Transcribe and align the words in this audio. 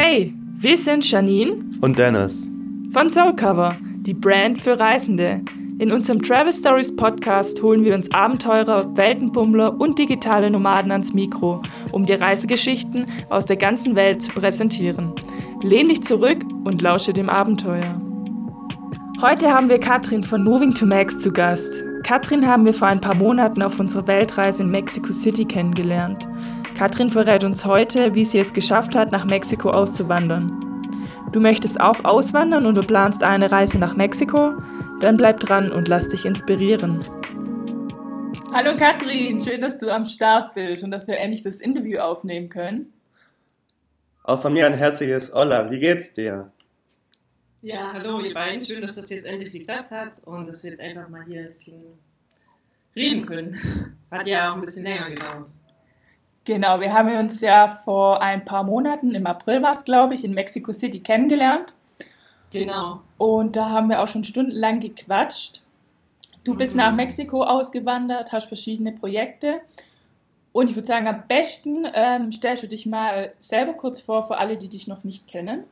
Hey, 0.00 0.32
wir 0.54 0.78
sind 0.78 1.10
Janine 1.10 1.56
und 1.80 1.98
Dennis 1.98 2.48
von 2.92 3.10
Soulcover, 3.10 3.76
die 4.02 4.14
Brand 4.14 4.62
für 4.62 4.78
Reisende. 4.78 5.40
In 5.80 5.90
unserem 5.90 6.22
Travel 6.22 6.52
Stories 6.52 6.94
Podcast 6.94 7.60
holen 7.64 7.84
wir 7.84 7.96
uns 7.96 8.08
Abenteurer, 8.12 8.96
Weltenbummler 8.96 9.80
und 9.80 9.98
digitale 9.98 10.52
Nomaden 10.52 10.92
ans 10.92 11.14
Mikro, 11.14 11.62
um 11.90 12.06
dir 12.06 12.20
Reisegeschichten 12.20 13.06
aus 13.28 13.46
der 13.46 13.56
ganzen 13.56 13.96
Welt 13.96 14.22
zu 14.22 14.30
präsentieren. 14.30 15.14
Lehn 15.64 15.88
dich 15.88 16.04
zurück 16.04 16.44
und 16.62 16.80
lausche 16.80 17.12
dem 17.12 17.28
Abenteuer. 17.28 18.00
Heute 19.20 19.52
haben 19.52 19.68
wir 19.68 19.80
Katrin 19.80 20.22
von 20.22 20.44
Moving 20.44 20.74
to 20.74 20.86
Max 20.86 21.18
zu 21.18 21.32
Gast. 21.32 21.82
Katrin 22.04 22.46
haben 22.46 22.64
wir 22.64 22.72
vor 22.72 22.86
ein 22.86 23.00
paar 23.00 23.16
Monaten 23.16 23.62
auf 23.62 23.80
unserer 23.80 24.06
Weltreise 24.06 24.62
in 24.62 24.70
Mexico 24.70 25.12
City 25.12 25.44
kennengelernt. 25.44 26.28
Katrin 26.78 27.10
verrät 27.10 27.42
uns 27.42 27.64
heute, 27.64 28.14
wie 28.14 28.24
sie 28.24 28.38
es 28.38 28.52
geschafft 28.52 28.94
hat, 28.94 29.10
nach 29.10 29.24
Mexiko 29.24 29.70
auszuwandern. 29.70 30.80
Du 31.32 31.40
möchtest 31.40 31.80
auch 31.80 32.04
auswandern 32.04 32.66
und 32.66 32.76
du 32.76 32.82
planst 32.82 33.24
eine 33.24 33.50
Reise 33.50 33.80
nach 33.80 33.96
Mexiko? 33.96 34.54
Dann 35.00 35.16
bleib 35.16 35.40
dran 35.40 35.72
und 35.72 35.88
lass 35.88 36.06
dich 36.06 36.24
inspirieren. 36.24 37.00
Hallo 38.54 38.76
Katrin, 38.76 39.40
schön, 39.40 39.60
dass 39.60 39.80
du 39.80 39.92
am 39.92 40.04
Start 40.04 40.54
bist 40.54 40.84
und 40.84 40.92
dass 40.92 41.08
wir 41.08 41.18
endlich 41.18 41.42
das 41.42 41.58
Interview 41.58 41.98
aufnehmen 41.98 42.48
können. 42.48 42.92
Auch 44.22 44.40
von 44.40 44.52
mir 44.52 44.66
ein 44.66 44.74
herzliches 44.74 45.34
Hola, 45.34 45.72
wie 45.72 45.80
geht's 45.80 46.12
dir? 46.12 46.52
Ja, 47.60 47.92
hallo 47.92 48.20
ihr 48.20 48.34
beiden, 48.34 48.64
schön, 48.64 48.82
dass 48.82 49.00
das 49.00 49.10
jetzt 49.10 49.26
endlich 49.26 49.52
geklappt 49.52 49.90
hat 49.90 50.22
und 50.22 50.46
dass 50.52 50.62
wir 50.62 50.70
jetzt 50.70 50.84
einfach 50.84 51.08
mal 51.08 51.24
hier 51.26 51.52
reden 52.94 53.26
können. 53.26 53.58
Hat 54.12 54.28
ja 54.28 54.52
auch 54.52 54.54
ein 54.54 54.60
bisschen 54.60 54.84
länger 54.84 55.10
gedauert. 55.10 55.48
Genau, 56.48 56.80
wir 56.80 56.94
haben 56.94 57.14
uns 57.14 57.42
ja 57.42 57.68
vor 57.68 58.22
ein 58.22 58.42
paar 58.42 58.64
Monaten, 58.64 59.14
im 59.14 59.26
April 59.26 59.60
war 59.60 59.72
es, 59.72 59.84
glaube 59.84 60.14
ich, 60.14 60.24
in 60.24 60.32
Mexico 60.32 60.72
City 60.72 60.98
kennengelernt. 60.98 61.74
Genau. 62.50 63.02
Und 63.18 63.54
da 63.54 63.68
haben 63.68 63.90
wir 63.90 64.02
auch 64.02 64.08
schon 64.08 64.24
stundenlang 64.24 64.80
gequatscht. 64.80 65.60
Du 66.44 66.56
bist 66.56 66.72
mhm. 66.72 66.78
nach 66.78 66.94
Mexiko 66.94 67.42
ausgewandert, 67.42 68.32
hast 68.32 68.48
verschiedene 68.48 68.92
Projekte. 68.92 69.60
Und 70.52 70.70
ich 70.70 70.74
würde 70.74 70.88
sagen, 70.88 71.06
am 71.06 71.24
besten 71.28 71.86
ähm, 71.92 72.32
stellst 72.32 72.62
du 72.62 72.66
dich 72.66 72.86
mal 72.86 73.34
selber 73.38 73.74
kurz 73.74 74.00
vor, 74.00 74.26
für 74.26 74.38
alle, 74.38 74.56
die 74.56 74.68
dich 74.68 74.86
noch 74.86 75.04
nicht 75.04 75.28
kennen. 75.28 75.64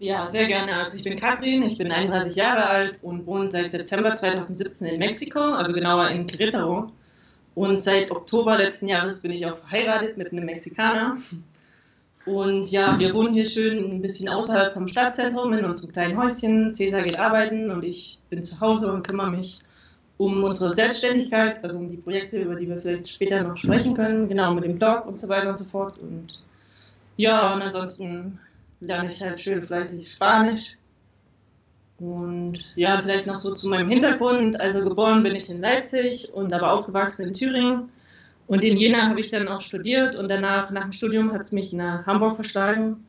Ja, 0.00 0.26
sehr 0.26 0.48
gerne. 0.48 0.74
Also 0.74 0.98
ich 0.98 1.04
bin 1.04 1.14
Katrin, 1.14 1.62
ich 1.62 1.78
bin 1.78 1.92
31 1.92 2.34
Jahre 2.34 2.66
alt 2.66 3.04
und 3.04 3.24
wohne 3.24 3.46
seit 3.46 3.70
September 3.70 4.14
2017 4.14 4.94
in 4.94 4.98
Mexiko, 4.98 5.38
also 5.38 5.76
genauer 5.76 6.08
in 6.08 6.26
Querétaro. 6.26 6.90
Und 7.54 7.80
seit 7.80 8.10
Oktober 8.10 8.58
letzten 8.58 8.88
Jahres 8.88 9.22
bin 9.22 9.32
ich 9.32 9.46
auch 9.46 9.58
verheiratet 9.58 10.16
mit 10.16 10.32
einem 10.32 10.44
Mexikaner. 10.44 11.18
Und 12.26 12.70
ja, 12.72 12.98
wir 12.98 13.14
wohnen 13.14 13.34
hier 13.34 13.48
schön 13.48 13.92
ein 13.92 14.02
bisschen 14.02 14.28
außerhalb 14.30 14.72
vom 14.74 14.88
Stadtzentrum 14.88 15.52
in 15.52 15.64
unserem 15.64 15.92
kleinen 15.92 16.18
Häuschen. 16.18 16.74
Cäsar 16.74 17.02
geht 17.02 17.18
arbeiten 17.18 17.70
und 17.70 17.84
ich 17.84 18.18
bin 18.30 18.42
zu 18.42 18.60
Hause 18.60 18.92
und 18.92 19.06
kümmere 19.06 19.30
mich 19.30 19.60
um 20.16 20.42
unsere 20.42 20.74
Selbstständigkeit, 20.74 21.62
also 21.62 21.80
um 21.80 21.90
die 21.90 21.98
Projekte, 21.98 22.40
über 22.40 22.54
die 22.54 22.68
wir 22.68 22.80
vielleicht 22.80 23.08
später 23.08 23.42
noch 23.42 23.56
sprechen 23.56 23.94
können, 23.94 24.28
genau 24.28 24.54
mit 24.54 24.64
dem 24.64 24.78
Blog 24.78 25.06
und 25.06 25.20
so 25.20 25.28
weiter 25.28 25.50
und 25.50 25.62
so 25.62 25.68
fort. 25.68 25.98
Und 25.98 26.44
ja, 27.16 27.54
und 27.54 27.62
ansonsten 27.62 28.38
lerne 28.80 29.10
ich 29.10 29.22
halt 29.22 29.42
schön 29.42 29.66
fleißig 29.66 30.10
Spanisch 30.10 30.78
und 31.98 32.74
ja, 32.76 33.00
vielleicht 33.00 33.26
noch 33.26 33.36
so 33.36 33.54
zu 33.54 33.68
meinem 33.68 33.88
Hintergrund. 33.88 34.60
Also 34.60 34.84
geboren 34.84 35.22
bin 35.22 35.36
ich 35.36 35.50
in 35.50 35.60
Leipzig 35.60 36.32
und 36.34 36.52
aber 36.52 36.72
aufgewachsen 36.72 37.28
in 37.28 37.34
Thüringen. 37.34 37.90
Und 38.46 38.62
in 38.62 38.76
Jena 38.76 39.08
habe 39.08 39.20
ich 39.20 39.30
dann 39.30 39.48
auch 39.48 39.62
studiert 39.62 40.16
und 40.16 40.28
danach, 40.28 40.70
nach 40.70 40.82
dem 40.82 40.92
Studium, 40.92 41.32
hat 41.32 41.42
es 41.42 41.52
mich 41.52 41.72
nach 41.72 42.04
Hamburg 42.06 42.36
verschlagen. 42.36 43.06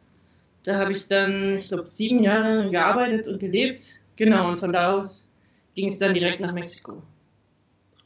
Da 0.63 0.77
habe 0.79 0.93
ich 0.93 1.07
dann, 1.07 1.55
ich 1.55 1.67
glaube, 1.67 1.89
sieben 1.89 2.23
Jahre 2.23 2.69
gearbeitet 2.69 3.27
und 3.27 3.39
gelebt. 3.39 3.99
Genau, 4.15 4.49
und 4.49 4.59
von 4.59 4.71
da 4.71 4.93
aus 4.93 5.31
ging 5.75 5.91
es 5.91 5.99
dann 5.99 6.13
direkt 6.13 6.39
nach 6.39 6.53
Mexiko. 6.53 7.01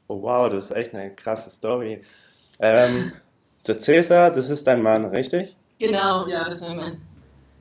Oh 0.07 0.22
wow, 0.23 0.50
das 0.50 0.66
ist 0.66 0.75
echt 0.75 0.95
eine 0.95 1.13
krasse 1.13 1.51
Story. 1.51 2.01
Ähm, 2.59 3.12
der 3.68 3.79
Cäsar, 3.79 4.31
das 4.31 4.50
ist 4.50 4.66
dein 4.66 4.81
Mann, 4.81 5.06
richtig? 5.06 5.56
Genau, 5.79 6.28
ja, 6.28 6.50
das 6.50 6.63
ist 6.63 6.68
mein 6.68 6.78
Mann. 6.78 7.08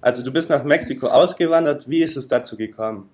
Also 0.01 0.23
du 0.23 0.33
bist 0.33 0.49
nach 0.49 0.65
Mexiko 0.65 1.07
ausgewandert. 1.07 1.89
Wie 1.89 2.03
ist 2.03 2.17
es 2.17 2.29
dazu 2.29 2.57
gekommen? 2.57 3.09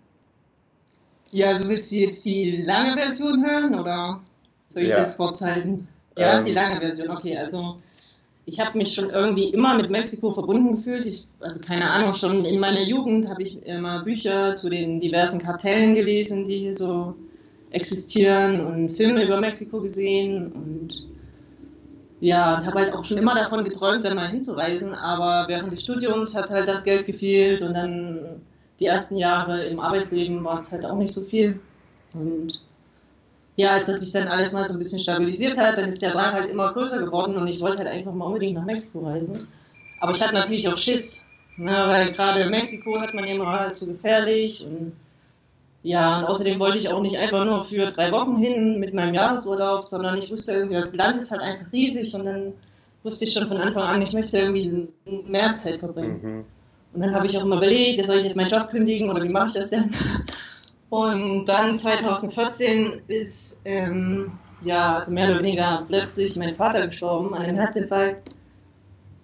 Ja, 1.31 1.49
also 1.49 1.69
willst 1.69 1.91
du 1.93 1.97
jetzt 1.97 2.25
die 2.25 2.63
lange 2.63 2.95
Version 2.97 3.45
hören 3.45 3.79
oder 3.79 4.21
soll 4.69 4.85
ich 4.85 4.91
ja. 4.91 4.99
das 4.99 5.17
kurz 5.17 5.45
halten? 5.45 5.89
Ja, 6.17 6.39
ähm. 6.39 6.45
die 6.45 6.53
lange 6.53 6.81
Version, 6.81 7.17
okay. 7.17 7.37
Also 7.37 7.77
ich 8.47 8.61
habe 8.61 8.77
mich 8.79 8.95
schon 8.95 9.11
irgendwie 9.11 9.49
immer 9.49 9.75
mit 9.75 9.91
Mexiko 9.91 10.33
verbunden 10.33 10.77
gefühlt. 10.77 11.07
Ich, 11.07 11.27
also 11.41 11.65
keine 11.65 11.91
Ahnung, 11.91 12.15
schon 12.15 12.45
in 12.45 12.61
meiner 12.61 12.83
Jugend 12.83 13.29
habe 13.29 13.43
ich 13.43 13.65
immer 13.67 14.05
Bücher 14.05 14.55
zu 14.57 14.69
den 14.69 15.01
diversen 15.01 15.43
Kartellen 15.43 15.95
gelesen, 15.95 16.49
die 16.49 16.59
hier 16.59 16.77
so 16.77 17.15
existieren 17.71 18.65
und 18.67 18.97
Filme 18.97 19.25
über 19.25 19.41
Mexiko 19.41 19.81
gesehen 19.81 20.53
und 20.53 21.07
ja, 22.25 22.61
ich 22.61 22.67
habe 22.67 22.81
halt 22.81 22.95
auch 22.95 23.05
schon 23.05 23.19
immer 23.19 23.35
davon 23.35 23.65
geträumt, 23.65 24.05
da 24.05 24.15
mal 24.15 24.29
hinzureisen, 24.29 24.95
aber 24.95 25.47
während 25.47 25.73
des 25.73 25.83
Studiums 25.83 26.37
hat 26.37 26.49
halt 26.49 26.69
das 26.69 26.85
Geld 26.85 27.05
gefehlt 27.05 27.61
und 27.61 27.75
dann 27.75 28.41
die 28.81 28.87
ersten 28.87 29.19
Jahre 29.19 29.65
im 29.67 29.79
Arbeitsleben 29.79 30.43
war 30.43 30.59
es 30.59 30.73
halt 30.73 30.87
auch 30.87 30.97
nicht 30.97 31.13
so 31.13 31.23
viel. 31.25 31.61
Und 32.15 32.63
ja, 33.57 33.73
als 33.73 33.87
das 33.87 34.01
sich 34.01 34.13
dann 34.15 34.29
alles 34.29 34.55
mal 34.55 34.65
so 34.65 34.79
ein 34.79 34.83
bisschen 34.83 35.03
stabilisiert 35.03 35.59
hat, 35.59 35.77
dann 35.77 35.91
ist 35.91 36.01
der 36.01 36.13
Drang 36.13 36.33
halt 36.33 36.51
immer 36.51 36.73
größer 36.73 37.05
geworden 37.05 37.37
und 37.37 37.47
ich 37.47 37.61
wollte 37.61 37.85
halt 37.85 37.93
einfach 37.93 38.15
mal 38.15 38.25
unbedingt 38.25 38.55
nach 38.55 38.65
Mexiko 38.65 39.07
reisen. 39.07 39.47
Aber 40.01 40.13
ich 40.13 40.23
hatte 40.23 40.35
natürlich 40.35 40.69
auch 40.69 40.79
Schiss, 40.79 41.29
ne, 41.57 41.73
weil 41.87 42.11
gerade 42.13 42.41
in 42.41 42.51
Mexiko 42.51 42.99
hat 43.01 43.13
man 43.13 43.25
ja 43.27 43.35
immer 43.35 43.49
alles 43.49 43.81
so 43.81 43.93
gefährlich 43.93 44.67
und 44.67 44.93
ja, 45.85 46.19
und 46.19 46.25
außerdem 46.25 46.59
wollte 46.59 46.79
ich 46.79 46.91
auch 46.91 47.03
nicht 47.03 47.19
einfach 47.19 47.45
nur 47.45 47.63
für 47.63 47.91
drei 47.91 48.11
Wochen 48.11 48.39
hin 48.39 48.81
mit 48.81 48.95
meinem 48.95 49.13
Jahresurlaub, 49.13 49.85
sondern 49.85 50.17
ich 50.17 50.33
wusste 50.33 50.53
irgendwie, 50.53 50.77
das 50.77 50.97
Land 50.97 51.21
ist 51.21 51.31
halt 51.31 51.43
einfach 51.43 51.71
riesig 51.75 52.15
und 52.15 52.25
dann 52.25 52.55
wusste 53.03 53.27
ich 53.27 53.35
schon 53.35 53.49
von 53.49 53.59
Anfang 53.59 53.83
an, 53.83 54.01
ich 54.01 54.15
möchte 54.15 54.39
irgendwie 54.39 54.95
mehr 55.27 55.53
Zeit 55.53 55.81
verbringen. 55.81 56.21
Mhm. 56.23 56.45
Und 56.95 57.01
dann 57.03 57.15
habe 57.15 57.27
ich 57.27 57.37
auch 57.37 57.45
immer 57.45 57.59
überlegt, 57.59 58.03
soll 58.09 58.21
ich 58.21 58.25
jetzt 58.25 58.39
meinen 58.39 58.49
Job 58.49 58.71
kündigen 58.71 59.11
oder 59.11 59.23
wie 59.23 59.29
mache 59.29 59.49
ich 59.49 59.55
das 59.55 59.71
denn? 59.71 59.95
Und 60.89 61.45
dann 61.47 61.77
2014 61.77 63.03
ist, 63.09 63.61
ähm, 63.67 64.39
ja, 64.63 64.97
also 64.97 65.15
mehr 65.15 65.29
oder 65.29 65.41
weniger 65.41 65.85
plötzlich 65.87 66.35
mein 66.37 66.57
Vater 66.57 66.87
gestorben 66.87 67.35
an 67.35 67.43
einem 67.43 67.57
Herzinfarkt. 67.57 68.25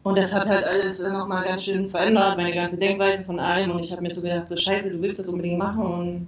Und 0.03 0.19
das 0.19 0.35
hat 0.35 0.51
halt 0.51 0.67
alles 0.67 1.03
nochmal 1.09 1.45
ganz 1.45 1.65
schön 1.65 1.91
verändert, 1.91 2.37
meine 2.37 2.55
ganze 2.55 2.79
Denkweise 2.79 3.25
von 3.25 3.39
allem. 3.39 3.71
Und 3.71 3.83
ich 3.83 3.93
habe 3.93 4.03
mir 4.03 4.15
so 4.15 4.21
gedacht, 4.21 4.49
so 4.49 4.59
scheiße, 4.59 4.93
du 4.93 5.01
willst 5.01 5.21
das 5.21 5.29
unbedingt 5.29 5.59
machen 5.59 5.87
und 5.87 6.27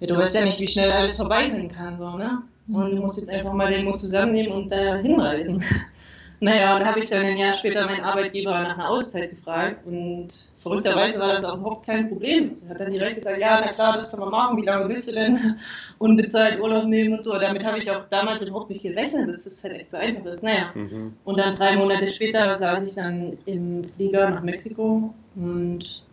ja, 0.00 0.06
du 0.06 0.16
weißt 0.16 0.38
ja 0.38 0.44
nicht, 0.44 0.60
wie 0.60 0.68
schnell 0.68 0.90
alles 0.90 1.16
vorbei 1.16 1.48
sein 1.48 1.70
kann, 1.72 1.98
so, 1.98 2.10
ne? 2.16 2.42
Und 2.68 2.96
du 2.96 3.02
musst 3.02 3.20
jetzt 3.20 3.32
einfach 3.32 3.52
mal 3.52 3.72
den 3.72 3.84
Mut 3.84 4.00
zusammennehmen 4.00 4.52
und 4.52 4.72
da 4.72 4.96
hinreisen. 4.96 5.62
naja, 6.40 6.78
da 6.78 6.86
habe 6.86 7.00
ich 7.00 7.06
dann 7.06 7.24
ein 7.24 7.36
Jahr 7.36 7.56
später 7.56 7.84
meinen 7.86 8.04
Arbeitgeber 8.04 8.52
nach 8.52 8.76
einer 8.78 8.90
Auszeit 8.90 9.30
gefragt 9.30 9.84
und 9.86 10.28
verrückterweise 10.62 11.20
war 11.22 11.32
das 11.32 11.44
auch 11.46 11.58
überhaupt 11.58 11.86
kein 11.86 12.08
Problem. 12.08 12.54
Er 12.64 12.70
hat 12.70 12.80
dann 12.80 12.92
direkt 12.92 13.20
gesagt, 13.20 13.38
ja, 13.38 13.60
na 13.64 13.72
klar, 13.72 13.96
das 13.96 14.10
kann 14.10 14.20
man 14.20 14.30
machen, 14.30 14.56
wie 14.56 14.64
lange 14.64 14.88
willst 14.88 15.10
du 15.10 15.14
denn 15.14 15.38
unbezahlt 15.98 16.60
Urlaub 16.60 16.84
nehmen 16.84 17.14
und 17.14 17.24
so. 17.24 17.38
Damit 17.38 17.66
habe 17.66 17.78
ich 17.78 17.90
auch 17.90 18.04
damals 18.10 18.46
überhaupt 18.46 18.70
nicht 18.70 18.82
gerechnet, 18.82 19.28
dass 19.30 19.44
das 19.44 19.64
halt 19.64 19.74
echt 19.74 19.90
so 19.90 19.98
einfach 19.98 20.24
ist. 20.26 20.42
Naja, 20.42 20.70
mhm. 20.74 21.14
und 21.24 21.38
dann 21.38 21.54
drei 21.54 21.76
Monate 21.76 22.10
später 22.10 22.56
saß 22.56 22.86
ich 22.86 22.94
dann 22.94 23.38
im 23.46 23.84
Flieger 23.88 24.30
nach 24.30 24.42
Mexiko 24.42 25.14
und 25.36 26.03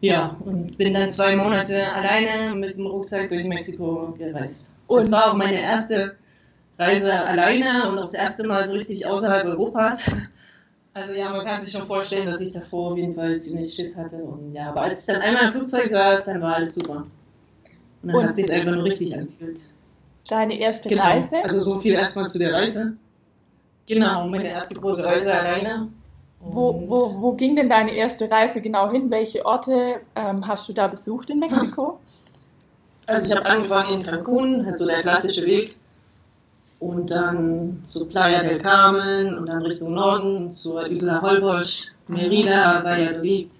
ja, 0.00 0.36
und 0.44 0.76
bin 0.76 0.94
dann 0.94 1.10
zwei 1.10 1.36
Monate 1.36 1.90
alleine 1.92 2.54
mit 2.54 2.76
dem 2.76 2.86
Rucksack 2.86 3.28
durch 3.28 3.44
Mexiko 3.44 4.14
gereist. 4.18 4.74
Und 4.86 5.02
das 5.02 5.12
war 5.12 5.30
auch 5.30 5.36
meine 5.36 5.60
erste 5.60 6.16
Reise 6.78 7.12
alleine 7.12 7.88
und 7.88 7.98
auch 7.98 8.04
das 8.04 8.14
erste 8.14 8.46
Mal 8.46 8.68
so 8.68 8.76
richtig 8.76 9.06
außerhalb 9.06 9.46
Europas. 9.46 10.14
Also 10.92 11.14
ja, 11.14 11.30
man 11.30 11.44
kann 11.44 11.62
sich 11.62 11.74
schon 11.74 11.86
vorstellen, 11.86 12.24
dass 12.24 12.40
ich 12.40 12.54
davor 12.54 12.92
auf 12.92 12.96
jeden 12.96 13.14
Fall 13.14 13.38
ziemlich 13.38 13.74
Schiss 13.74 13.98
hatte. 13.98 14.16
Und 14.16 14.54
ja, 14.54 14.70
aber 14.70 14.80
als 14.80 15.06
ich 15.06 15.14
dann 15.14 15.22
einmal 15.22 15.48
im 15.48 15.52
Flugzeug 15.52 15.90
saß, 15.90 16.24
dann 16.24 16.40
war 16.40 16.56
alles 16.56 16.74
super. 16.74 17.04
Und 18.02 18.08
dann 18.08 18.16
und 18.16 18.26
hat 18.26 18.34
sich 18.34 18.50
einfach 18.50 18.72
nur 18.72 18.84
richtig 18.84 19.14
angefühlt. 19.14 19.60
Deine 20.26 20.58
erste 20.58 20.88
genau. 20.88 21.02
Reise? 21.02 21.36
Also 21.42 21.64
so 21.64 21.80
viel 21.80 21.92
erstmal 21.92 22.30
zu 22.30 22.38
der 22.38 22.54
Reise. 22.54 22.96
Genau, 23.86 24.26
meine 24.26 24.48
erste 24.48 24.80
große 24.80 25.04
Reise 25.04 25.34
alleine. 25.34 25.88
Wo, 26.40 26.88
wo, 26.88 27.20
wo 27.20 27.32
ging 27.32 27.56
denn 27.56 27.68
deine 27.68 27.92
erste 27.92 28.30
Reise 28.30 28.60
genau 28.60 28.90
hin? 28.90 29.10
Welche 29.10 29.44
Orte 29.44 30.00
ähm, 30.14 30.46
hast 30.46 30.68
du 30.68 30.72
da 30.72 30.86
besucht 30.86 31.30
in 31.30 31.40
Mexiko? 31.40 31.98
Also 33.06 33.32
ich 33.32 33.36
habe 33.38 33.48
angefangen 33.48 33.90
in 33.90 34.02
Cancun, 34.02 34.66
halt 34.66 34.78
so 34.78 34.86
der 34.86 35.02
klassische 35.02 35.44
Weg. 35.44 35.76
Und 36.78 37.10
dann 37.10 37.84
so 37.88 38.04
Playa 38.04 38.42
del 38.42 38.60
Carmen 38.60 39.38
und 39.38 39.46
dann 39.46 39.62
Richtung 39.62 39.94
Norden 39.94 40.54
zur 40.54 40.86
Isla 40.86 41.22
Holbox, 41.22 41.94
Merida, 42.08 42.84
Valladolid. 42.84 43.50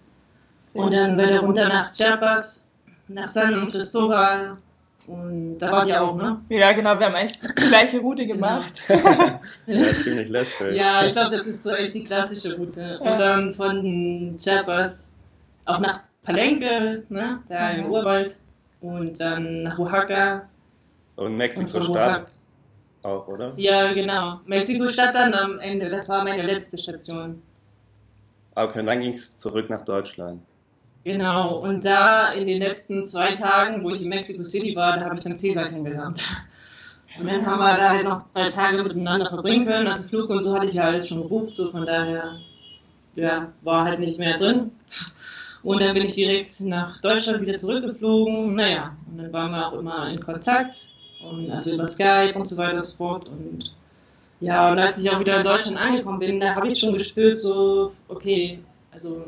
Und 0.74 0.92
dann 0.92 1.16
weiter 1.16 1.40
runter 1.40 1.68
nach 1.68 1.90
Chiapas, 1.90 2.68
nach 3.08 3.28
San 3.28 3.70
Cristobal 3.70 4.58
Und 5.06 5.58
da 5.58 5.70
wart 5.70 5.88
ihr 5.88 6.02
auch, 6.02 6.16
ne? 6.16 6.40
Ja, 6.48 6.72
genau, 6.72 6.98
wir 6.98 7.06
haben 7.06 7.14
eigentlich 7.14 7.40
die 7.40 7.68
gleiche 7.68 7.98
Route 8.00 8.26
gemacht. 8.26 8.72
ja, 9.66 9.84
ziemlich 9.84 10.28
lästig. 10.28 10.76
Ja, 10.76 11.04
ich 11.04 11.14
glaube, 11.14 11.36
das 11.36 11.46
ist 11.46 11.62
so 11.62 11.74
echt 11.74 11.94
die 11.94 12.04
klassische 12.04 12.56
Route. 12.56 12.98
Und 12.98 13.18
dann 13.18 13.54
von 13.54 14.36
Chiapas 14.38 15.16
auch 15.64 15.78
nach 15.78 16.00
Palenque, 16.24 17.04
ne? 17.08 17.40
Da 17.48 17.70
im 17.70 17.90
Urwald. 17.90 18.42
Und 18.80 19.20
dann 19.20 19.62
nach 19.62 19.78
Oaxaca. 19.78 20.48
Und 21.14 21.36
Mexiko-Stadt 21.36 22.26
auch, 23.06 23.28
oder? 23.28 23.52
Ja, 23.56 23.92
genau. 23.92 24.40
Mexiko-Stadt 24.46 25.14
dann 25.14 25.32
am 25.32 25.60
Ende. 25.60 25.88
Das 25.88 26.08
war 26.08 26.24
meine 26.24 26.42
letzte 26.42 26.82
Station. 26.82 27.40
Okay, 28.54 28.80
und 28.80 28.86
dann 28.86 29.00
ging 29.00 29.12
es 29.12 29.36
zurück 29.36 29.70
nach 29.70 29.82
Deutschland. 29.82 30.42
Genau, 31.06 31.58
und 31.58 31.84
da 31.84 32.30
in 32.30 32.48
den 32.48 32.60
letzten 32.60 33.06
zwei 33.06 33.36
Tagen, 33.36 33.84
wo 33.84 33.90
ich 33.90 34.02
in 34.02 34.08
Mexico 34.08 34.42
City 34.42 34.74
war, 34.74 34.98
da 34.98 35.04
habe 35.04 35.14
ich 35.14 35.20
dann 35.20 35.38
Cäsar 35.38 35.68
kennengelernt. 35.68 36.20
Und 37.16 37.26
dann 37.28 37.46
haben 37.46 37.60
wir 37.60 37.76
da 37.76 37.90
halt 37.90 38.04
noch 38.04 38.18
zwei 38.18 38.50
Tage 38.50 38.82
miteinander 38.82 39.28
verbringen 39.28 39.66
können. 39.66 39.86
Also 39.86 40.08
Flug 40.08 40.30
und 40.30 40.44
so 40.44 40.56
hatte 40.56 40.66
ich 40.66 40.80
halt 40.80 41.06
schon 41.06 41.22
gebucht, 41.22 41.54
so 41.54 41.70
von 41.70 41.86
daher, 41.86 42.40
ja, 43.14 43.52
war 43.62 43.84
halt 43.84 44.00
nicht 44.00 44.18
mehr 44.18 44.36
drin. 44.36 44.72
Und 45.62 45.80
dann 45.80 45.94
bin 45.94 46.06
ich 46.06 46.14
direkt 46.14 46.60
nach 46.64 47.00
Deutschland 47.02 47.40
wieder 47.42 47.56
zurückgeflogen. 47.56 48.56
Naja, 48.56 48.96
und 49.08 49.18
dann 49.18 49.32
waren 49.32 49.52
wir 49.52 49.68
auch 49.68 49.78
immer 49.78 50.10
in 50.10 50.18
Kontakt. 50.18 50.92
Und 51.22 51.52
also 51.52 51.74
über 51.74 51.86
Skype 51.86 52.34
und 52.34 52.50
so 52.50 52.58
weiter 52.58 52.78
und 52.78 52.88
so 52.88 52.96
fort. 52.96 53.28
Und 53.28 53.76
ja, 54.40 54.72
und 54.72 54.80
als 54.80 55.04
ich 55.04 55.12
auch 55.12 55.20
wieder 55.20 55.38
in 55.38 55.46
Deutschland 55.46 55.78
angekommen 55.78 56.18
bin, 56.18 56.40
da 56.40 56.56
habe 56.56 56.66
ich 56.66 56.80
schon 56.80 56.94
gespürt, 56.94 57.40
so, 57.40 57.92
okay, 58.08 58.58
also 58.90 59.24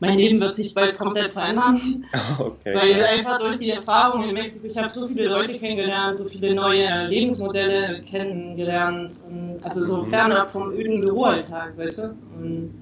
mein 0.00 0.16
Leben 0.16 0.40
wird 0.40 0.56
sich 0.56 0.74
bald 0.74 0.98
komplett 0.98 1.32
verändern. 1.32 1.80
Okay, 2.38 2.74
weil 2.74 2.90
ja. 2.98 3.04
einfach 3.04 3.40
durch 3.40 3.58
die 3.58 3.70
Erfahrung 3.70 4.24
in 4.24 4.34
Mexiko, 4.34 4.68
ich 4.68 4.78
habe 4.78 4.92
so 4.94 5.08
viele 5.08 5.28
Leute 5.28 5.58
kennengelernt, 5.58 6.18
so 6.18 6.28
viele 6.28 6.54
neue 6.54 7.06
Lebensmodelle 7.08 8.00
kennengelernt. 8.02 9.22
Und 9.28 9.60
also 9.62 9.84
so 9.84 10.02
mhm. 10.02 10.08
fernab 10.08 10.52
vom 10.52 10.72
öden 10.72 11.02
Büroalltag, 11.02 11.76
weißt 11.76 11.98
du? 11.98 12.04
Und 12.38 12.74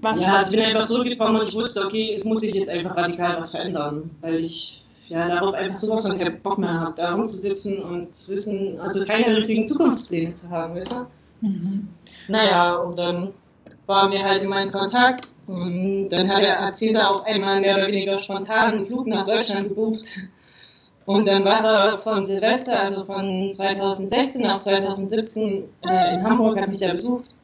was 0.00 0.20
ja, 0.20 0.36
also 0.36 0.56
ich 0.56 0.62
bin 0.62 0.76
einfach 0.76 0.88
zurückgekommen 0.88 1.40
und 1.40 1.48
ich 1.48 1.54
wusste, 1.54 1.84
okay, 1.86 2.12
jetzt 2.14 2.26
muss 2.26 2.44
ich 2.44 2.54
jetzt 2.54 2.72
einfach 2.72 2.96
radikal 2.96 3.40
was 3.40 3.52
verändern, 3.52 4.10
weil 4.20 4.40
ich 4.40 4.84
ja 5.08 5.28
darauf 5.28 5.54
einfach 5.54 5.78
sowas 5.78 6.06
von 6.06 6.18
keinen 6.18 6.40
Bock 6.40 6.58
mehr 6.58 6.80
habe, 6.80 6.94
da 6.96 7.14
rumzusitzen 7.14 7.82
und 7.82 8.14
zu 8.14 8.32
wissen, 8.32 8.80
also 8.80 9.04
keine 9.04 9.36
richtigen 9.36 9.66
Zukunftspläne 9.66 10.32
zu 10.34 10.50
haben, 10.50 10.76
weißt 10.76 10.92
du? 10.92 11.46
Mhm. 11.46 11.88
Naja, 12.28 12.76
und 12.76 12.96
dann 12.96 13.34
waren 13.90 14.12
wir 14.12 14.24
halt 14.24 14.42
immer 14.42 14.62
in 14.62 14.72
Kontakt. 14.72 15.34
Und 15.46 16.08
dann 16.08 16.30
hat 16.32 16.42
er 16.42 16.72
Cäsar 16.72 17.10
auch 17.10 17.24
einmal 17.26 17.60
mehr 17.60 17.76
oder 17.76 17.88
weniger 17.88 18.22
spontan 18.22 18.72
einen 18.72 18.86
Flug 18.86 19.06
nach 19.06 19.26
Deutschland 19.26 19.68
gebucht. 19.68 20.28
Und 21.04 21.26
dann 21.26 21.44
war 21.44 21.64
er 21.64 21.98
von 21.98 22.24
Silvester, 22.24 22.80
also 22.80 23.04
von 23.04 23.50
2016 23.52 24.48
auf 24.48 24.62
2017 24.62 25.64
äh, 25.82 26.14
in 26.14 26.24
Hamburg, 26.24 26.58
hat 26.60 26.68
mich 26.68 26.78
da 26.78 26.92
besucht. 26.92 27.34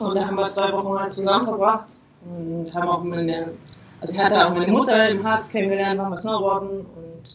Und 0.00 0.16
da 0.16 0.26
haben 0.26 0.36
wir 0.36 0.48
zwei 0.48 0.72
Wochen 0.72 0.92
mal 0.92 1.10
zusammen 1.10 1.46
verbracht 1.46 1.88
und 2.24 2.74
haben 2.74 2.88
auch 2.88 3.04
meine, 3.04 3.54
also 4.00 4.18
ich 4.18 4.24
hatte 4.24 4.46
auch 4.46 4.54
meine 4.54 4.72
Mutter 4.72 5.08
im 5.08 5.22
Harz 5.22 5.52
kennengelernt, 5.52 6.00
waren 6.00 6.10
wir 6.10 6.18
Snowboarden 6.18 6.86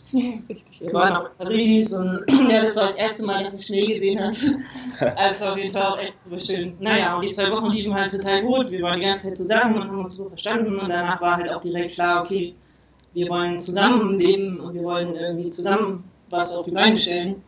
und 0.13 0.47
wir 0.79 0.93
waren 0.93 1.15
auch 1.17 1.29
in 1.29 1.37
Paris 1.37 1.93
und 1.93 2.25
ja, 2.49 2.61
das 2.61 2.77
war 2.77 2.87
das 2.87 2.99
erste 2.99 3.27
Mal, 3.27 3.43
dass 3.43 3.59
ich 3.59 3.65
Schnee 3.65 3.85
gesehen 3.85 4.19
habe. 4.19 4.35
Also 5.15 5.49
auf 5.49 5.57
jeden 5.57 5.73
Fall 5.73 5.93
auch 5.93 5.99
echt 5.99 6.21
super 6.21 6.39
schön. 6.39 6.75
Naja, 6.79 7.15
und 7.15 7.23
die 7.23 7.31
zwei 7.31 7.51
Wochen 7.51 7.69
liefen 7.69 7.93
halt 7.93 8.11
total 8.11 8.41
gut. 8.43 8.71
Wir 8.71 8.81
waren 8.81 8.99
die 8.99 9.05
ganze 9.05 9.29
Zeit 9.29 9.37
zusammen 9.37 9.75
und 9.75 9.83
haben 9.83 9.99
uns 9.99 10.17
gut 10.17 10.29
verstanden 10.29 10.79
und 10.79 10.89
danach 10.89 11.21
war 11.21 11.37
halt 11.37 11.51
auch 11.51 11.61
direkt 11.61 11.93
klar, 11.93 12.23
okay, 12.23 12.55
wir 13.13 13.29
wollen 13.29 13.59
zusammen 13.59 14.17
leben 14.17 14.59
und 14.59 14.73
wir 14.73 14.83
wollen 14.83 15.15
irgendwie 15.15 15.49
zusammen 15.49 16.03
was 16.29 16.55
auf 16.55 16.65
die 16.65 16.71
Beine 16.71 16.99
stellen. 16.99 17.43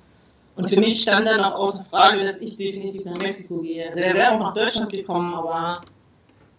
Und 0.55 0.69
für 0.69 0.79
mich 0.79 1.01
stand 1.01 1.25
dann 1.25 1.41
auch 1.41 1.57
außer 1.57 1.85
Frage, 1.85 2.23
dass 2.23 2.41
ich 2.41 2.57
definitiv 2.57 3.05
nach 3.05 3.17
Mexiko 3.17 3.59
gehe. 3.59 3.87
Also 3.89 4.03
er 4.03 4.13
wäre 4.13 4.31
auch 4.33 4.39
nach 4.39 4.53
Deutschland 4.53 4.91
gekommen, 4.91 5.33
aber 5.33 5.81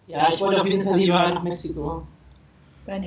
ja, 0.07 0.29
ich 0.33 0.41
wollte 0.41 0.61
auf 0.61 0.67
jeden 0.67 0.85
Fall 0.85 0.97
lieber 0.97 1.29
nach 1.29 1.43
Mexiko. 1.43 2.03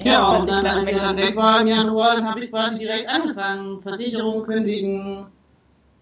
Ja, 0.04 0.38
und 0.38 0.48
dann, 0.48 0.64
als 0.66 0.92
er 0.92 1.00
dann 1.00 1.16
weg 1.16 1.36
war 1.36 1.60
im 1.60 1.66
Januar, 1.66 2.16
dann 2.16 2.28
habe 2.28 2.44
ich 2.44 2.50
quasi 2.50 2.78
direkt 2.78 3.08
angefangen. 3.08 3.82
Versicherung 3.82 4.44
kündigen, 4.44 5.26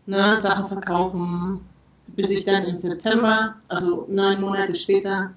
ne, 0.07 0.41
Sachen 0.41 0.69
verkaufen, 0.69 1.61
bis 2.09 2.33
ich 2.33 2.45
dann 2.45 2.65
im 2.65 2.77
September, 2.77 3.55
also 3.69 4.07
neun 4.09 4.41
Monate 4.41 4.77
später, 4.79 5.33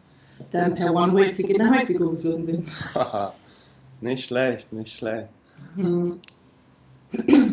dann 0.52 0.76
per 0.76 0.94
One-Way-Ticket 0.94 1.58
nach 1.58 1.72
Mexiko 1.72 2.12
geflogen 2.12 2.46
bin. 2.46 2.66
nicht 4.02 4.26
schlecht, 4.26 4.72
nicht 4.74 4.98
schlecht. 4.98 5.30
Mhm. 5.76 6.20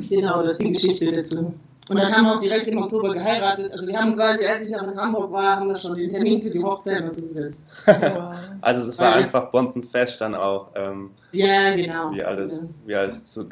Genau, 0.09 0.43
das 0.43 0.59
ist 0.59 0.65
die 0.65 0.73
Geschichte 0.73 1.13
dazu. 1.13 1.55
Und 1.93 2.03
dann 2.03 2.15
haben 2.15 2.25
wir 2.25 2.37
auch 2.37 2.41
direkt 2.41 2.67
im 2.69 2.79
Oktober 2.79 3.13
geheiratet. 3.13 3.73
Also 3.75 3.93
wir 3.93 4.01
haben 4.01 4.17
quasi, 4.17 4.47
als 4.47 4.71
ich 4.71 4.77
noch 4.77 4.91
in 4.91 4.97
Hamburg 4.97 5.31
war, 5.31 5.57
haben 5.57 5.69
wir 5.69 5.77
schon 5.77 5.97
den 5.97 6.11
Termin 6.11 6.43
für 6.43 6.51
die 6.51 6.63
Hochzeit 6.63 7.03
und 7.03 7.19
so 7.19 7.29
gesetzt. 7.29 7.71
also 8.63 8.87
das 8.87 8.99
war 8.99 9.17
einfach 9.17 9.51
bombenfest 9.51 10.21
dann 10.23 10.35
auch. 10.35 10.69
Ähm, 10.75 11.11
ja, 11.33 11.77
genau. 11.77 12.13
Wie 12.13 12.23
alles, 12.23 12.63
ja. 12.63 12.69
wie 12.87 12.95
alles, 12.95 13.25
zu, 13.27 13.47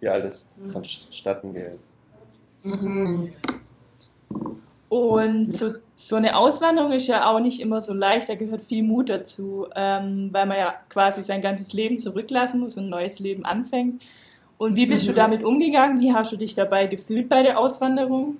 wie 0.00 0.08
alles 0.08 0.52
vonstatten 0.72 1.52
geht. 1.52 1.80
Mhm. 2.62 3.32
Und 4.88 5.52
so, 5.52 5.72
so 5.96 6.14
eine 6.14 6.36
Auswanderung 6.36 6.92
ist 6.92 7.08
ja 7.08 7.28
auch 7.28 7.40
nicht 7.40 7.58
immer 7.58 7.82
so 7.82 7.92
leicht, 7.92 8.28
da 8.28 8.36
gehört 8.36 8.62
viel 8.62 8.84
Mut 8.84 9.08
dazu, 9.08 9.66
ähm, 9.74 10.28
weil 10.30 10.46
man 10.46 10.56
ja 10.56 10.74
quasi 10.88 11.24
sein 11.24 11.42
ganzes 11.42 11.72
Leben 11.72 11.98
zurücklassen 11.98 12.60
muss 12.60 12.76
und 12.76 12.84
ein 12.84 12.90
neues 12.90 13.18
Leben 13.18 13.44
anfängt. 13.44 14.00
Und 14.58 14.76
wie 14.76 14.86
bist 14.86 15.04
mhm. 15.04 15.08
du 15.08 15.14
damit 15.14 15.44
umgegangen? 15.44 16.00
Wie 16.00 16.12
hast 16.12 16.32
du 16.32 16.36
dich 16.36 16.54
dabei 16.54 16.86
gefühlt 16.86 17.28
bei 17.28 17.42
der 17.42 17.58
Auswanderung? 17.58 18.38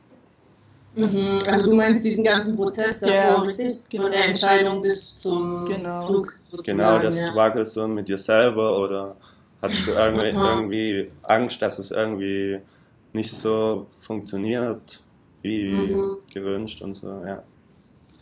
Mhm. 0.95 1.41
Also 1.47 1.71
du 1.71 1.77
meinst 1.77 2.07
diesen 2.07 2.25
ganzen 2.25 2.57
Prozess 2.57 3.01
davor, 3.01 3.15
ja, 3.15 3.35
richtig? 3.43 3.89
Genau. 3.91 4.05
Von 4.05 4.13
der 4.13 4.25
Entscheidung 4.25 4.83
bis 4.83 5.21
zum 5.21 5.67
genau. 5.67 6.05
Zug 6.05 6.33
sozusagen. 6.43 6.79
Genau, 6.79 6.99
das 6.99 7.21
ja. 7.21 7.29
Struggle 7.29 7.67
so 7.67 7.87
mit 7.87 8.09
dir 8.09 8.17
selber 8.17 8.79
oder 8.79 9.17
hattest 9.61 9.87
du 9.87 9.91
irgendwie, 9.93 10.29
irgendwie 10.29 11.11
Angst, 11.23 11.61
dass 11.61 11.79
es 11.79 11.91
irgendwie 11.91 12.61
nicht 13.13 13.31
so 13.31 13.87
funktioniert 14.01 15.01
wie 15.43 15.73
mhm. 15.73 16.17
gewünscht 16.33 16.81
und 16.81 16.95
so, 16.95 17.09
ja. 17.27 17.43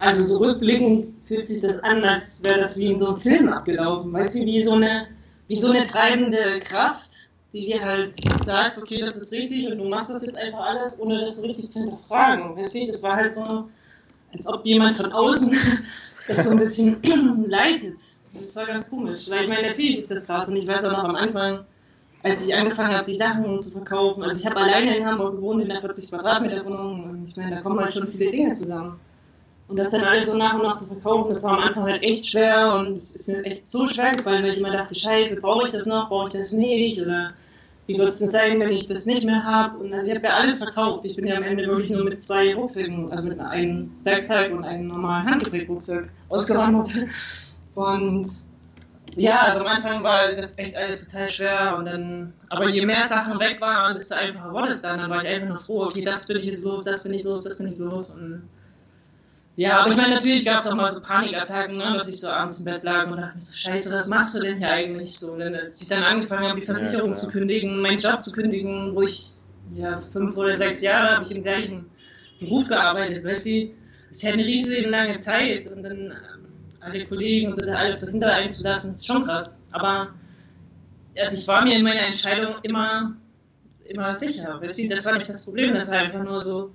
Also 0.00 0.38
so 0.38 0.44
rückblickend 0.44 1.14
fühlt 1.26 1.48
sich 1.48 1.62
das 1.62 1.78
an, 1.80 2.02
als 2.04 2.42
wäre 2.42 2.58
das 2.58 2.76
wie 2.78 2.92
in 2.92 3.00
so 3.00 3.10
einem 3.10 3.20
Film 3.20 3.48
abgelaufen. 3.48 4.12
Weißt 4.12 4.40
du, 4.40 4.46
wie 4.46 4.62
so 4.64 4.74
eine, 4.74 5.06
wie 5.46 5.54
so 5.54 5.72
eine 5.72 5.86
treibende 5.86 6.58
Kraft, 6.60 7.30
die 7.54 7.66
dir 7.66 7.80
halt 7.80 8.14
sagt, 8.44 8.82
okay, 8.82 8.98
das 8.98 9.16
ist 9.16 9.32
richtig 9.32 9.70
und 9.70 9.78
du 9.78 9.84
machst 9.84 10.12
das 10.12 10.26
jetzt 10.26 10.40
einfach 10.40 10.66
alles, 10.66 11.00
ohne 11.00 11.20
das 11.20 11.42
richtig 11.44 11.70
zu 11.70 11.82
hinterfragen. 11.82 12.56
Weißt 12.56 12.74
du, 12.74 12.86
das 12.88 13.04
war 13.04 13.14
halt 13.14 13.36
so, 13.36 13.68
als 14.32 14.52
ob 14.52 14.66
jemand 14.66 14.96
von 14.96 15.12
außen 15.12 15.52
das 16.28 16.48
so 16.48 16.54
ein 16.54 16.58
bisschen 16.58 17.00
leitet. 17.48 17.98
Das 18.32 18.56
war 18.56 18.66
ganz 18.66 18.90
komisch. 18.90 19.30
Weil 19.30 19.44
ich 19.44 19.48
meine, 19.48 19.68
natürlich 19.68 20.00
ist 20.00 20.10
das 20.10 20.26
krass 20.26 20.50
und 20.50 20.56
ich 20.56 20.66
weiß 20.66 20.84
auch 20.86 20.92
noch 20.92 21.04
am 21.04 21.14
Anfang, 21.14 21.64
als 22.24 22.48
ich 22.48 22.56
angefangen 22.56 22.96
habe, 22.96 23.08
die 23.08 23.16
Sachen 23.16 23.60
zu 23.60 23.74
verkaufen. 23.74 24.24
Also 24.24 24.40
ich 24.40 24.50
habe 24.50 24.60
alleine 24.60 24.96
in 24.96 25.06
Hamburg 25.06 25.36
gewohnt 25.36 25.62
in 25.62 25.68
der 25.68 25.80
40 25.80 26.10
Quadratmeter 26.10 26.64
Wohnung 26.64 27.04
und 27.04 27.28
ich 27.28 27.36
meine, 27.36 27.54
da 27.54 27.62
kommen 27.62 27.78
halt 27.78 27.96
schon 27.96 28.10
viele 28.10 28.32
Dinge 28.32 28.54
zusammen. 28.54 28.98
Und 29.68 29.76
das 29.76 29.92
dann 29.92 30.04
alles 30.04 30.30
so 30.30 30.36
nach 30.36 30.54
und 30.54 30.62
nach 30.62 30.76
zu 30.76 30.88
verkaufen, 30.88 31.32
das 31.32 31.44
war 31.44 31.52
am 31.52 31.64
Anfang 31.64 31.84
halt 31.84 32.02
echt 32.02 32.28
schwer 32.28 32.74
und 32.74 32.98
es 32.98 33.14
ist 33.14 33.28
mir 33.28 33.44
echt 33.44 33.70
so 33.70 33.86
schwer 33.86 34.12
gefallen, 34.12 34.42
weil 34.42 34.52
ich 34.52 34.60
immer 34.60 34.72
dachte, 34.72 34.94
scheiße, 34.94 35.40
brauche 35.40 35.66
ich 35.66 35.72
das 35.72 35.86
noch, 35.86 36.08
brauche 36.08 36.28
ich 36.28 36.34
das 36.34 36.52
nicht 36.52 37.00
oder 37.00 37.32
wie 37.86 37.98
wird 37.98 38.08
es 38.08 38.20
denn 38.20 38.30
sein, 38.30 38.60
wenn 38.60 38.72
ich 38.72 38.88
das 38.88 39.06
nicht 39.06 39.26
mehr 39.26 39.44
habe? 39.44 39.78
Und 39.78 39.92
also 39.92 40.06
ich 40.06 40.14
habe 40.14 40.26
ja 40.26 40.34
alles 40.34 40.62
verkauft. 40.62 41.04
Ich 41.04 41.16
bin 41.16 41.26
ja 41.26 41.36
am 41.36 41.42
Ende 41.42 41.66
wirklich 41.66 41.90
nur 41.90 42.04
mit 42.04 42.20
zwei 42.20 42.54
Rucksäcken, 42.54 43.12
also 43.12 43.28
mit 43.28 43.40
einem 43.40 43.90
Backpack 44.04 44.52
und 44.52 44.64
einem 44.64 44.88
normalen 44.88 45.26
Handgepäckrucksack 45.26 46.08
ausgewandert. 46.28 46.90
Und 47.74 48.30
ja, 49.16 49.40
also 49.42 49.64
am 49.64 49.70
Anfang 49.70 50.02
war 50.02 50.32
das 50.32 50.58
echt 50.58 50.76
alles 50.76 51.08
total 51.08 51.32
schwer 51.32 51.76
und 51.78 51.84
dann, 51.84 52.32
aber 52.48 52.68
je 52.68 52.84
mehr 52.86 53.06
Sachen 53.06 53.38
weg 53.38 53.60
waren, 53.60 53.96
desto 53.98 54.16
einfacher 54.16 54.52
wurde 54.52 54.72
es 54.72 54.82
dann. 54.82 54.98
Dann 54.98 55.10
war 55.10 55.22
ich 55.22 55.28
einfach 55.28 55.48
noch 55.48 55.62
froh, 55.62 55.84
okay, 55.84 56.02
das 56.02 56.26
bin 56.26 56.38
ich 56.38 56.46
jetzt 56.46 56.64
los, 56.64 56.84
das 56.84 57.04
bin 57.04 57.14
ich 57.14 57.24
los, 57.24 57.42
das 57.42 57.58
bin 57.58 57.72
ich 57.72 57.78
los 57.78 58.12
und 58.12 58.48
ja, 59.56 59.78
aber 59.78 59.92
ich 59.92 59.96
meine, 59.98 60.14
natürlich 60.14 60.44
gab 60.44 60.62
es 60.62 60.70
auch 60.70 60.74
mal 60.74 60.90
so 60.90 61.00
Panikattacken, 61.00 61.76
ne, 61.76 61.94
dass 61.96 62.10
ich 62.10 62.20
so 62.20 62.28
abends 62.28 62.58
im 62.58 62.64
Bett 62.64 62.82
lag 62.82 63.08
und 63.08 63.18
dachte 63.18 63.36
mir 63.36 63.42
so, 63.42 63.54
scheiße, 63.54 63.94
was 63.94 64.08
machst 64.08 64.36
du 64.36 64.40
denn 64.40 64.58
hier 64.58 64.70
eigentlich 64.70 65.16
so? 65.16 65.32
Und 65.32 65.40
dann, 65.40 65.54
als 65.54 65.82
ich 65.82 65.88
dann 65.88 66.02
angefangen 66.02 66.48
habe, 66.48 66.60
die 66.60 66.66
Versicherung 66.66 67.10
ja, 67.10 67.16
zu 67.16 67.28
kündigen, 67.28 67.80
meinen 67.80 67.98
Job 67.98 68.20
zu 68.20 68.32
kündigen, 68.32 68.94
wo 68.96 69.02
ich 69.02 69.22
ja 69.76 70.00
fünf 70.00 70.36
oder 70.36 70.54
sechs 70.54 70.82
Jahre 70.82 71.16
habe 71.16 71.24
ich 71.24 71.36
im 71.36 71.44
gleichen 71.44 71.86
Beruf 72.40 72.68
gearbeitet, 72.68 73.24
weißt 73.24 73.46
du, 73.46 73.70
es 74.10 74.16
ist 74.18 74.26
ja 74.26 74.32
eine 74.32 74.44
riesige 74.44 74.88
lange 74.88 75.18
Zeit 75.18 75.70
und 75.70 75.84
dann 75.84 75.98
ähm, 75.98 76.12
alle 76.80 77.06
Kollegen 77.06 77.48
und 77.48 77.60
so 77.60 77.66
da 77.66 77.74
alles 77.74 78.00
so 78.00 78.10
hinter 78.10 78.32
einzulassen, 78.32 78.94
ist 78.94 79.06
schon 79.06 79.24
krass. 79.24 79.68
Aber 79.70 80.08
also 81.16 81.38
ich 81.38 81.46
war 81.46 81.64
mir 81.64 81.76
in 81.76 81.84
meiner 81.84 82.06
Entscheidung 82.06 82.56
immer, 82.64 83.16
immer 83.84 84.14
sicher, 84.16 84.60
weißt 84.60 84.82
du, 84.82 84.88
das 84.88 85.06
war 85.06 85.14
nicht 85.14 85.28
das 85.28 85.44
Problem, 85.44 85.74
das 85.74 85.92
war 85.92 85.98
einfach 85.98 86.24
nur 86.24 86.40
so, 86.40 86.72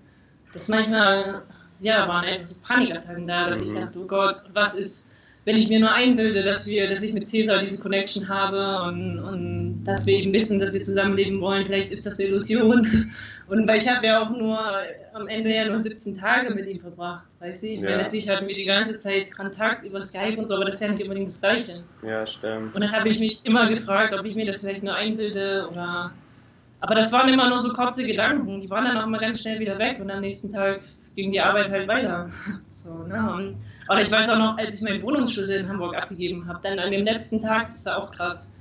dass 0.53 0.69
manchmal 0.69 1.43
ja, 1.79 2.07
waren 2.07 2.25
einfach 2.25 2.47
so 2.47 2.59
Panikattacken 2.61 3.27
da, 3.27 3.49
dass 3.49 3.67
mhm. 3.67 3.73
ich 3.73 3.79
dachte, 3.79 3.99
oh 4.01 4.07
Gott, 4.07 4.37
was 4.53 4.77
ist, 4.77 5.11
wenn 5.45 5.57
ich 5.57 5.69
mir 5.69 5.79
nur 5.79 5.91
einbilde, 5.91 6.43
dass 6.43 6.67
wir, 6.67 6.89
dass 6.89 7.03
ich 7.03 7.13
mit 7.13 7.27
Cäsar 7.27 7.59
diese 7.59 7.81
Connection 7.81 8.27
habe 8.27 8.89
und, 8.89 9.19
und 9.19 9.83
dass 9.83 10.05
wir 10.05 10.15
eben 10.15 10.33
wissen, 10.33 10.59
dass 10.59 10.73
wir 10.73 10.81
zusammenleben 10.81 11.41
wollen, 11.41 11.65
vielleicht 11.65 11.89
ist 11.89 12.05
das 12.05 12.19
eine 12.19 12.29
Illusion. 12.29 12.87
Und 13.47 13.67
weil 13.67 13.81
ich 13.81 13.89
habe 13.89 14.05
ja 14.05 14.21
auch 14.21 14.29
nur 14.29 14.59
am 15.13 15.27
Ende 15.27 15.53
ja 15.53 15.67
nur 15.67 15.79
17 15.79 16.19
Tage 16.19 16.53
mit 16.53 16.67
ihm 16.67 16.79
verbracht, 16.79 17.25
weißt 17.39 17.63
du? 17.63 17.67
Ja. 17.67 17.97
Natürlich 17.97 18.29
hatten 18.29 18.47
wir 18.47 18.53
die 18.53 18.65
ganze 18.65 18.99
Zeit 18.99 19.35
Kontakt 19.35 19.83
über 19.85 20.03
Skype 20.03 20.37
und 20.37 20.47
so, 20.47 20.55
aber 20.55 20.65
das 20.65 20.75
ist 20.75 20.83
ja 20.83 20.91
nicht 20.91 21.03
unbedingt 21.03 21.29
das 21.29 21.41
Gleiche. 21.41 21.83
Ja, 22.03 22.25
stimmt. 22.27 22.75
Und 22.75 22.81
dann 22.81 22.91
habe 22.91 23.09
ich 23.09 23.19
mich 23.19 23.43
immer 23.45 23.67
gefragt, 23.67 24.13
ob 24.17 24.23
ich 24.25 24.35
mir 24.35 24.45
das 24.45 24.61
vielleicht 24.61 24.83
nur 24.83 24.93
einbilde 24.93 25.67
oder. 25.71 26.11
Aber 26.81 26.95
das 26.95 27.11
waren 27.11 27.33
immer 27.33 27.49
nur 27.49 27.59
so 27.59 27.73
kurze 27.73 28.05
Gedanken, 28.05 28.61
die 28.61 28.69
waren 28.69 28.85
dann 28.85 28.97
auch 28.97 29.07
mal 29.07 29.19
ganz 29.19 29.41
schnell 29.41 29.59
wieder 29.59 29.77
weg 29.79 29.97
und 29.99 30.09
am 30.09 30.21
nächsten 30.21 30.53
Tag 30.53 30.79
ging 31.15 31.31
die 31.31 31.41
Arbeit 31.41 31.71
halt 31.71 31.87
weiter. 31.87 32.29
So, 32.71 33.03
ne? 33.03 33.33
Und, 33.35 33.57
oder 33.89 33.99
ich 33.99 34.09
weiß 34.09 34.31
auch 34.31 34.37
noch, 34.37 34.57
als 34.57 34.81
ich 34.81 34.89
meinen 34.89 35.03
Wohnungsschlüssel 35.03 35.59
in 35.59 35.67
Hamburg 35.67 35.97
abgegeben 35.97 36.47
habe, 36.47 36.61
dann 36.63 36.79
an 36.79 36.91
dem 36.91 37.03
letzten 37.03 37.43
Tag, 37.43 37.65
das 37.65 37.79
ist 37.79 37.91
auch 37.91 38.09
krass, 38.09 38.55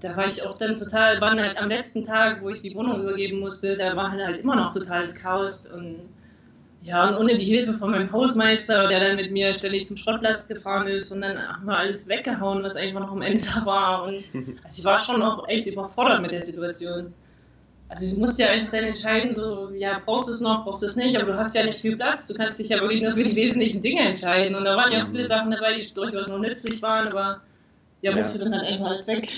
da 0.00 0.16
war 0.16 0.26
ich 0.26 0.46
auch 0.46 0.56
dann 0.56 0.74
total, 0.74 1.20
war 1.20 1.32
halt 1.32 1.58
am 1.58 1.68
letzten 1.68 2.06
Tag, 2.06 2.42
wo 2.42 2.48
ich 2.48 2.60
die 2.60 2.74
Wohnung 2.74 3.02
übergeben 3.02 3.40
musste, 3.40 3.76
da 3.76 3.94
war 3.94 4.10
halt 4.10 4.38
immer 4.38 4.56
noch 4.56 4.72
totales 4.72 5.20
Chaos 5.20 5.70
und 5.70 6.08
ja, 6.84 7.08
und 7.08 7.16
ohne 7.16 7.36
die 7.36 7.44
Hilfe 7.44 7.78
von 7.78 7.92
meinem 7.92 8.10
Hausmeister, 8.10 8.88
der 8.88 8.98
dann 8.98 9.16
mit 9.16 9.30
mir 9.30 9.54
ständig 9.54 9.88
zum 9.88 9.98
Schrottplatz 9.98 10.48
gefahren 10.48 10.88
ist 10.88 11.12
und 11.12 11.20
dann 11.20 11.38
haben 11.38 11.64
wir 11.64 11.76
alles 11.76 12.08
weggehauen, 12.08 12.64
was 12.64 12.74
einfach 12.74 13.00
noch 13.00 13.12
am 13.12 13.22
Ende 13.22 13.40
da 13.40 13.64
war. 13.66 14.04
Und 14.04 14.24
also 14.64 14.80
ich 14.80 14.84
war 14.84 14.98
schon 15.04 15.22
auch 15.22 15.46
echt 15.48 15.68
überfordert 15.68 16.22
mit 16.22 16.32
der 16.32 16.42
Situation. 16.42 17.14
Also 17.94 18.14
du 18.14 18.20
musst 18.22 18.40
ja 18.40 18.48
einfach 18.48 18.72
dann 18.72 18.84
entscheiden, 18.84 19.34
so, 19.34 19.70
ja, 19.76 20.00
brauchst 20.02 20.30
du 20.30 20.34
es 20.34 20.40
noch, 20.40 20.64
brauchst 20.64 20.82
du 20.82 20.88
es 20.88 20.96
nicht, 20.96 21.14
aber 21.16 21.32
du 21.32 21.38
hast 21.38 21.56
ja 21.56 21.64
nicht 21.64 21.80
viel 21.80 21.96
Platz, 21.96 22.28
du 22.28 22.34
kannst 22.34 22.58
dich 22.58 22.70
ja 22.70 22.80
wirklich 22.80 23.02
nur 23.02 23.12
für 23.12 23.22
die 23.22 23.36
wesentlichen 23.36 23.82
Dinge 23.82 24.00
entscheiden. 24.00 24.54
Und 24.54 24.64
da 24.64 24.76
waren 24.76 24.92
ja 24.92 25.04
auch 25.04 25.10
viele 25.10 25.28
Sachen 25.28 25.50
dabei, 25.50 25.74
die 25.74 25.92
durchaus 25.92 26.28
noch 26.28 26.38
nützlich 26.38 26.80
waren, 26.80 27.08
aber 27.08 27.42
ja, 28.00 28.16
musst 28.16 28.38
ja. 28.38 28.44
du 28.44 28.50
dann 28.50 28.60
halt 28.60 28.72
einfach 28.72 28.86
alles 28.86 29.06
weg. 29.08 29.28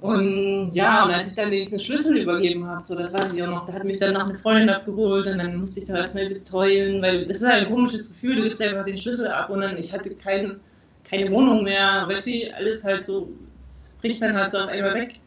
Und 0.00 0.72
ja, 0.74 1.04
und 1.04 1.12
als 1.12 1.30
ich 1.30 1.36
dann 1.42 1.50
diesen 1.50 1.80
Schlüssel 1.80 2.18
übergeben 2.18 2.66
habe, 2.66 2.84
so, 2.84 2.94
das 2.94 3.14
weiß 3.14 3.34
ich 3.34 3.42
auch 3.42 3.48
noch, 3.48 3.64
da 3.64 3.72
hat 3.72 3.84
mich 3.84 3.96
dann 3.96 4.12
noch 4.12 4.28
eine 4.28 4.38
Freundin 4.38 4.68
abgeholt 4.68 5.26
und 5.26 5.38
dann 5.38 5.56
musste 5.56 5.80
ich 5.80 5.88
da 5.88 5.98
erstmal 5.98 6.34
heulen, 6.52 7.00
weil 7.00 7.24
das 7.24 7.38
ist 7.38 7.48
halt 7.48 7.66
ein 7.66 7.72
komisches 7.72 8.14
Gefühl, 8.14 8.36
du 8.36 8.42
gibst 8.42 8.66
einfach 8.66 8.84
den 8.84 9.00
Schlüssel 9.00 9.28
ab 9.28 9.48
und 9.48 9.62
dann, 9.62 9.78
ich 9.78 9.94
hatte 9.94 10.14
kein, 10.16 10.60
keine 11.04 11.30
Wohnung 11.30 11.64
mehr, 11.64 12.04
weißt 12.06 12.26
du, 12.26 12.54
alles 12.54 12.84
halt 12.84 13.06
so, 13.06 13.30
es 13.62 13.96
bricht 14.02 14.20
dann 14.20 14.36
halt 14.36 14.50
so 14.50 14.64
auf 14.64 14.68
einmal 14.68 14.94
weg. 14.94 15.20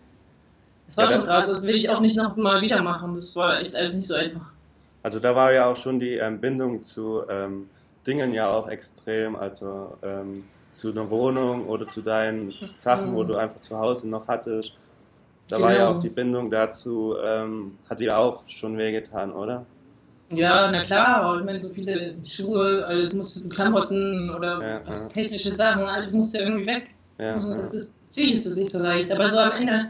Das 0.87 0.97
war 0.97 1.05
ja, 1.05 1.13
schon 1.13 1.25
krass, 1.25 1.49
das 1.49 1.67
will 1.67 1.75
ich 1.75 1.89
auch 1.89 1.99
nicht 1.99 2.17
noch 2.17 2.35
mal 2.37 2.61
wieder 2.61 2.81
machen. 2.81 3.13
Das 3.15 3.35
war 3.35 3.59
echt 3.59 3.75
alles 3.75 3.97
nicht 3.97 4.09
so 4.09 4.15
einfach. 4.15 4.51
Also 5.03 5.19
da 5.19 5.35
war 5.35 5.53
ja 5.53 5.71
auch 5.71 5.75
schon 5.75 5.99
die 5.99 6.15
ähm, 6.15 6.39
Bindung 6.39 6.83
zu 6.83 7.23
ähm, 7.29 7.69
Dingen 8.05 8.33
ja 8.33 8.49
auch 8.51 8.67
extrem, 8.67 9.35
also 9.35 9.97
ähm, 10.01 10.45
zu 10.73 10.91
einer 10.91 11.09
Wohnung 11.09 11.67
oder 11.67 11.87
zu 11.89 12.01
deinen 12.01 12.53
Sachen, 12.73 13.15
wo 13.15 13.23
du 13.23 13.35
einfach 13.35 13.61
zu 13.61 13.77
Hause 13.77 14.07
noch 14.07 14.27
hattest. 14.27 14.73
Da 15.49 15.57
genau. 15.57 15.67
war 15.67 15.75
ja 15.75 15.85
genau. 15.85 15.97
auch 15.97 16.01
die 16.01 16.09
Bindung 16.09 16.51
dazu, 16.51 17.15
ähm, 17.23 17.77
hat 17.89 17.99
dir 17.99 18.17
auch 18.17 18.47
schon 18.47 18.77
wehgetan, 18.77 19.31
oder? 19.31 19.65
Ja, 20.29 20.69
na 20.69 20.83
klar, 20.83 21.37
ich 21.39 21.45
meine, 21.45 21.59
so 21.59 21.73
viele 21.73 22.15
Schuhe, 22.25 22.85
alles 22.85 23.13
musste 23.13 23.47
Klamotten 23.47 24.29
oder 24.29 24.61
ja, 24.61 24.81
ja. 24.85 25.07
technische 25.13 25.55
Sachen, 25.55 25.83
alles 25.83 26.13
musste 26.15 26.41
irgendwie 26.41 26.67
weg. 26.67 26.89
Ja, 27.17 27.39
das 27.57 27.73
ist, 27.75 28.09
natürlich 28.09 28.35
ist 28.35 28.45
es 28.45 28.57
nicht 28.57 28.71
so 28.71 28.83
leicht, 28.83 29.11
aber 29.11 29.29
so 29.29 29.39
am 29.39 29.53
Ende 29.53 29.89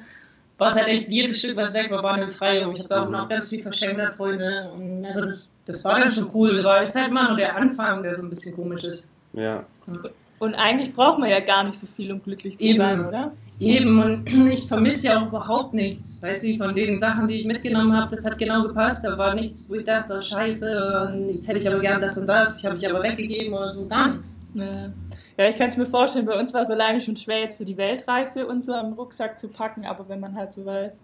war 0.57 0.71
es 0.71 0.79
halt 0.79 0.87
echt 0.87 1.09
jedes 1.09 1.39
Stück, 1.39 1.55
was 1.55 1.73
weg 1.75 1.91
war, 1.91 2.01
war 2.03 2.13
eine 2.13 2.25
Befreiung. 2.25 2.75
Ich 2.75 2.83
habe 2.85 3.01
auch 3.01 3.09
noch 3.09 3.29
ganz 3.29 3.49
viel 3.49 3.61
verschenkt 3.61 3.99
an 3.99 4.13
Freunde. 4.13 4.71
Und 4.75 5.05
also 5.05 5.25
das, 5.25 5.53
das 5.65 5.85
war 5.85 5.99
dann 5.99 6.11
schon 6.11 6.29
cool. 6.33 6.59
Aber 6.59 6.81
es 6.81 6.89
ist 6.89 6.99
halt 6.99 7.11
immer 7.11 7.27
nur 7.27 7.37
der 7.37 7.55
Anfang, 7.55 8.03
der 8.03 8.17
so 8.17 8.25
ein 8.25 8.29
bisschen 8.29 8.55
komisch 8.55 8.83
ist. 8.83 9.13
Ja. 9.33 9.65
Und 10.39 10.53
eigentlich 10.55 10.93
braucht 10.93 11.19
man 11.19 11.29
ja 11.29 11.39
gar 11.39 11.63
nicht 11.63 11.79
so 11.79 11.87
viel, 11.87 12.11
um 12.11 12.21
glücklich 12.21 12.57
zu 12.57 12.63
Eben. 12.63 12.77
sein, 12.77 13.05
oder? 13.05 13.31
Eben, 13.59 13.99
und 14.01 14.27
ich 14.51 14.67
vermisse 14.67 15.07
ja 15.07 15.21
auch 15.21 15.27
überhaupt 15.27 15.73
nichts. 15.73 16.21
Weißt 16.21 16.47
du, 16.47 16.57
von 16.57 16.75
den 16.75 16.99
Sachen, 16.99 17.27
die 17.27 17.41
ich 17.41 17.45
mitgenommen 17.45 17.93
habe, 17.93 18.15
das 18.15 18.25
hat 18.25 18.37
genau 18.37 18.63
gepasst. 18.63 19.05
Da 19.05 19.17
war 19.17 19.35
nichts, 19.35 19.69
wo 19.69 19.75
ich 19.75 19.85
dachte, 19.85 20.21
scheiße, 20.21 21.31
jetzt 21.33 21.49
hätte 21.49 21.59
ich 21.59 21.69
aber 21.69 21.79
gern 21.79 22.01
das 22.01 22.17
und 22.17 22.27
das, 22.27 22.59
ich 22.59 22.65
habe 22.67 22.77
ich 22.77 22.89
aber 22.89 23.01
weggegeben 23.01 23.53
oder 23.53 23.73
so, 23.73 23.87
gar 23.87 24.15
nichts. 24.15 24.41
Ja. 24.53 24.91
Ja, 25.37 25.47
ich 25.47 25.55
kann 25.55 25.69
es 25.69 25.77
mir 25.77 25.85
vorstellen, 25.85 26.25
bei 26.25 26.39
uns 26.39 26.53
war 26.53 26.63
es 26.63 26.71
alleine 26.71 26.99
schon 26.99 27.15
schwer, 27.15 27.41
jetzt 27.41 27.57
für 27.57 27.65
die 27.65 27.77
Weltreise 27.77 28.47
unseren 28.47 28.93
Rucksack 28.93 29.37
zu 29.37 29.49
packen, 29.49 29.85
aber 29.85 30.09
wenn 30.09 30.19
man 30.19 30.35
halt 30.35 30.51
so 30.51 30.65
weiß, 30.65 31.01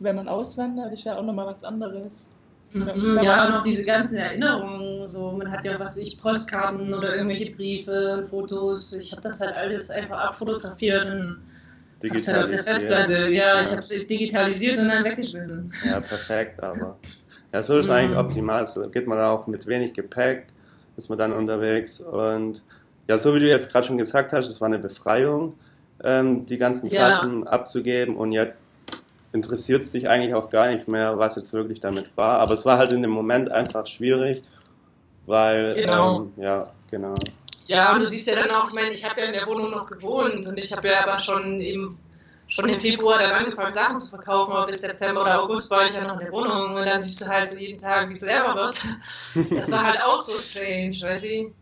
wenn 0.00 0.16
man 0.16 0.28
auswandert, 0.28 0.92
ist 0.92 1.04
ja 1.04 1.16
auch 1.16 1.22
nochmal 1.22 1.46
was 1.46 1.64
anderes. 1.64 2.26
Mhm, 2.72 3.20
ja, 3.22 3.44
auch 3.44 3.50
noch 3.50 3.64
diese 3.64 3.86
ganzen 3.86 4.18
Erinnerungen, 4.18 5.10
so 5.10 5.30
man 5.32 5.50
hat 5.50 5.64
ja 5.64 5.78
was 5.78 5.98
ich 5.98 6.18
Postkarten 6.18 6.94
oder 6.94 7.16
irgendwelche 7.16 7.54
Briefe, 7.54 8.26
Fotos, 8.30 8.96
ich 8.96 9.12
habe 9.12 9.22
das 9.22 9.42
halt 9.42 9.54
alles 9.56 9.90
einfach 9.90 10.18
abfotografiert 10.18 11.04
und 11.04 11.42
digitalisiert. 12.02 12.90
Halt. 12.90 13.10
Ja, 13.10 13.28
ja. 13.28 13.60
ich 13.60 13.72
habe 13.72 13.82
es 13.82 13.88
digitalisiert 13.88 14.82
und 14.82 14.88
dann 14.88 15.04
weggeschmissen. 15.04 15.72
Ja, 15.84 16.00
perfekt, 16.00 16.62
aber 16.62 16.98
ja, 17.52 17.62
so 17.62 17.78
ist 17.78 17.86
mhm. 17.86 17.92
eigentlich 17.92 18.18
optimal. 18.18 18.66
So 18.66 18.88
geht 18.88 19.06
man 19.06 19.18
auch 19.18 19.46
mit 19.46 19.66
wenig 19.66 19.92
Gepäck, 19.92 20.46
ist 20.96 21.10
man 21.10 21.18
dann 21.18 21.32
unterwegs 21.32 22.00
und 22.00 22.62
ja, 23.08 23.18
so 23.18 23.34
wie 23.34 23.40
du 23.40 23.48
jetzt 23.48 23.70
gerade 23.70 23.86
schon 23.86 23.96
gesagt 23.96 24.32
hast, 24.32 24.48
es 24.48 24.60
war 24.60 24.66
eine 24.66 24.78
Befreiung, 24.78 25.54
ähm, 26.02 26.46
die 26.46 26.58
ganzen 26.58 26.88
ja. 26.88 27.08
Sachen 27.08 27.46
abzugeben 27.46 28.16
und 28.16 28.32
jetzt 28.32 28.64
interessiert 29.32 29.82
es 29.82 29.92
dich 29.92 30.08
eigentlich 30.08 30.34
auch 30.34 30.50
gar 30.50 30.68
nicht 30.68 30.90
mehr, 30.90 31.18
was 31.18 31.36
jetzt 31.36 31.52
wirklich 31.52 31.80
damit 31.80 32.16
war. 32.16 32.38
Aber 32.38 32.54
es 32.54 32.64
war 32.64 32.78
halt 32.78 32.92
in 32.92 33.02
dem 33.02 33.10
Moment 33.10 33.50
einfach 33.50 33.86
schwierig, 33.86 34.42
weil, 35.26 35.74
genau. 35.74 36.22
Ähm, 36.22 36.32
ja, 36.36 36.70
genau. 36.90 37.14
Ja, 37.66 37.94
und 37.94 38.00
du 38.00 38.06
siehst 38.06 38.30
ja 38.30 38.42
dann 38.42 38.50
auch, 38.50 38.68
ich 38.68 38.74
meine, 38.74 38.90
ich 38.90 39.08
habe 39.08 39.20
ja 39.20 39.26
in 39.28 39.32
der 39.32 39.46
Wohnung 39.46 39.70
noch 39.70 39.88
gewohnt 39.88 40.48
und 40.48 40.58
ich 40.58 40.76
habe 40.76 40.88
ja 40.88 41.06
aber 41.06 41.18
schon 41.18 41.60
im, 41.60 41.96
schon 42.48 42.68
im 42.68 42.78
Februar 42.78 43.18
dann 43.18 43.32
angefangen, 43.32 43.72
Sachen 43.72 43.98
zu 43.98 44.10
verkaufen, 44.10 44.52
aber 44.52 44.66
bis 44.66 44.82
September 44.82 45.22
oder 45.22 45.42
August 45.42 45.70
war 45.70 45.86
ich 45.86 45.94
ja 45.94 46.06
noch 46.06 46.18
in 46.18 46.24
der 46.24 46.32
Wohnung 46.32 46.74
und 46.74 46.84
dann 46.84 47.00
siehst 47.00 47.24
du 47.24 47.30
halt 47.30 47.50
so 47.50 47.60
jeden 47.60 47.80
Tag, 47.80 48.08
wie 48.10 48.14
es 48.14 48.26
leer 48.26 48.54
wird. 48.54 48.84
Das 49.58 49.72
war 49.72 49.84
halt 49.84 50.02
auch 50.02 50.20
so 50.20 50.36
strange, 50.38 50.94
weißt 51.00 51.30
du? 51.30 51.52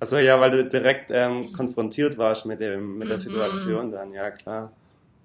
Achso, 0.00 0.18
ja, 0.18 0.38
weil 0.40 0.50
du 0.50 0.64
direkt 0.64 1.10
ähm, 1.10 1.50
konfrontiert 1.52 2.16
warst 2.18 2.46
mit, 2.46 2.60
dem, 2.60 2.98
mit 2.98 3.08
der 3.08 3.16
mhm. 3.16 3.22
Situation 3.22 3.92
dann, 3.92 4.12
ja 4.12 4.30
klar. 4.30 4.72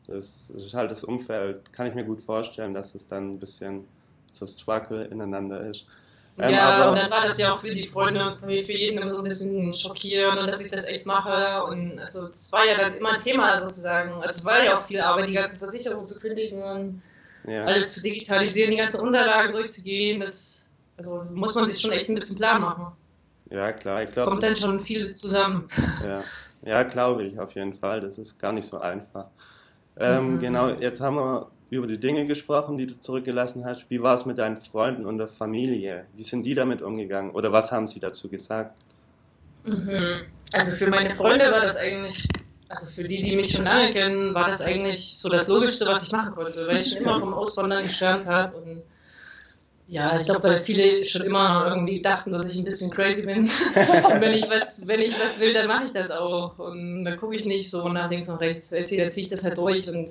Das, 0.08 0.50
ist 0.50 0.74
halt 0.74 0.92
das 0.92 1.03
Umfeld. 1.03 1.72
Kann 1.72 1.88
ich 1.88 1.94
mir 1.94 2.03
gut 2.03 2.22
vorstellen, 2.22 2.74
dass 2.74 2.96
es 2.96 3.08
dann 3.08 3.34
ein 3.34 3.39
bisschen 3.39 3.86
so 4.30 4.48
Struggle 4.48 5.06
ineinander 5.06 5.62
ist. 5.70 5.86
Ähm, 6.39 6.51
ja, 6.51 6.89
und 6.89 6.96
dann 6.96 7.12
war 7.12 7.27
das 7.27 7.39
ja 7.39 7.53
auch 7.53 7.62
für 7.62 7.75
die 7.75 7.88
Freunde 7.88 8.38
für 8.42 8.51
jeden 8.51 8.98
immer 8.98 9.13
so 9.13 9.22
ein 9.22 9.30
bisschen 9.30 9.72
schockierend 9.75 10.39
und 10.39 10.48
dass 10.48 10.65
ich 10.65 10.72
das 10.72 10.88
echt 10.88 11.06
mache. 11.06 11.63
Und 11.65 12.00
also 12.00 12.27
das 12.27 12.51
war 12.51 12.65
ja 12.65 12.75
dann 12.75 12.96
immer 12.96 13.12
ein 13.12 13.20
Thema 13.20 13.56
sozusagen. 13.62 14.13
Also 14.13 14.30
es 14.30 14.46
war 14.46 14.63
ja 14.63 14.80
auch 14.80 14.88
viel 14.88 15.00
Arbeit, 15.00 15.30
die 15.30 15.34
ganze 15.34 15.60
Versicherung 15.60 16.08
zu 16.08 16.20
kündigen 16.20 16.63
und 16.63 17.01
ja. 17.48 17.65
alles 17.65 17.96
zu 17.96 18.03
digitalisieren, 18.03 18.72
die 18.72 18.77
ganzen 18.77 19.06
Unterlagen 19.06 19.53
durchzugehen. 19.53 20.22
Das 20.22 20.74
also 20.98 21.24
muss 21.32 21.53
man 21.53 21.70
sich 21.70 21.80
schon 21.80 21.92
echt 21.92 22.10
ein 22.10 22.15
bisschen 22.15 22.38
klar 22.38 22.58
machen. 22.58 22.88
Ja, 23.53 23.72
klar, 23.72 24.01
ich 24.01 24.12
glaube. 24.12 24.31
Kommt 24.31 24.43
dann 24.43 24.57
schon 24.57 24.83
viel 24.83 25.13
zusammen. 25.13 25.67
Ja, 26.03 26.24
ja 26.65 26.83
glaube 26.83 27.24
ich 27.24 27.39
auf 27.39 27.53
jeden 27.53 27.74
Fall. 27.74 28.01
Das 28.01 28.17
ist 28.17 28.39
gar 28.39 28.51
nicht 28.51 28.67
so 28.67 28.79
einfach. 28.79 29.27
Ähm, 29.95 30.36
mhm. 30.36 30.39
Genau, 30.39 30.69
jetzt 30.69 31.01
haben 31.01 31.17
wir 31.17 31.48
über 31.69 31.86
die 31.86 32.00
Dinge 32.00 32.25
gesprochen, 32.25 32.79
die 32.79 32.88
du 32.88 33.00
zurückgelassen 33.00 33.63
hast. 33.63 33.86
Wie 33.89 34.01
war 34.01 34.15
es 34.15 34.25
mit 34.25 34.39
deinen 34.39 34.57
Freunden 34.57 35.05
und 35.05 35.19
der 35.19 35.27
Familie? 35.27 36.05
Wie 36.15 36.24
sind 36.24 36.43
die 36.43 36.55
damit 36.55 36.81
umgegangen? 36.81 37.31
Oder 37.31 37.51
was 37.51 37.72
haben 37.72 37.88
sie 37.88 38.00
dazu 38.00 38.27
gesagt? 38.27 38.75
Mhm. 39.63 40.24
Also 40.51 40.75
für 40.75 40.89
meine 40.89 41.15
Freunde 41.15 41.51
war 41.51 41.62
das 41.62 41.77
eigentlich, 41.77 42.27
also 42.69 42.89
für 42.89 43.07
die, 43.07 43.24
die 43.24 43.36
mich 43.36 43.53
schon 43.53 43.65
lange 43.65 43.91
kennen, 43.91 44.33
war 44.33 44.48
das 44.48 44.65
eigentlich 44.65 45.19
so 45.19 45.29
das 45.29 45.48
Logischste, 45.48 45.88
was 45.88 46.07
ich 46.07 46.12
machen 46.12 46.33
konnte, 46.33 46.65
weil 46.65 46.77
ich 46.77 46.89
schon 46.89 46.98
immer 47.03 47.19
vom 47.19 47.36
Auswandern 47.36 47.88
geschwärmt 47.88 48.27
habe 48.29 48.57
und 48.57 48.83
ja, 49.94 50.20
ich 50.20 50.28
glaube, 50.28 50.48
weil 50.48 50.60
viele 50.60 51.06
schon 51.06 51.28
immer 51.28 51.68
irgendwie 51.68 52.00
dachten, 52.00 52.32
dass 52.32 52.52
ich 52.52 52.60
ein 52.60 52.66
bisschen 52.66 52.90
crazy 52.90 53.28
bin. 53.28 53.42
und 53.42 53.50
wenn 54.22 54.34
ich 54.34 54.50
was, 54.50 54.88
wenn 54.88 55.00
ich 55.00 55.20
was 55.20 55.40
will, 55.40 55.54
dann 55.54 55.68
mache 55.68 55.86
ich 55.86 55.92
das 55.92 56.16
auch. 56.16 56.58
Und 56.58 57.04
dann 57.04 57.16
gucke 57.16 57.36
ich 57.36 57.46
nicht 57.46 57.70
so 57.70 57.88
nach 57.90 58.10
links 58.10 58.32
und 58.32 58.40
rechts. 58.40 58.72
Dann 58.72 58.84
ziehe 58.86 59.06
ich 59.08 59.28
das 59.28 59.46
halt 59.46 59.60
durch. 59.60 59.88
Und 59.88 60.10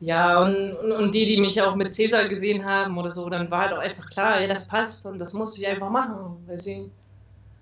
ja, 0.00 0.42
und, 0.42 0.74
und, 0.74 1.14
die, 1.14 1.26
die 1.26 1.40
mich 1.40 1.62
auch 1.62 1.76
mit 1.76 1.94
Cäsar 1.94 2.26
gesehen 2.26 2.64
haben 2.64 2.98
oder 2.98 3.12
so, 3.12 3.30
dann 3.30 3.48
war 3.52 3.60
halt 3.60 3.72
auch 3.72 3.78
einfach 3.78 4.10
klar, 4.10 4.40
ja, 4.40 4.48
das 4.48 4.66
passt 4.66 5.06
und 5.06 5.20
das 5.20 5.34
muss 5.34 5.56
ich 5.56 5.68
einfach 5.68 5.88
machen. 5.88 6.42
Weil 6.48 6.58
sie, 6.58 6.90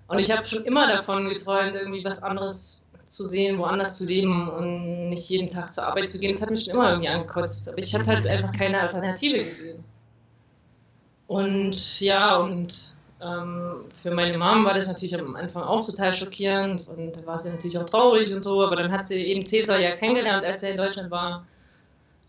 und 0.07 0.17
ich 0.17 0.35
habe 0.35 0.47
schon 0.47 0.65
immer 0.65 0.87
davon 0.87 1.29
geträumt, 1.29 1.75
irgendwie 1.75 2.03
was 2.03 2.23
anderes 2.23 2.83
zu 3.09 3.27
sehen, 3.27 3.59
woanders 3.59 3.99
zu 3.99 4.07
leben 4.07 4.49
und 4.49 5.09
nicht 5.11 5.29
jeden 5.29 5.51
Tag 5.51 5.71
zur 5.71 5.85
Arbeit 5.85 6.09
zu 6.09 6.19
gehen. 6.19 6.33
Das 6.33 6.41
hat 6.41 6.49
mich 6.49 6.63
schon 6.63 6.73
immer 6.73 6.89
irgendwie 6.89 7.09
angekotzt. 7.09 7.69
Aber 7.69 7.77
ich 7.77 7.93
hatte 7.93 8.07
halt 8.07 8.27
einfach 8.27 8.53
keine 8.53 8.81
Alternative 8.81 9.45
gesehen. 9.45 9.83
Und 11.31 12.01
ja, 12.01 12.35
und 12.35 12.73
ähm, 13.21 13.87
für 14.01 14.11
meine 14.11 14.37
Mom 14.37 14.65
war 14.65 14.73
das 14.73 14.91
natürlich 14.91 15.17
am 15.17 15.37
Anfang 15.37 15.63
auch 15.63 15.85
total 15.85 16.13
schockierend 16.13 16.89
und 16.89 17.13
da 17.21 17.25
war 17.25 17.39
sie 17.39 17.51
natürlich 17.51 17.77
auch 17.79 17.89
traurig 17.89 18.35
und 18.35 18.41
so, 18.41 18.61
aber 18.61 18.75
dann 18.75 18.91
hat 18.91 19.07
sie 19.07 19.23
eben 19.23 19.45
Cäsar 19.45 19.79
ja 19.79 19.95
kennengelernt, 19.95 20.43
als 20.43 20.63
er 20.63 20.71
in 20.71 20.77
Deutschland 20.77 21.09
war. 21.09 21.47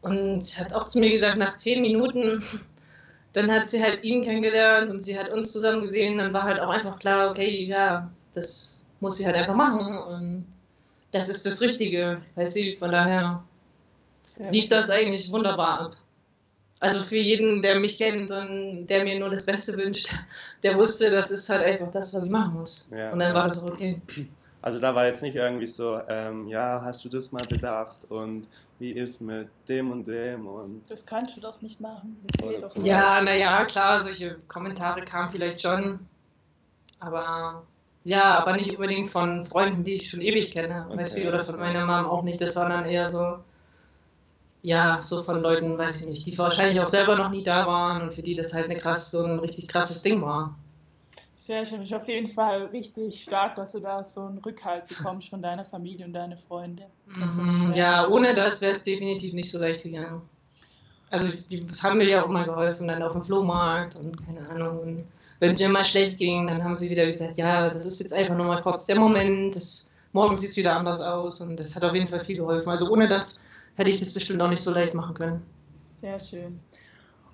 Und 0.03 0.45
hat 0.61 0.77
auch 0.77 0.85
zu 0.85 1.01
mir 1.01 1.11
gesagt, 1.11 1.37
nach 1.37 1.57
zehn 1.57 1.83
Minuten, 1.83 2.45
dann 3.33 3.51
hat 3.51 3.69
sie 3.69 3.83
halt 3.83 4.05
ihn 4.05 4.23
kennengelernt 4.23 4.89
und 4.89 5.01
sie 5.01 5.19
hat 5.19 5.31
uns 5.31 5.53
zusammen 5.53 5.83
gesehen, 5.83 6.19
dann 6.19 6.33
war 6.33 6.45
halt 6.45 6.61
auch 6.61 6.71
einfach 6.71 7.01
klar, 7.01 7.33
okay, 7.33 7.65
ja, 7.65 8.09
das, 8.35 8.85
muss 9.01 9.19
sie 9.19 9.27
halt 9.27 9.35
einfach 9.35 9.57
machen 9.57 9.99
und 9.99 10.47
das 11.11 11.29
ist 11.29 11.45
das 11.45 11.61
Richtige, 11.61 12.23
weißt 12.37 12.57
du, 12.57 12.77
von 12.79 12.93
daher 12.93 13.43
lief 14.53 14.69
das 14.69 14.91
eigentlich 14.91 15.33
wunderbar 15.33 15.81
ab. 15.81 15.97
Also 16.83 17.05
für 17.05 17.17
jeden, 17.17 17.63
der 17.63 17.79
mich 17.79 17.97
kennt 17.97 18.35
und 18.35 18.89
der 18.89 19.05
mir 19.05 19.17
nur 19.21 19.31
das 19.31 19.47
Beste 19.47 19.79
wünscht, 19.79 20.11
der 20.65 20.77
wusste, 20.77 21.13
das 21.13 21.31
ist 21.31 21.49
halt 21.49 21.63
einfach 21.63 21.93
das, 21.93 22.13
was 22.13 22.25
ich 22.25 22.31
machen 22.31 22.55
muss. 22.55 22.91
Ja, 22.91 23.13
und 23.13 23.21
dann 23.21 23.33
war 23.35 23.49
das 23.49 23.63
okay. 23.63 24.03
Also 24.61 24.81
da 24.81 24.93
war 24.93 25.07
jetzt 25.07 25.23
nicht 25.23 25.37
irgendwie 25.37 25.67
so, 25.67 26.01
ähm, 26.09 26.49
ja, 26.49 26.83
hast 26.83 27.05
du 27.05 27.09
das 27.09 27.31
mal 27.31 27.43
bedacht 27.49 28.05
und 28.09 28.49
wie 28.81 28.91
ist 28.91 29.21
mit 29.21 29.49
dem 29.69 29.93
und 29.93 30.07
dem 30.07 30.45
und... 30.49 30.83
Das 30.89 31.07
kannst 31.07 31.37
du 31.37 31.41
doch 31.41 31.63
nicht 31.63 31.81
machen. 31.81 32.17
Doch 32.41 32.75
ja, 32.75 33.21
naja, 33.21 33.65
klar, 33.65 34.01
solche 34.01 34.41
Kommentare 34.49 35.05
kamen 35.05 35.31
vielleicht 35.31 35.63
schon, 35.63 36.01
aber 36.99 37.63
ja, 38.03 38.39
aber 38.41 38.57
nicht 38.57 38.73
unbedingt 38.73 39.13
von 39.13 39.47
Freunden, 39.47 39.85
die 39.85 39.95
ich 39.95 40.11
schon 40.11 40.21
ewig 40.21 40.53
kenne, 40.53 40.87
okay. 40.89 40.99
weißt 40.99 41.23
du, 41.23 41.29
oder 41.29 41.45
von 41.45 41.61
meiner 41.61 41.87
Mom 41.87 42.11
auch 42.11 42.25
nicht, 42.25 42.41
das 42.41 42.55
sondern 42.55 42.87
eher 42.87 43.07
so, 43.07 43.39
ja, 44.63 45.01
so 45.03 45.25
von 45.25 45.43
Leuten, 45.43 45.77
weiß 45.77 46.03
ich 46.03 46.09
nicht, 46.09 46.31
die 46.31 46.39
wahrscheinlich 46.39 46.81
auch 46.81 46.89
selber 46.89 47.17
noch 47.17 47.31
nie 47.31 47.43
da 47.43 47.67
waren 47.67 48.03
und 48.03 48.15
für 48.15 48.23
die 48.23 48.37
das 48.37 48.55
halt 48.55 48.67
eine 48.67 48.79
krass, 48.79 49.11
so 49.11 49.25
ein 49.25 49.41
richtig 49.41 49.69
krasses 49.69 50.03
Ding 50.03 50.23
war. 50.23 50.55
Sehr 51.37 51.67
schön. 51.67 51.83
Ist 51.83 51.93
auf 51.93 52.07
jeden 52.07 52.29
Fall 52.29 52.67
richtig 52.67 53.25
stark, 53.25 53.57
dass 53.57 53.73
du 53.73 53.81
da 53.81 54.05
so 54.05 54.21
einen 54.21 54.39
Rückhalt 54.39 54.87
bekommst 54.87 55.29
von 55.29 55.43
deiner 55.43 55.65
Familie 55.65 56.07
und 56.07 56.13
deinen 56.13 56.39
Freunden. 56.39 56.85
Mhm, 57.07 57.73
ja, 57.75 58.07
ohne 58.07 58.33
das 58.33 58.63
wäre 58.63 58.73
es 58.73 58.85
definitiv 58.85 59.35
nicht 59.35 59.51
so 59.51 59.59
leicht 59.59 59.83
gegangen. 59.83 60.23
Also 61.11 61.37
die 61.51 61.67
haben 61.83 61.99
mir 61.99 62.09
ja 62.09 62.25
auch 62.25 62.29
mal 62.29 62.45
geholfen, 62.45 62.87
dann 62.87 63.03
auf 63.03 63.13
dem 63.13 63.25
Flohmarkt 63.25 63.99
und 63.99 64.25
keine 64.25 64.49
Ahnung. 64.49 64.79
Und 64.79 65.05
wenn 65.41 65.51
es 65.51 65.61
mir 65.61 65.69
mal 65.69 65.85
schlecht 65.85 66.17
ging, 66.17 66.47
dann 66.47 66.63
haben 66.63 66.77
sie 66.77 66.89
wieder 66.89 67.07
gesagt, 67.07 67.37
ja, 67.37 67.69
das 67.71 67.87
ist 67.87 68.05
jetzt 68.05 68.17
einfach 68.17 68.37
nur 68.37 68.47
mal 68.47 68.63
kurz 68.63 68.87
der 68.87 69.01
Moment, 69.01 69.57
das, 69.57 69.93
morgen 70.13 70.37
sieht 70.37 70.51
es 70.51 70.57
wieder 70.57 70.77
anders 70.77 71.03
aus 71.03 71.43
und 71.43 71.59
das 71.59 71.75
hat 71.75 71.85
auf 71.85 71.95
jeden 71.95 72.09
Fall 72.09 72.25
viel 72.25 72.37
geholfen. 72.37 72.71
Also 72.71 72.91
ohne 72.91 73.09
das 73.09 73.41
hätte 73.77 73.91
ich 73.91 73.99
das 73.99 74.15
bestimmt 74.15 74.43
auch 74.43 74.51
nicht 74.51 74.63
so 74.63 74.73
leicht 74.75 74.95
machen 74.95 75.15
können. 75.15 75.43
Sehr 76.01 76.19
schön. 76.19 76.61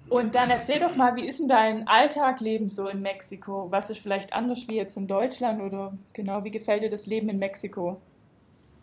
Und 0.08 0.34
dann 0.34 0.48
erzähl 0.48 0.80
doch 0.80 0.96
mal, 0.96 1.16
wie 1.16 1.26
ist 1.26 1.38
denn 1.38 1.48
dein 1.48 1.86
Alltagleben 1.86 2.68
so 2.68 2.88
in 2.88 3.02
Mexiko? 3.02 3.66
Was 3.70 3.90
ist 3.90 4.00
vielleicht 4.00 4.32
anders 4.32 4.66
wie 4.68 4.76
jetzt 4.76 4.96
in 4.96 5.06
Deutschland 5.06 5.60
oder 5.60 5.92
genau, 6.14 6.44
wie 6.44 6.50
gefällt 6.50 6.82
dir 6.82 6.88
das 6.88 7.06
Leben 7.06 7.28
in 7.28 7.38
Mexiko? 7.38 8.00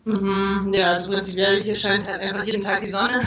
Mhm, 0.04 0.72
ja, 0.72 0.90
also 0.90 1.10
prinzipiell 1.10 1.60
hier 1.60 1.74
scheint 1.76 2.08
halt 2.08 2.20
einfach 2.20 2.44
jeden 2.44 2.62
Tag 2.62 2.84
die 2.84 2.92
Sonne. 2.92 3.20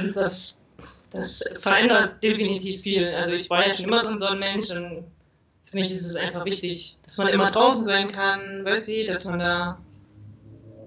und 0.00 0.12
das, 0.14 0.70
das 1.12 1.44
verändert 1.60 2.22
definitiv 2.22 2.80
viel. 2.80 3.06
Also 3.08 3.34
ich 3.34 3.50
war 3.50 3.66
ja 3.66 3.74
schon 3.74 3.86
immer 3.86 4.02
so 4.02 4.12
ein 4.12 4.18
Sonnenmensch 4.18 4.70
und 4.70 5.04
für 5.66 5.76
mich 5.76 5.88
ist 5.88 6.08
es 6.08 6.16
einfach 6.16 6.46
wichtig, 6.46 6.96
dass 7.04 7.18
man 7.18 7.28
immer 7.28 7.50
draußen 7.50 7.86
sein 7.86 8.10
kann, 8.10 8.64
weißt 8.64 8.88
du, 8.88 9.06
dass 9.08 9.26
man 9.26 9.38
da 9.38 9.78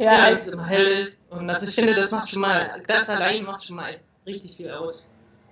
ja, 0.02 0.14
ja 0.14 0.30
dass 0.32 0.48
es 0.48 0.54
immer 0.54 0.68
hell 0.68 1.04
ist. 1.04 1.32
Und 1.32 1.50
also 1.50 1.70
ich 1.70 1.76
finde, 1.76 1.96
das 1.96 2.12
macht 2.12 2.32
schon 2.32 2.42
mal, 2.42 2.84
das 2.88 3.10
allein 3.10 3.44
macht 3.44 3.66
schon 3.66 3.76
mal 3.76 3.96
richtig 4.26 4.58
viel 4.58 4.72
aus. 4.72 5.08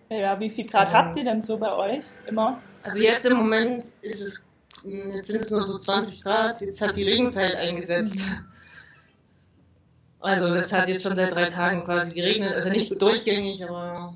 Ja, 0.09 0.39
wie 0.39 0.49
viel 0.49 0.65
Grad 0.65 0.89
ähm, 0.89 0.93
habt 0.93 1.17
ihr 1.17 1.23
denn 1.23 1.41
so 1.41 1.57
bei 1.57 1.71
euch 1.71 2.05
immer? 2.27 2.61
Also 2.83 3.03
jetzt 3.03 3.29
im 3.29 3.37
Moment 3.37 3.83
ist 3.83 4.25
es, 4.25 4.49
jetzt 4.83 5.29
sind 5.29 5.41
es 5.41 5.51
nur 5.51 5.65
so 5.65 5.77
20 5.77 6.23
Grad, 6.23 6.59
jetzt 6.61 6.85
hat 6.85 6.97
die 6.97 7.03
Regenzeit 7.03 7.55
eingesetzt. 7.55 8.45
Also 10.19 10.53
das 10.53 10.77
hat 10.77 10.89
jetzt 10.89 11.07
schon 11.07 11.15
seit 11.15 11.35
drei 11.35 11.49
Tagen 11.49 11.83
quasi 11.85 12.15
geregnet, 12.15 12.53
also 12.53 12.73
nicht 12.73 13.01
durchgängig, 13.01 13.69
aber 13.69 14.15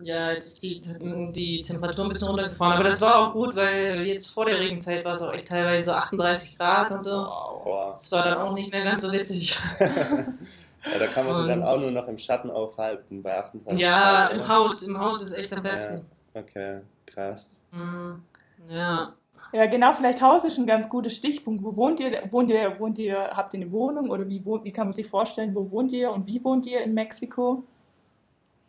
ja, 0.00 0.32
jetzt 0.32 0.52
ist 0.52 0.62
die, 0.62 1.32
die 1.32 1.62
Temperatur 1.62 2.04
ein 2.04 2.08
bisschen 2.10 2.28
runtergefahren. 2.28 2.74
Aber 2.74 2.84
das 2.84 3.00
war 3.02 3.18
auch 3.18 3.32
gut, 3.32 3.56
weil 3.56 4.02
jetzt 4.02 4.32
vor 4.32 4.44
der 4.46 4.60
Regenzeit 4.60 5.04
war 5.04 5.14
es 5.14 5.22
auch 5.22 5.32
echt 5.32 5.48
teilweise 5.48 5.90
so 5.90 5.92
38 5.92 6.58
Grad 6.58 6.94
und 6.94 7.08
so. 7.08 7.51
Das 7.64 8.12
war 8.12 8.24
dann 8.24 8.38
auch 8.38 8.54
nicht 8.54 8.72
mehr 8.72 8.84
ganz 8.84 9.04
so 9.04 9.12
witzig. 9.12 9.58
ja, 9.80 10.98
da 10.98 11.06
kann 11.08 11.26
man 11.26 11.36
sich 11.36 11.46
dann 11.46 11.62
auch 11.62 11.78
nur 11.78 11.92
noch 11.92 12.08
im 12.08 12.18
Schatten 12.18 12.50
aufhalten 12.50 13.22
bei 13.22 13.38
38 13.38 13.80
Ja, 13.80 14.26
Grad, 14.26 14.32
im 14.32 14.48
Haus, 14.48 14.86
im 14.86 14.98
Haus 14.98 15.26
ist 15.26 15.38
echt 15.38 15.52
am 15.52 15.62
besten. 15.62 16.06
Ja, 16.34 16.40
okay, 16.40 16.80
krass. 17.06 17.56
Mhm. 17.70 18.22
Ja. 18.68 19.14
Ja, 19.52 19.66
genau, 19.66 19.92
vielleicht 19.92 20.22
Haus 20.22 20.44
ist 20.44 20.56
ein 20.56 20.66
ganz 20.66 20.88
guter 20.88 21.10
Stichpunkt. 21.10 21.62
Wo 21.62 21.76
wohnt 21.76 22.00
ihr? 22.00 22.10
Wohnt 22.30 22.50
ihr, 22.50 22.78
wohnt 22.80 22.98
ihr, 22.98 23.32
habt 23.34 23.52
ihr 23.52 23.60
eine 23.60 23.70
Wohnung 23.70 24.08
oder 24.08 24.26
wie, 24.26 24.42
wie 24.44 24.72
kann 24.72 24.86
man 24.86 24.92
sich 24.92 25.06
vorstellen, 25.06 25.54
wo 25.54 25.70
wohnt 25.70 25.92
ihr 25.92 26.10
und 26.10 26.26
wie 26.26 26.42
wohnt 26.42 26.64
ihr 26.66 26.82
in 26.82 26.94
Mexiko? 26.94 27.62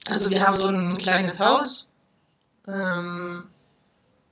Also 0.09 0.29
wir 0.29 0.45
haben 0.45 0.57
so 0.57 0.67
ein 0.67 0.97
kleines 0.97 1.39
Haus 1.39 1.93
ähm, 2.67 3.47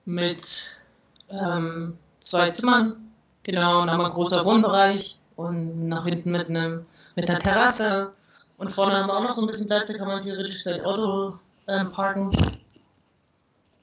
mit 0.04 0.82
ähm, 1.30 1.98
zwei 2.20 2.50
Zimmern, 2.50 3.11
genau, 3.44 3.82
und 3.82 3.92
haben 3.92 4.06
ein 4.06 4.12
großer 4.12 4.46
Wohnbereich 4.46 5.20
und 5.36 5.88
nach 5.88 6.06
hinten 6.06 6.32
mit 6.32 6.50
einem 6.50 6.86
mit 7.16 7.30
einer 7.30 7.40
Terrasse 7.40 8.14
und 8.58 8.70
vorne 8.70 8.96
haben 8.96 9.08
wir 9.08 9.18
auch 9.18 9.24
noch 9.24 9.36
so 9.36 9.46
ein 9.46 9.52
bisschen 9.52 9.68
Platz, 9.68 9.92
da 9.92 9.98
kann 9.98 10.08
man 10.08 10.24
theoretisch 10.24 10.64
sein 10.64 10.86
Auto 10.86 11.34
ähm, 11.68 11.92
parken. 11.92 12.32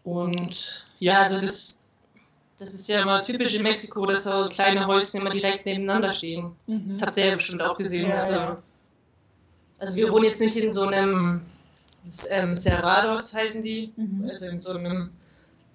Und 0.05 0.87
ja, 1.01 1.15
also 1.15 1.41
das, 1.41 1.85
das 2.59 2.75
ist 2.75 2.89
ja 2.89 3.03
immer 3.03 3.23
typisch 3.25 3.57
in 3.57 3.65
Mexiko, 3.65 4.07
dass 4.07 4.25
so 4.25 4.49
kleine 4.49 4.87
Häuschen 4.87 5.21
immer 5.21 5.31
direkt 5.31 5.67
nebeneinander 5.67 6.13
stehen. 6.13 6.55
Mhm. 6.67 6.91
Das 6.91 7.07
habt 7.07 7.17
ihr 7.19 7.27
ja 7.27 7.37
bestimmt 7.37 7.61
auch 7.61 7.77
gesehen. 7.77 8.09
Ja, 8.09 8.19
also, 8.21 8.37
ja. 8.37 8.63
also 9.81 9.97
wir 9.97 10.13
wohnen 10.13 10.27
jetzt 10.27 10.41
nicht 10.41 10.57
in 10.59 10.73
so 10.73 10.87
einem 10.87 11.45
ähm, 12.31 12.55
Cerrados 12.55 13.35
heißen 13.35 13.65
die, 13.65 13.93
mhm. 13.97 14.29
also 14.31 14.49
in 14.49 14.61
so 14.61 14.79
einem 14.79 15.11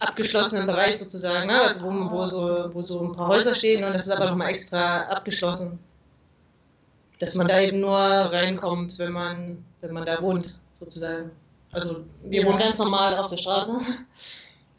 abgeschlossenen 0.08 0.68
Bereich 0.68 1.00
sozusagen, 1.00 1.48
ne? 1.48 1.62
also 1.62 1.86
wo, 1.86 1.90
wo, 2.12 2.26
so, 2.26 2.70
wo 2.74 2.82
so 2.82 3.08
ein 3.08 3.16
paar 3.16 3.28
Häuser 3.28 3.56
stehen 3.56 3.84
und 3.84 3.94
das 3.94 4.08
ist 4.08 4.12
aber 4.12 4.30
nochmal 4.30 4.50
extra 4.50 5.04
abgeschlossen. 5.04 5.80
Dass 7.20 7.36
man 7.36 7.48
da 7.48 7.60
eben 7.62 7.80
nur 7.80 7.98
reinkommt, 7.98 9.00
wenn 9.00 9.14
man, 9.14 9.64
wenn 9.82 9.94
man 9.94 10.06
da 10.06 10.22
wohnt, 10.22 10.60
sozusagen. 10.74 11.32
Also 11.72 12.04
wir 12.24 12.46
wohnen 12.46 12.60
ganz 12.60 12.80
normal 12.80 13.16
auf 13.16 13.32
der 13.32 13.38
Straße 13.38 13.78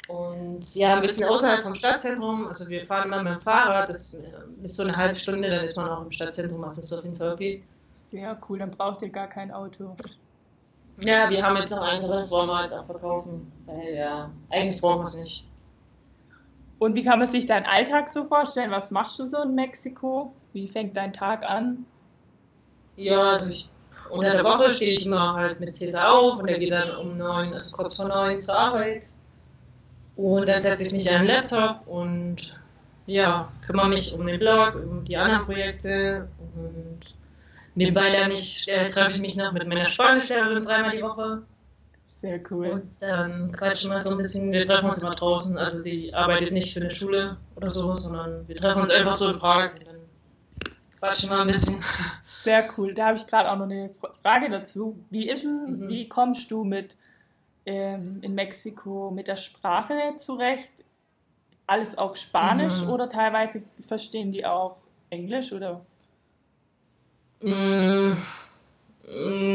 und 0.09 0.75
ja, 0.75 0.95
ein 0.95 1.01
bisschen 1.01 1.29
außerhalb 1.29 1.63
vom 1.63 1.75
Stadtzentrum. 1.75 2.47
Also 2.47 2.69
wir 2.69 2.87
fahren 2.87 3.07
immer 3.07 3.23
mit 3.23 3.35
dem 3.35 3.41
Fahrrad, 3.41 3.89
das 3.89 4.17
ist 4.63 4.77
so 4.77 4.85
eine 4.85 4.97
halbe 4.97 5.17
Stunde, 5.17 5.49
dann 5.49 5.65
ist 5.65 5.77
man 5.77 5.89
auch 5.89 6.05
im 6.05 6.13
Stadtzentrum, 6.13 6.63
also 6.65 6.81
das 6.81 6.91
ist 6.91 6.99
auf 6.99 7.05
jeden 7.05 7.17
Fall 7.17 7.33
okay. 7.33 7.63
Sehr 7.91 8.39
cool, 8.49 8.59
dann 8.59 8.71
braucht 8.71 9.03
ihr 9.03 9.09
gar 9.09 9.29
kein 9.29 9.51
Auto. 9.51 9.97
Ja, 11.00 11.28
wir 11.28 11.42
haben 11.42 11.57
jetzt 11.57 11.74
noch 11.74 11.83
eins, 11.83 12.09
aber 12.09 12.18
das 12.18 12.30
wollen 12.30 12.48
wir 12.48 12.62
jetzt 12.62 12.78
auch 12.78 12.87
verkaufen, 12.87 13.52
weil 13.66 13.94
ja, 13.94 14.30
eigentlich 14.50 14.80
brauchen 14.80 15.00
wir 15.00 15.04
es 15.04 15.18
nicht. 15.18 15.46
Und 16.78 16.94
wie 16.94 17.02
kann 17.04 17.18
man 17.18 17.28
sich 17.28 17.46
deinen 17.46 17.66
Alltag 17.66 18.09
so 18.09 18.24
vorstellen? 18.24 18.70
Was 18.70 18.90
machst 18.90 19.18
du 19.18 19.24
so 19.24 19.42
in 19.42 19.54
Mexiko? 19.54 20.33
Wie 20.52 20.68
fängt 20.68 20.96
dein 20.96 21.12
Tag 21.12 21.44
an? 21.44 21.87
Ja, 22.96 23.33
also 23.33 23.50
ich, 23.50 23.68
unter 24.11 24.33
der 24.33 24.44
Woche 24.44 24.70
stehe 24.70 24.92
ich 24.92 25.07
immer 25.07 25.35
halt 25.35 25.61
mit 25.61 25.74
Cäsar 25.74 26.12
auf 26.12 26.38
und 26.38 26.48
der 26.48 26.59
geht 26.59 26.72
dann 26.72 26.96
um 26.96 27.16
neun, 27.16 27.52
also 27.52 27.76
kurz 27.76 27.96
vor 27.96 28.09
neun 28.09 28.38
zur 28.38 28.59
Arbeit. 28.59 29.04
Und 30.16 30.48
dann 30.48 30.62
setze 30.62 30.87
ich 30.88 30.92
mich 30.92 31.14
an 31.14 31.26
den 31.26 31.35
Laptop 31.35 31.87
und 31.87 32.57
ja, 33.07 33.50
kümmere 33.66 33.88
mich 33.88 34.14
um 34.14 34.26
den 34.26 34.38
Blog, 34.38 34.76
um 34.76 35.04
die 35.04 35.16
anderen 35.16 35.44
Projekte 35.44 36.28
und 36.57 37.00
Nebenbei 37.75 38.11
lerne 38.11 38.35
ich, 38.35 38.69
äh, 38.69 38.91
treffe 38.91 39.13
ich 39.13 39.21
mich 39.21 39.37
noch 39.37 39.53
mit 39.53 39.67
meiner 39.67 39.89
Spanischlehrerin 39.89 40.63
dreimal 40.63 40.91
die 40.91 41.03
Woche. 41.03 41.43
Sehr 42.07 42.41
cool. 42.51 42.69
Und 42.69 42.87
dann 43.01 43.53
quatschen 43.53 43.91
wir 43.91 44.01
so 44.01 44.15
ein 44.15 44.19
bisschen, 44.23 44.53
wir 44.53 44.67
treffen 44.67 44.87
uns 44.87 45.03
immer 45.03 45.15
draußen. 45.15 45.59
Also 45.59 45.83
sie 45.83 46.15
arbeitet 46.15 46.53
nicht 46.53 46.73
für 46.73 46.81
eine 46.81 46.95
Schule 46.95 47.37
oder 47.57 47.71
so, 47.71 47.95
sondern 47.97 48.49
wir 48.49 48.57
treffen 48.57 48.83
uns 48.83 48.95
einfach 48.95 49.17
so 49.17 49.31
in 49.31 49.39
Prag 49.39 49.73
und 49.73 49.87
dann 49.87 50.09
quatschen 50.99 51.31
wir 51.31 51.41
ein 51.41 51.49
bisschen. 51.49 51.83
Sehr 52.29 52.65
cool. 52.79 52.95
Da 52.95 53.09
habe 53.09 53.19
ich 53.19 53.27
gerade 53.27 53.51
auch 53.51 53.57
noch 53.57 53.65
eine 53.65 53.91
Frage 54.23 54.49
dazu. 54.49 54.99
Wie, 55.11 55.29
ist, 55.29 55.45
mhm. 55.45 55.89
wie 55.89 56.09
kommst 56.09 56.51
du 56.51 56.65
mit 56.65 56.97
ähm, 57.67 58.21
in 58.23 58.35
Mexiko 58.35 59.11
mit 59.11 59.27
der 59.27 59.37
Sprache 59.37 60.15
zurecht? 60.17 60.73
Alles 61.67 61.99
auf 61.99 62.17
Spanisch 62.17 62.83
mhm. 62.83 62.91
oder 62.91 63.09
teilweise 63.09 63.65
verstehen 63.87 64.31
die 64.31 64.47
auch 64.47 64.79
Englisch 65.11 65.53
oder? 65.53 65.85
Mm, 67.40 68.14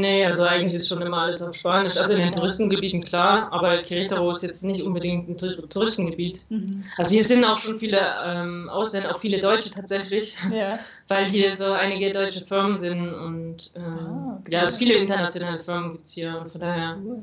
nee, 0.02 0.26
also 0.26 0.46
eigentlich 0.46 0.76
ist 0.76 0.89
schon 0.89 1.02
immer 1.02 1.24
alles 1.24 1.46
auf 1.46 1.56
Spanisch. 1.56 1.98
Also 1.98 2.18
in 2.18 2.24
den 2.24 2.32
Touristengebieten 2.34 3.04
klar, 3.04 3.52
aber 3.52 3.80
Querétaro 3.80 4.36
ist 4.36 4.46
jetzt 4.46 4.63
nicht 4.63 4.84
unbedingt 4.84 5.30
ein 5.30 5.70
Touristengebiet. 5.70 6.46
Mhm. 6.50 6.84
Also 6.98 7.15
hier 7.15 7.26
sind 7.26 7.44
auch 7.46 7.58
schon 7.58 7.80
viele 7.80 8.00
ähm, 8.26 8.70
Ausländer, 8.70 9.15
auch 9.15 9.20
viele 9.20 9.39
Deutsche 9.39 9.72
tatsächlich, 9.72 10.38
ja. 10.52 10.78
weil 11.08 11.26
hier 11.26 11.56
so 11.56 11.72
einige 11.72 12.13
deutsche 12.13 12.46
Firmen 12.46 12.78
sind 12.78 13.13
und 13.13 13.72
ähm, 13.76 13.84
ah, 13.84 14.42
ja, 14.50 14.62
also 14.62 14.78
viele 14.78 14.96
internationale 14.96 15.63
Firmen 15.63 15.94
gibt 15.94 16.06
es 16.06 16.13
hier 16.13 16.39
und 16.39 16.52
von 16.52 16.62
daher. 16.62 16.98
Cool. 17.04 17.22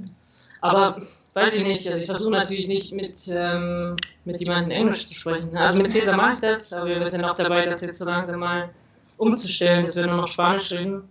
Aber 0.60 1.00
weiß 1.34 1.58
ich 1.58 1.66
nicht, 1.66 1.90
also 1.90 2.02
ich 2.02 2.10
versuche 2.10 2.32
natürlich 2.32 2.66
nicht 2.66 2.92
mit, 2.92 3.16
ähm, 3.30 3.96
mit 4.24 4.40
jemandem 4.40 4.70
Englisch 4.72 5.06
zu 5.06 5.14
sprechen. 5.14 5.56
Also 5.56 5.80
mit 5.80 5.92
Cäsar 5.92 6.16
mache 6.16 6.34
ich 6.34 6.40
das, 6.40 6.72
aber 6.72 6.86
wir 6.88 7.10
sind 7.10 7.24
auch 7.24 7.36
dabei, 7.36 7.66
das 7.66 7.84
jetzt 7.84 8.00
so 8.00 8.06
langsam 8.06 8.40
mal 8.40 8.70
umzustellen, 9.16 9.86
dass 9.86 9.96
wir 9.96 10.06
nur 10.06 10.16
noch 10.16 10.28
Spanisch 10.28 10.72
reden. 10.72 11.08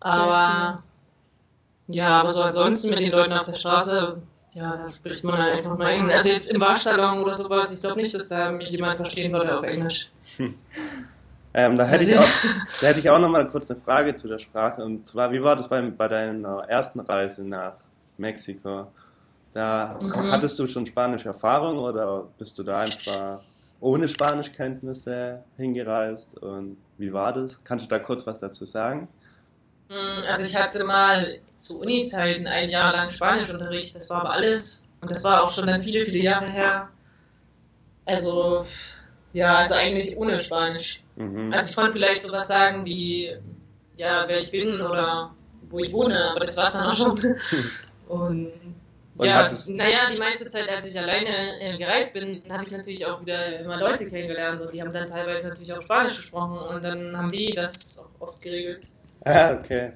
Aber 0.00 0.82
ja, 1.88 2.20
aber 2.20 2.32
so 2.32 2.42
ansonsten 2.42 2.90
mit 2.90 3.00
den 3.00 3.10
Leuten 3.10 3.32
auf 3.32 3.46
der 3.46 3.56
Straße 3.56 4.20
ja, 4.54 4.76
da 4.76 4.92
spricht 4.92 5.24
man 5.24 5.38
halt 5.38 5.58
einfach 5.58 5.78
mal 5.78 5.92
Englisch. 5.92 6.14
Also 6.14 6.32
jetzt 6.34 6.52
im 6.52 6.60
Waschsalon 6.60 7.24
oder 7.24 7.36
sowas, 7.36 7.74
ich 7.74 7.80
glaube 7.80 8.02
nicht, 8.02 8.12
dass 8.12 8.28
da 8.28 8.52
mich 8.52 8.68
jemand 8.68 8.96
verstehen 8.96 9.32
würde 9.32 9.58
auf 9.58 9.64
Englisch. 9.64 10.10
Ähm, 11.54 11.76
da, 11.76 11.84
hätte 11.84 12.04
ich 12.04 12.16
auch, 12.16 12.24
da 12.80 12.86
hätte 12.86 13.00
ich 13.00 13.10
auch 13.10 13.18
noch 13.18 13.28
mal 13.28 13.46
kurz 13.46 13.70
eine 13.70 13.78
Frage 13.78 14.14
zu 14.14 14.26
der 14.26 14.38
Sprache. 14.38 14.82
Und 14.82 15.06
zwar, 15.06 15.32
wie 15.32 15.42
war 15.42 15.54
das 15.54 15.68
bei, 15.68 15.82
bei 15.82 16.08
deiner 16.08 16.60
ersten 16.60 17.00
Reise 17.00 17.44
nach 17.44 17.74
Mexiko? 18.16 18.86
Da 19.52 19.98
mhm. 20.00 20.32
hattest 20.32 20.58
du 20.58 20.66
schon 20.66 20.86
spanische 20.86 21.28
Erfahrung 21.28 21.78
oder 21.78 22.26
bist 22.38 22.58
du 22.58 22.62
da 22.62 22.78
einfach 22.78 23.40
ohne 23.82 24.08
Spanischkenntnisse 24.08 25.42
hingereist? 25.56 26.38
Und 26.38 26.78
wie 26.98 27.12
war 27.12 27.32
das? 27.32 27.62
Kannst 27.64 27.84
du 27.84 27.88
da 27.88 27.98
kurz 27.98 28.26
was 28.26 28.40
dazu 28.40 28.64
sagen? 28.64 29.08
Hm, 29.88 30.22
also 30.28 30.46
ich 30.46 30.56
hatte 30.56 30.84
mal 30.84 31.38
zu 31.58 31.80
Uni-Zeiten 31.80 32.46
ein 32.46 32.70
Jahr 32.70 32.92
lang 32.92 33.10
Spanischunterricht, 33.10 33.94
das 33.96 34.08
war 34.10 34.20
aber 34.22 34.30
alles. 34.30 34.88
Und 35.00 35.10
das 35.10 35.24
war 35.24 35.42
auch 35.42 35.52
schon 35.52 35.66
dann 35.66 35.82
viele, 35.82 36.06
viele 36.06 36.22
Jahre 36.22 36.48
her. 36.48 36.88
Also, 38.04 38.64
ja, 39.32 39.56
also 39.56 39.74
eigentlich 39.74 40.16
ohne 40.16 40.42
Spanisch. 40.42 41.02
Mhm. 41.16 41.52
Also 41.52 41.70
ich 41.70 41.76
konnte 41.76 41.92
vielleicht 41.92 42.24
sowas 42.24 42.48
sagen 42.48 42.84
wie, 42.84 43.32
ja, 43.96 44.24
wer 44.28 44.38
ich 44.40 44.52
bin 44.52 44.80
oder 44.80 45.34
wo 45.70 45.80
ich 45.80 45.92
wohne, 45.92 46.30
aber 46.30 46.46
das 46.46 46.56
war 46.56 46.68
es 46.68 46.74
dann 46.74 46.90
auch 46.90 46.96
schon. 46.96 47.18
Und 48.08 48.52
und 49.22 49.28
ja, 49.28 49.46
naja, 49.68 49.98
die 50.12 50.18
meiste 50.18 50.50
Zeit, 50.50 50.68
als 50.68 50.92
ich 50.92 51.00
alleine 51.00 51.60
äh, 51.60 51.78
gereist 51.78 52.14
bin, 52.14 52.42
habe 52.52 52.64
ich 52.64 52.72
natürlich 52.72 53.06
auch 53.06 53.20
wieder 53.20 53.60
immer 53.60 53.78
Leute 53.78 54.08
kennengelernt 54.08 54.60
und 54.60 54.74
die 54.74 54.82
haben 54.82 54.92
dann 54.92 55.10
teilweise 55.10 55.50
natürlich 55.50 55.74
auch 55.74 55.82
Spanisch 55.82 56.18
gesprochen 56.18 56.58
und 56.58 56.84
dann 56.84 57.16
haben 57.16 57.30
die 57.30 57.52
das 57.52 58.10
auch 58.20 58.28
oft 58.28 58.42
geregelt. 58.42 58.82
Ah, 59.24 59.52
okay. 59.52 59.92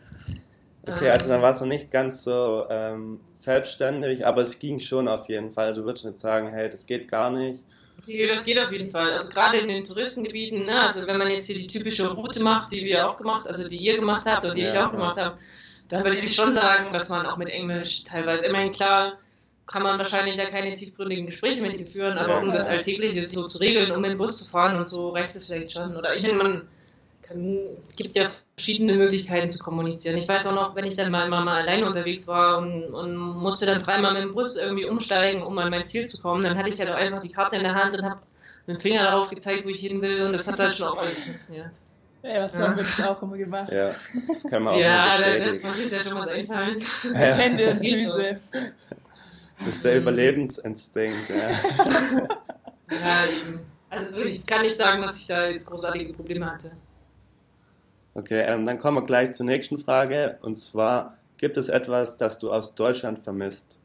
Okay, 0.89 1.11
also 1.11 1.29
dann 1.29 1.43
warst 1.43 1.61
du 1.61 1.67
nicht 1.67 1.91
ganz 1.91 2.23
so 2.23 2.65
ähm, 2.71 3.21
selbstständig, 3.33 4.25
aber 4.25 4.43
es 4.43 4.59
ging 4.59 4.79
schon 4.79 5.09
auf 5.09 5.29
jeden 5.29 5.51
Fall. 5.51 5.75
Du 5.75 5.85
würdest 5.85 6.05
nicht 6.05 6.19
sagen, 6.19 6.49
hey, 6.49 6.71
das 6.71 6.87
geht 6.87 7.09
gar 7.09 7.31
nicht. 7.31 7.65
Das 7.97 8.45
geht 8.45 8.59
auf 8.59 8.71
jeden 8.71 8.93
Fall. 8.93 9.13
Also 9.13 9.33
gerade 9.33 9.57
in 9.57 9.69
den 9.69 9.85
Touristengebieten, 9.85 10.67
ne, 10.67 10.87
also 10.87 11.07
wenn 11.07 11.17
man 11.17 11.29
jetzt 11.29 11.49
hier 11.49 11.57
die 11.57 11.67
typische 11.67 12.09
Route 12.09 12.43
macht, 12.45 12.73
die 12.73 12.85
wir 12.85 13.09
auch 13.09 13.17
gemacht, 13.17 13.49
also 13.49 13.69
die 13.69 13.79
ihr 13.79 13.97
gemacht 13.97 14.27
habt 14.27 14.45
oder 14.45 14.55
die 14.55 14.61
ja, 14.61 14.71
ich 14.71 14.79
auch 14.79 14.93
gemacht 14.93 15.21
habe, 15.21 15.39
da 15.89 16.05
würde 16.05 16.19
ich 16.19 16.35
schon 16.35 16.53
sagen, 16.53 16.93
dass 16.93 17.11
man 17.11 17.27
auch 17.27 17.37
mit 17.37 17.49
Englisch 17.49 18.05
teilweise, 18.05 18.49
immerhin 18.49 18.73
klar, 18.73 19.19
kann 19.67 19.83
man 19.83 19.99
wahrscheinlich 19.99 20.37
da 20.37 20.47
keine 20.47 20.77
tiefgründigen 20.77 21.27
Gespräche 21.27 21.63
mit 21.63 21.79
dir 21.79 21.87
führen, 21.87 22.19
aber 22.19 22.41
um 22.41 22.53
das 22.53 22.71
Alltägliche 22.71 23.27
so 23.27 23.47
zu 23.47 23.59
regeln, 23.59 23.91
um 23.91 24.03
in 24.05 24.11
den 24.11 24.19
Bus 24.19 24.45
zu 24.45 24.51
fahren 24.51 24.77
und 24.77 24.89
so 24.89 25.11
reicht 25.11 25.35
es 25.35 25.49
vielleicht 25.49 25.73
schon. 25.73 25.97
Oder 25.97 26.15
ich 26.15 26.23
meine, 26.23 26.35
man 26.35 26.69
kann, 27.23 27.59
gibt 27.97 28.17
ja 28.17 28.31
verschiedene 28.55 28.95
Möglichkeiten 28.95 29.51
zu 29.51 29.63
kommunizieren. 29.65 30.19
Ich 30.19 30.29
weiß 30.29 30.47
auch 30.47 30.55
noch, 30.55 30.77
wenn 30.77 30.85
ich 30.85 30.95
dann 30.95 31.11
mal, 31.11 31.29
mal, 31.29 31.49
alleine 31.49 31.87
unterwegs 31.87 32.29
war 32.29 32.59
und, 32.59 32.85
und 32.85 33.17
musste 33.17 33.67
dann 33.67 33.83
dreimal 33.83 34.15
mit 34.15 34.23
dem 34.23 34.35
Bus 34.35 34.57
irgendwie 34.57 34.85
umsteigen, 34.85 35.43
um 35.43 35.59
an 35.59 35.71
mein 35.71 35.87
Ziel 35.87 36.07
zu 36.07 36.23
kommen, 36.23 36.45
dann 36.45 36.57
hatte 36.57 36.69
ich 36.69 36.79
ja 36.79 36.87
doch 36.87 36.95
einfach 36.95 37.21
die 37.21 37.33
Karte 37.33 37.57
in 37.57 37.65
der 37.65 37.75
Hand 37.75 37.99
und 37.99 38.05
habe 38.05 38.21
mit 38.67 38.79
dem 38.79 38.81
Finger 38.81 39.03
darauf 39.03 39.31
gezeigt, 39.31 39.65
wo 39.65 39.71
ich 39.71 39.81
hin 39.81 40.01
will 40.01 40.27
und 40.27 40.33
das 40.33 40.51
hat 40.51 40.61
dann 40.61 40.73
schon 40.73 40.89
auch 40.89 40.99
alles 40.99 41.27
funktioniert. 41.27 41.73
Ja, 42.23 42.41
das 42.41 42.55
haben 42.57 42.77
wir 42.77 42.83
das 42.83 43.07
auch 43.07 43.23
immer 43.23 43.37
gemacht. 43.37 43.71
Ja, 43.71 43.95
das 44.29 44.45
kann 44.45 44.63
man 44.63 44.75
auch 44.75 44.79
Ja, 44.79 45.17
das 45.39 45.63
passiert 45.63 45.93
ja 45.93 46.03
schon 46.03 46.19
was 46.19 46.31
einfallen. 46.31 46.79
Ja. 47.13 47.19
Hände. 47.19 47.67
Das 47.67 47.83
ist 49.69 49.85
der 49.85 49.97
Überlebensinstinkt. 49.97 51.31
Ja. 51.31 51.51
ja, 52.91 53.25
also 53.89 54.17
wirklich, 54.17 54.41
ich 54.41 54.47
kann 54.47 54.63
nicht 54.63 54.77
sagen, 54.77 55.03
dass 55.03 55.21
ich 55.21 55.27
da 55.27 55.47
jetzt 55.47 55.71
großartige 55.71 56.13
Probleme 56.13 56.53
hatte. 56.53 56.73
Okay, 58.15 58.43
ähm, 58.47 58.65
dann 58.65 58.79
kommen 58.79 58.97
wir 58.99 59.05
gleich 59.05 59.33
zur 59.33 59.47
nächsten 59.47 59.79
Frage. 59.79 60.39
Und 60.43 60.57
zwar, 60.57 61.17
gibt 61.37 61.57
es 61.57 61.69
etwas, 61.69 62.17
das 62.17 62.39
du 62.39 62.51
aus 62.51 62.75
Deutschland 62.75 63.19
vermisst? 63.19 63.77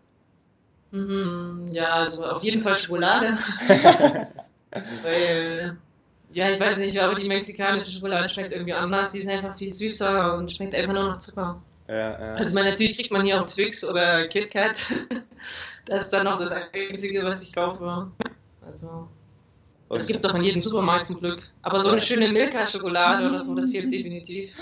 Mhm, 0.92 1.70
ja, 1.72 1.96
also 1.96 2.26
auf 2.26 2.44
jeden 2.44 2.64
Fall 2.64 2.78
Schokolade. 2.80 3.38
Weil 5.04 5.78
ja, 6.34 6.52
ich 6.52 6.60
weiß 6.60 6.80
nicht, 6.80 6.98
aber 7.00 7.16
die 7.16 7.28
mexikanische 7.28 7.92
Schokolade 7.92 8.30
schmeckt 8.30 8.54
irgendwie 8.54 8.74
anders. 8.74 9.14
Die 9.14 9.22
ist 9.22 9.30
einfach 9.30 9.58
viel 9.58 9.74
süßer 9.74 10.38
und 10.38 10.52
schmeckt 10.52 10.76
einfach 10.76 10.94
nur 10.94 11.04
noch 11.04 11.18
Zucker. 11.18 11.62
Ja, 11.88 11.96
ja. 11.96 12.18
Also 12.18 12.58
man, 12.58 12.70
natürlich 12.70 12.98
kriegt 12.98 13.12
man 13.12 13.26
hier 13.26 13.42
auch 13.42 13.48
Twix 13.48 13.88
oder 13.88 14.28
KitKat. 14.28 14.78
das 15.88 16.04
ist 16.04 16.14
dann 16.14 16.26
noch 16.26 16.40
das 16.40 16.56
Einzige, 16.74 17.24
was 17.24 17.44
ich 17.44 17.54
kaufe. 17.54 18.12
Also, 18.66 19.10
das 19.90 20.08
gibt 20.08 20.24
es 20.24 20.32
auch 20.32 20.36
in 20.36 20.44
jedem 20.44 20.64
Supermarkt 20.64 21.10
zum 21.10 21.20
Glück. 21.20 21.44
Aber 21.64 21.84
so 21.84 21.92
eine 21.92 22.02
schöne 22.02 22.30
Milka-Schokolade 22.30 23.28
oder 23.28 23.42
so, 23.42 23.56
das 23.56 23.72
hilft 23.72 23.92
definitiv. 23.92 24.58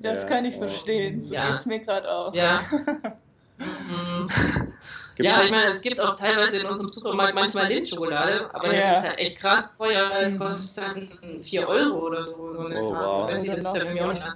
Das 0.00 0.22
ja. 0.22 0.28
kann 0.28 0.44
ich 0.46 0.56
verstehen. 0.56 1.26
So 1.26 1.34
ja. 1.34 1.52
geht's 1.52 1.66
mir 1.66 1.80
gerade 1.80 2.10
auch. 2.10 2.34
Ja. 2.34 2.62
Gibt's 5.18 5.36
ja, 5.36 5.44
ich 5.44 5.50
meine, 5.50 5.72
es 5.72 5.82
gibt 5.82 6.00
auch 6.00 6.16
teilweise 6.16 6.60
in 6.60 6.66
unserem 6.66 6.90
Supermarkt 6.90 7.34
manchmal 7.34 7.66
Lindschokolade, 7.66 8.54
aber 8.54 8.68
ja. 8.68 8.76
das 8.76 8.98
ist 9.00 9.08
halt 9.08 9.18
echt 9.18 9.40
krass 9.40 9.74
teuer, 9.74 10.10
weil 10.10 10.30
mhm. 10.30 10.38
kostet 10.38 10.84
dann 10.86 11.42
4 11.42 11.68
Euro 11.68 12.06
oder 12.06 12.22
so. 12.22 12.52
so 12.54 12.60
eine 12.60 12.80
oh, 12.80 12.94
wow. 12.94 13.28
Das 13.28 13.48
ist 13.48 13.74
ja 13.74 13.82
irgendwie 13.82 14.00
auch 14.00 14.12
nicht 14.12 14.26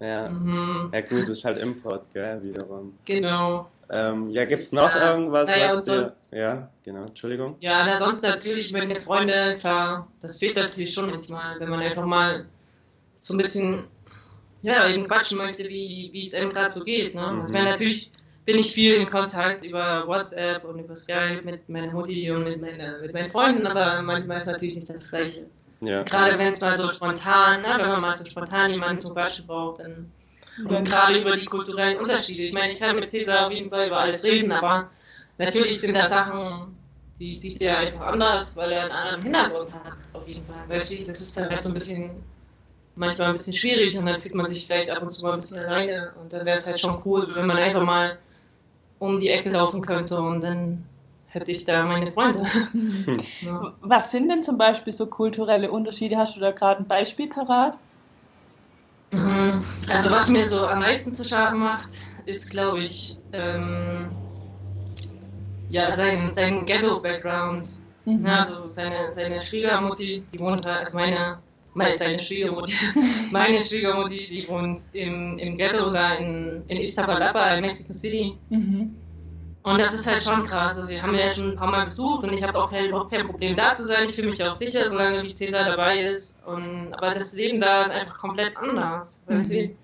Ja. 0.00 0.28
Mhm. 0.28 0.90
ja, 0.92 1.00
gut, 1.02 1.12
das 1.12 1.28
ist 1.28 1.44
halt 1.44 1.58
Import, 1.58 2.12
gell, 2.12 2.42
wiederum. 2.42 2.92
Genau. 3.04 3.70
Ähm, 3.88 4.30
ja, 4.30 4.44
gibt's 4.46 4.72
noch 4.72 4.92
ja, 4.92 5.12
irgendwas, 5.12 5.48
naja, 5.48 5.76
was 5.76 5.82
dir... 5.84 5.90
Sonst, 5.90 6.32
ja, 6.32 6.68
genau, 6.82 7.04
Entschuldigung. 7.04 7.56
Ja, 7.60 7.86
na, 7.86 8.00
sonst 8.00 8.26
natürlich 8.26 8.72
meine 8.72 9.00
Freunde, 9.00 9.58
klar, 9.60 10.08
das 10.22 10.40
fehlt 10.40 10.56
natürlich 10.56 10.92
schon 10.92 11.08
manchmal, 11.08 11.60
wenn 11.60 11.68
man 11.68 11.78
einfach 11.78 12.04
mal 12.04 12.46
so 13.14 13.34
ein 13.34 13.38
bisschen, 13.38 13.86
ja, 14.62 14.88
eben 14.88 15.06
quatschen 15.06 15.38
möchte, 15.38 15.68
wie, 15.68 16.10
wie 16.12 16.26
es 16.26 16.34
einem 16.34 16.52
gerade 16.52 16.72
so 16.72 16.82
geht, 16.82 17.14
ne. 17.14 17.32
Mhm. 17.32 17.42
Das 17.42 17.52
wäre 17.52 17.64
natürlich 17.66 18.10
bin 18.50 18.60
ich 18.60 18.72
viel 18.72 18.94
in 18.94 19.08
Kontakt 19.08 19.66
über 19.66 20.06
WhatsApp 20.06 20.64
und 20.64 20.80
über 20.80 20.96
Skype 20.96 21.42
mit 21.44 21.68
meiner 21.68 21.92
Mutti 21.92 22.30
und 22.30 22.44
mit, 22.44 22.60
meine, 22.60 22.98
mit 23.00 23.12
meinen 23.12 23.30
Freunden, 23.30 23.66
aber 23.66 24.02
manchmal 24.02 24.38
ist 24.38 24.50
natürlich 24.50 24.76
nicht 24.76 24.92
das 24.92 25.10
Gleiche. 25.10 25.46
Ja. 25.82 26.02
Gerade 26.02 26.38
wenn 26.38 26.48
es 26.48 26.60
mal 26.60 26.76
so 26.76 26.92
spontan, 26.92 27.62
ne, 27.62 27.68
wenn 27.78 27.88
man 27.88 28.00
mal 28.00 28.16
so 28.16 28.28
spontan 28.28 28.72
jemanden 28.72 28.98
zum 28.98 29.14
Quatschen 29.14 29.46
braucht, 29.46 29.82
dann 29.82 30.10
und 30.64 30.84
gerade 30.84 31.20
über 31.20 31.36
die 31.36 31.46
kulturellen 31.46 31.98
Unterschiede. 32.00 32.42
Ich 32.42 32.52
meine, 32.52 32.72
ich 32.72 32.80
kann 32.80 32.96
mit 32.96 33.10
Cäsar 33.10 33.46
auf 33.46 33.52
jeden 33.52 33.70
Fall 33.70 33.86
über 33.86 34.00
alles 34.00 34.24
reden, 34.24 34.52
aber 34.52 34.90
natürlich 35.38 35.80
sind 35.80 35.94
da 35.94 36.10
Sachen, 36.10 36.76
die 37.18 37.36
sieht 37.36 37.62
er 37.62 37.78
einfach 37.78 38.08
anders, 38.08 38.56
weil 38.56 38.72
er 38.72 38.82
einen 38.82 38.92
anderen 38.92 39.22
Hintergrund 39.22 39.72
hat, 39.72 39.96
auf 40.12 40.26
jeden 40.26 40.44
Fall. 40.44 40.68
Weißt 40.68 40.98
du, 40.98 41.04
das 41.04 41.20
ist 41.20 41.40
dann 41.40 41.50
halt 41.50 41.62
so 41.62 41.72
ein 41.72 41.78
bisschen, 41.78 42.10
manchmal 42.96 43.28
ein 43.28 43.36
bisschen 43.36 43.56
schwierig 43.56 43.96
und 43.96 44.04
dann 44.04 44.20
fühlt 44.20 44.34
man 44.34 44.50
sich 44.50 44.66
vielleicht 44.66 44.90
ab 44.90 45.02
und 45.02 45.10
zu 45.10 45.24
mal 45.24 45.34
ein 45.34 45.40
bisschen 45.40 45.64
alleine 45.64 46.12
und 46.20 46.32
dann 46.32 46.44
wäre 46.44 46.58
es 46.58 46.66
halt 46.66 46.80
schon 46.80 47.00
cool, 47.06 47.26
wenn 47.34 47.46
man 47.46 47.56
einfach 47.56 47.84
mal 47.84 48.18
um 49.00 49.18
die 49.18 49.30
Ecke 49.30 49.50
laufen 49.50 49.82
könnte 49.82 50.20
und 50.20 50.42
dann 50.42 50.84
hätte 51.26 51.50
ich 51.50 51.64
da 51.64 51.84
meine 51.84 52.12
Freunde. 52.12 52.46
ja. 53.40 53.74
Was 53.80 54.12
sind 54.12 54.28
denn 54.28 54.44
zum 54.44 54.56
Beispiel 54.56 54.92
so 54.92 55.06
kulturelle 55.06 55.72
Unterschiede? 55.72 56.16
Hast 56.16 56.36
du 56.36 56.40
da 56.40 56.52
gerade 56.52 56.82
ein 56.82 56.86
Beispiel 56.86 57.28
parat? 57.28 57.76
Mhm. 59.10 59.64
Also 59.90 60.12
was 60.12 60.30
mir 60.30 60.46
so 60.46 60.64
am 60.64 60.80
meisten 60.80 61.12
zu 61.12 61.28
schaden 61.28 61.58
macht, 61.58 61.90
ist 62.26 62.50
glaube 62.52 62.80
ich 62.80 63.18
ähm, 63.32 64.12
ja 65.68 65.90
sein, 65.90 66.32
sein 66.32 66.64
Ghetto-Background. 66.64 67.80
Mhm. 68.04 68.26
also 68.26 68.68
seine, 68.68 69.12
seine 69.12 69.42
Schwiegermutti, 69.42 70.24
die 70.32 70.38
wohnt 70.38 70.64
da, 70.64 70.76
also 70.76 70.96
meine 70.96 71.38
meine, 71.74 71.98
seine 71.98 72.22
Schwiegermutti, 72.22 72.72
meine 73.30 73.62
Schwiegermutti, 73.62 74.28
die 74.30 74.48
wohnt 74.48 74.90
im, 74.92 75.38
im 75.38 75.56
Ghetto 75.56 75.90
da 75.90 76.14
in, 76.14 76.64
in 76.68 76.78
Iztapalapa, 76.78 77.54
in 77.54 77.62
Mexico 77.62 77.94
City. 77.94 78.36
Mhm. 78.48 78.94
Und 79.62 79.78
das 79.78 79.94
ist 79.94 80.10
halt 80.10 80.24
schon 80.24 80.44
krass. 80.44 80.80
Also, 80.80 80.94
wir 80.94 81.02
haben 81.02 81.14
ja 81.14 81.34
schon 81.34 81.50
ein 81.50 81.56
paar 81.56 81.70
Mal 81.70 81.84
besucht 81.84 82.26
und 82.26 82.32
ich 82.32 82.42
habe 82.42 82.58
auch 82.58 82.72
überhaupt 82.72 83.10
kein 83.10 83.26
Problem 83.26 83.54
da 83.56 83.74
zu 83.74 83.86
sein. 83.86 84.08
Ich 84.08 84.16
fühle 84.16 84.30
mich 84.30 84.42
auch 84.42 84.54
sicher, 84.54 84.88
solange 84.88 85.22
wie 85.22 85.34
Cäsar 85.34 85.64
dabei 85.64 86.00
ist. 86.00 86.42
Und, 86.46 86.94
aber 86.94 87.14
das 87.14 87.36
Leben 87.36 87.60
da 87.60 87.82
ist 87.82 87.94
einfach 87.94 88.18
komplett 88.18 88.56
anders. 88.56 89.24
Mhm. 89.28 89.76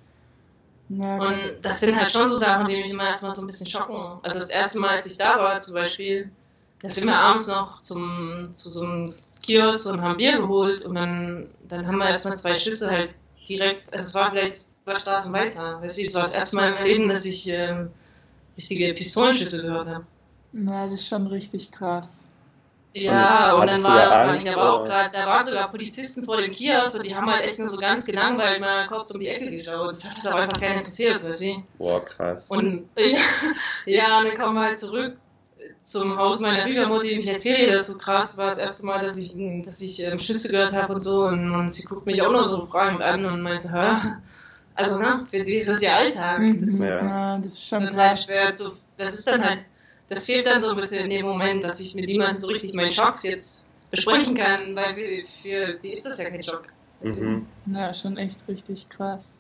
Ja, 0.89 1.17
und 1.17 1.59
das 1.63 1.81
sind 1.81 1.99
halt 1.99 2.13
schon 2.13 2.31
so 2.31 2.39
Sachen, 2.39 2.69
die 2.69 2.77
mich 2.77 2.93
immer 2.93 3.09
erstmal 3.09 3.35
so 3.35 3.43
ein 3.43 3.49
bisschen 3.49 3.69
schocken. 3.69 4.21
Also 4.23 4.39
das 4.39 4.51
erste 4.51 4.81
Mal, 4.81 4.91
als 4.91 5.11
ich 5.11 5.19
da 5.19 5.37
war, 5.39 5.59
zum 5.59 5.75
Beispiel, 5.75 6.31
da 6.81 6.91
sind 6.91 7.09
wir 7.09 7.17
abends 7.17 7.49
noch 7.49 7.81
zum, 7.83 8.51
zu 8.55 8.71
so 8.71 8.85
einem 8.85 9.13
Kiosk 9.43 9.91
und 9.91 10.01
haben 10.01 10.17
Bier 10.17 10.39
geholt 10.39 10.87
und 10.87 10.95
dann, 10.95 11.51
dann 11.69 11.87
haben 11.87 11.99
wir 11.99 12.09
erstmal 12.09 12.39
zwei 12.39 12.59
Schüsse 12.59 12.91
halt 12.91 13.11
direkt, 13.49 13.93
also 13.93 14.05
es 14.05 14.15
war 14.15 14.31
vielleicht 14.31 14.57
zwei 14.57 14.99
Straßen 14.99 15.35
weiter. 15.35 15.81
Weißt 15.83 16.01
du, 16.01 16.07
es 16.07 16.15
war 16.15 16.23
das 16.25 16.35
erste 16.35 16.57
Mal 16.57 16.75
im 16.75 16.85
Leben, 16.85 17.09
dass 17.09 17.27
ich 17.27 17.49
ähm, 17.51 17.91
richtige 18.57 18.95
Pistolenschüsse 18.95 19.63
gehört 19.63 19.89
habe. 19.89 20.07
Ja, 20.53 20.87
das 20.87 21.01
ist 21.01 21.09
schon 21.09 21.27
richtig 21.27 21.71
krass. 21.71 22.27
Ja, 22.93 23.53
und, 23.53 23.63
und 23.63 23.71
dann 23.73 23.83
war, 23.83 24.29
Angst, 24.31 24.49
aber 24.49 24.73
auch 24.73 24.87
grad, 24.87 25.15
da 25.15 25.27
waren 25.27 25.47
sogar 25.47 25.71
Polizisten 25.71 26.25
vor 26.25 26.39
dem 26.39 26.51
Kiosk 26.53 26.99
und 26.99 27.07
die 27.07 27.15
haben 27.15 27.31
halt 27.31 27.45
echt 27.45 27.59
nur 27.59 27.69
so 27.69 27.79
ganz 27.79 28.07
gelangweilt 28.07 28.59
mal 28.59 28.87
kurz 28.87 29.15
um 29.15 29.21
die 29.21 29.29
Ecke 29.29 29.51
geschaut. 29.51 29.93
Das 29.93 30.09
hat 30.09 30.27
aber 30.27 30.41
einfach 30.41 30.59
keinen 30.59 30.79
interessiert, 30.79 31.23
weißt 31.23 31.45
du? 31.45 31.65
Boah, 31.77 32.03
krass. 32.03 32.51
Und 32.51 32.89
ja, 32.97 33.19
ja, 33.85 34.19
und 34.21 34.29
dann 34.29 34.39
kommen 34.39 34.55
wir 34.55 34.63
halt 34.63 34.81
zurück 34.81 35.19
zum 35.87 36.19
Haus 36.19 36.41
meiner 36.41 36.65
Schwiegermutter, 36.65 37.05
die 37.05 37.17
mich 37.17 37.31
erzählt, 37.31 37.73
das 37.73 37.89
so 37.89 37.97
krass 37.97 38.37
war 38.39 38.51
das 38.51 38.59
erste 38.59 38.87
Mal, 38.87 39.07
dass 39.07 39.19
ich, 39.19 39.37
dass 39.65 39.81
ich 39.81 40.03
ähm, 40.03 40.19
Schüsse 40.19 40.51
gehört 40.51 40.77
habe 40.77 40.95
und 40.95 41.01
so. 41.01 41.25
Und, 41.25 41.53
und, 41.53 41.73
sie 41.73 41.87
guckt 41.87 42.07
mich 42.07 42.21
auch 42.23 42.33
nur 42.33 42.49
so 42.49 42.67
fragend 42.67 43.03
an 43.03 43.25
und 43.25 43.43
meinte, 43.43 43.73
hä? 43.73 43.97
Also, 44.75 44.99
ne, 44.99 45.27
für 45.31 45.41
sie 45.41 45.57
ist 45.57 45.73
das 45.73 45.83
ja 45.83 45.97
Alltag. 45.97 46.41
Mhm. 46.41 46.61
Das, 46.61 46.81
ja. 46.87 47.39
das 47.39 47.55
ist 47.55 47.69
schon 47.69 47.81
das 47.81 47.91
ist 47.93 47.97
halt 47.97 48.21
schwer 48.21 48.53
zu, 48.53 48.73
das 48.99 49.15
ist 49.15 49.27
dann 49.33 49.43
halt 49.43 49.61
das 50.09 50.27
fehlt 50.27 50.47
dann 50.47 50.63
so 50.63 50.71
ein 50.71 50.77
bisschen 50.77 51.05
in 51.05 51.11
dem 51.11 51.27
Moment, 51.27 51.67
dass 51.67 51.81
ich 51.81 51.95
mit 51.95 52.07
niemandem 52.07 52.41
so 52.41 52.53
richtig 52.53 52.75
meinen 52.75 52.93
Schock 52.93 53.25
jetzt 53.25 53.73
besprechen 53.91 54.37
kann, 54.37 54.77
weil 54.77 54.95
für, 54.95 55.27
für 55.27 55.79
sie 55.81 55.93
ist 55.93 56.09
das 56.09 56.23
ja 56.23 56.31
kein 56.31 56.43
Schock. 56.43 56.67
Mhm. 57.03 57.47
Ja, 57.75 57.93
schon 57.93 58.17
echt 58.17 58.47
richtig 58.49 58.89
krass. 58.89 59.37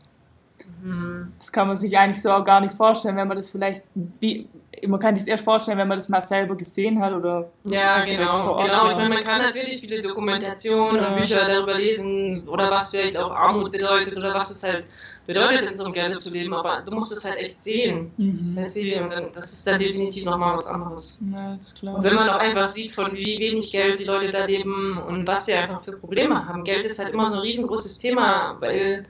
Mhm. 0.83 1.33
Das 1.39 1.53
kann 1.53 1.69
man 1.69 1.77
sich 1.77 1.97
eigentlich 1.97 2.23
so 2.23 2.31
auch 2.31 2.45
gar 2.45 2.61
nicht 2.61 2.75
vorstellen, 2.75 3.17
wenn 3.17 3.29
man 3.29 3.37
das 3.37 3.51
vielleicht, 3.51 3.83
wie, 3.95 4.47
man 4.87 5.01
kann 5.01 5.17
sich 5.17 5.23
es 5.23 5.29
erst 5.29 5.45
vorstellen, 5.45 5.79
wenn 5.79 5.89
man 5.89 5.99
das 5.99 6.09
mal 6.09 6.21
selber 6.23 6.55
gesehen 6.57 7.01
hat 7.01 7.13
oder 7.13 7.51
Ja, 7.65 8.05
genau. 8.05 8.57
genau. 8.57 8.91
Ich 8.91 8.97
meine, 8.99 9.15
man 9.15 9.25
kann 9.25 9.41
natürlich 9.43 9.81
viele 9.81 10.03
Dokumentationen 10.03 11.03
Ja. 11.03 11.09
und 11.09 11.17
Bücher 11.21 11.47
darüber 11.49 11.79
lesen 11.79 12.47
oder 12.49 12.71
was 12.71 12.91
vielleicht 12.91 13.17
auch 13.17 13.31
Armut 13.31 13.73
bedeutet 13.73 14.17
oder 14.17 14.35
was 14.35 14.55
es 14.55 14.67
halt 14.67 14.85
bedeutet, 15.27 15.71
in 15.71 15.79
so 15.79 15.87
einem 15.87 15.95
Ghetto 15.95 16.21
zu 16.21 16.33
leben, 16.33 16.55
aber 16.55 16.83
du 16.83 16.95
musst 16.95 17.17
es 17.17 17.29
halt 17.29 17.41
echt 17.41 17.65
sehen. 17.65 18.13
Mhm. 18.17 18.53
Das 18.57 18.77
ist 18.77 19.67
dann 19.71 19.81
definitiv 19.81 20.25
nochmal 20.25 20.55
was 20.55 20.71
anderes. 20.71 21.21
Ja. 21.33 21.59
Und 21.93 22.05
wenn 22.05 22.15
man 22.15 22.29
auch 22.29 22.39
einfach 22.39 22.69
sieht, 22.69 22.95
von 22.95 23.13
wie 23.13 23.39
wenig 23.41 23.73
Geld 23.73 23.99
die 23.99 24.05
Leute 24.05 24.31
da 24.31 24.45
leben 24.45 24.99
und 25.09 25.27
was 25.27 25.47
sie 25.47 25.55
einfach 25.55 25.83
für 25.83 25.93
Probleme 25.93 26.47
haben. 26.47 26.63
Geld 26.65 26.87
ist 26.87 27.03
halt 27.03 27.13
immer 27.15 27.31
so 27.33 27.39
ein 27.41 27.43
riesengroßes 27.43 27.99
Thema, 27.99 28.57
weil 28.61 29.05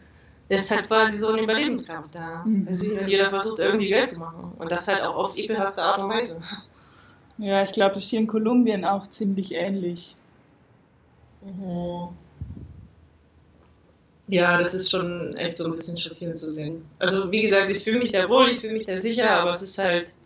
es 0.48 0.70
ist 0.70 0.76
halt 0.76 0.88
quasi 0.88 1.18
so 1.18 1.32
ein 1.32 1.42
Überlebenskampf 1.42 2.08
da. 2.12 2.44
Mhm. 2.44 2.68
Also 2.68 2.92
jeder 3.00 3.30
versucht 3.30 3.58
irgendwie 3.58 3.88
Geld 3.88 4.10
zu 4.10 4.20
machen. 4.20 4.52
Und 4.58 4.70
das 4.70 4.88
halt 4.88 5.02
auch 5.02 5.16
auf 5.16 5.36
ekelhafte 5.36 5.82
Art 5.82 6.02
und 6.02 6.10
Weise. 6.10 6.40
Ja, 7.38 7.62
ich 7.62 7.72
glaube, 7.72 7.94
das 7.94 8.04
ist 8.04 8.10
hier 8.10 8.20
in 8.20 8.26
Kolumbien 8.26 8.84
auch 8.84 9.06
ziemlich 9.08 9.52
ähnlich. 9.52 10.16
Mhm. 11.42 12.08
Ja, 14.28 14.58
das 14.58 14.74
ist 14.74 14.90
schon 14.90 15.34
echt 15.36 15.60
so 15.60 15.70
ein 15.70 15.76
bisschen 15.76 16.00
schockierend 16.00 16.38
zu 16.38 16.52
sehen. 16.52 16.84
Also 16.98 17.30
wie 17.30 17.42
gesagt, 17.42 17.70
ich 17.70 17.84
fühle 17.84 17.98
mich 17.98 18.12
da 18.12 18.28
wohl, 18.28 18.48
ich 18.48 18.60
fühle 18.60 18.72
mich 18.72 18.86
da 18.86 18.98
sicher, 18.98 19.30
aber 19.30 19.52
es 19.52 19.62
ist 19.62 19.82
halt, 19.82 20.16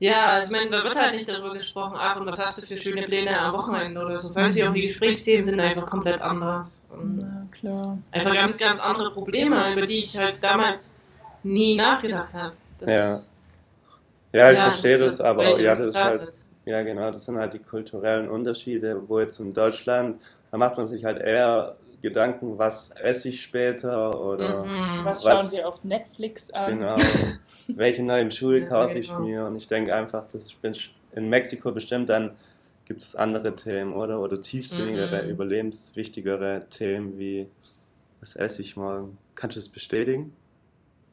ja, 0.00 0.26
also 0.26 0.54
ich 0.54 0.60
meine, 0.60 0.76
da 0.76 0.84
wird 0.84 1.00
halt 1.00 1.14
nicht 1.16 1.30
darüber 1.30 1.54
gesprochen, 1.54 1.96
ach, 1.98 2.20
und 2.20 2.26
was 2.26 2.44
hast 2.44 2.62
du 2.62 2.66
für 2.66 2.80
schöne 2.80 3.02
Pläne 3.02 3.38
am 3.38 3.52
Wochenende 3.54 4.00
oder 4.00 4.18
so. 4.18 4.34
Weißt 4.34 4.60
du, 4.60 4.68
auch 4.68 4.74
die 4.74 4.88
Gesprächsthemen 4.88 5.46
sind 5.48 5.60
einfach 5.60 5.86
komplett 5.86 6.20
anders. 6.22 6.88
Und 6.92 7.18
Ja, 7.20 7.46
klar. 7.50 7.98
einfach 8.12 8.34
ganz, 8.34 8.58
ganz 8.58 8.84
andere 8.84 9.10
Probleme, 9.12 9.72
über 9.72 9.86
die 9.86 9.98
ich 9.98 10.16
halt 10.16 10.36
damals 10.42 11.02
nie 11.42 11.76
nachgedacht 11.76 12.32
habe. 12.34 12.52
Das- 12.80 13.32
Ja, 14.32 14.52
ich 14.52 14.58
ja, 14.58 14.70
verstehe 14.70 14.98
das, 14.98 15.20
aber 15.20 15.44
weil 15.44 15.52
ich 15.54 15.60
ja, 15.60 15.74
das 15.74 15.86
ist 15.86 15.94
halt, 15.96 16.32
ja 16.66 16.82
genau, 16.82 17.10
das 17.10 17.24
sind 17.24 17.38
halt 17.38 17.54
die 17.54 17.58
kulturellen 17.58 18.28
Unterschiede, 18.28 19.08
wo 19.08 19.18
jetzt 19.20 19.40
in 19.40 19.52
Deutschland, 19.54 20.22
da 20.50 20.58
macht 20.58 20.76
man 20.76 20.86
sich 20.86 21.04
halt 21.04 21.18
eher 21.20 21.76
Gedanken, 22.00 22.58
was 22.58 22.90
esse 22.90 23.28
ich 23.30 23.42
später 23.42 24.20
oder 24.20 24.64
Mhm. 24.64 25.04
Was, 25.04 25.24
Was- 25.24 25.40
schauen 25.40 25.52
wir 25.52 25.68
auf 25.68 25.84
Netflix 25.84 26.50
an? 26.50 26.78
genau, 26.78 26.96
welche 27.68 28.02
neuen 28.02 28.30
Schuhe 28.30 28.64
kaufe 28.68 28.98
ich 28.98 29.08
genau. 29.08 29.20
mir 29.20 29.44
und 29.46 29.56
ich 29.56 29.66
denke 29.66 29.94
einfach, 29.94 30.26
das 30.28 30.46
ist 30.46 30.62
best- 30.62 30.90
in 31.12 31.28
Mexiko 31.28 31.72
bestimmt 31.72 32.08
dann 32.08 32.36
gibt 32.84 33.02
es 33.02 33.14
andere 33.16 33.54
Themen, 33.54 33.92
oder? 33.92 34.20
Oder 34.20 34.40
tiefsinnigere, 34.40 35.24
Mhm. 35.24 35.30
überlebenswichtigere 35.30 36.66
Themen 36.70 37.18
wie 37.18 37.48
was 38.20 38.34
esse 38.34 38.62
ich 38.62 38.76
morgen? 38.76 39.16
Kannst 39.34 39.56
du 39.56 39.60
das 39.60 39.68
bestätigen? 39.68 40.32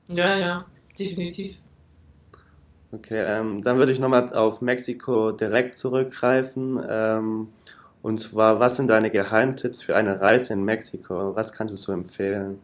Ja, 0.09 0.37
ja, 0.37 0.65
definitiv. 0.97 1.57
Okay, 2.91 3.23
ähm, 3.27 3.61
dann 3.63 3.77
würde 3.77 3.91
ich 3.91 3.99
nochmal 3.99 4.31
auf 4.33 4.61
Mexiko 4.61 5.31
direkt 5.31 5.75
zurückgreifen. 5.77 6.79
Ähm, 6.87 7.49
und 8.05 8.19
zwar, 8.19 8.59
was 8.59 8.75
sind 8.75 8.89
deine 8.89 9.09
Geheimtipps 9.09 9.81
für 9.81 9.95
eine 9.95 10.21
Reise 10.21 10.53
in 10.53 10.63
Mexiko? 10.63 11.35
Was 11.35 11.53
kannst 11.53 11.73
du 11.73 11.75
so 11.75 11.91
empfehlen? 11.91 12.59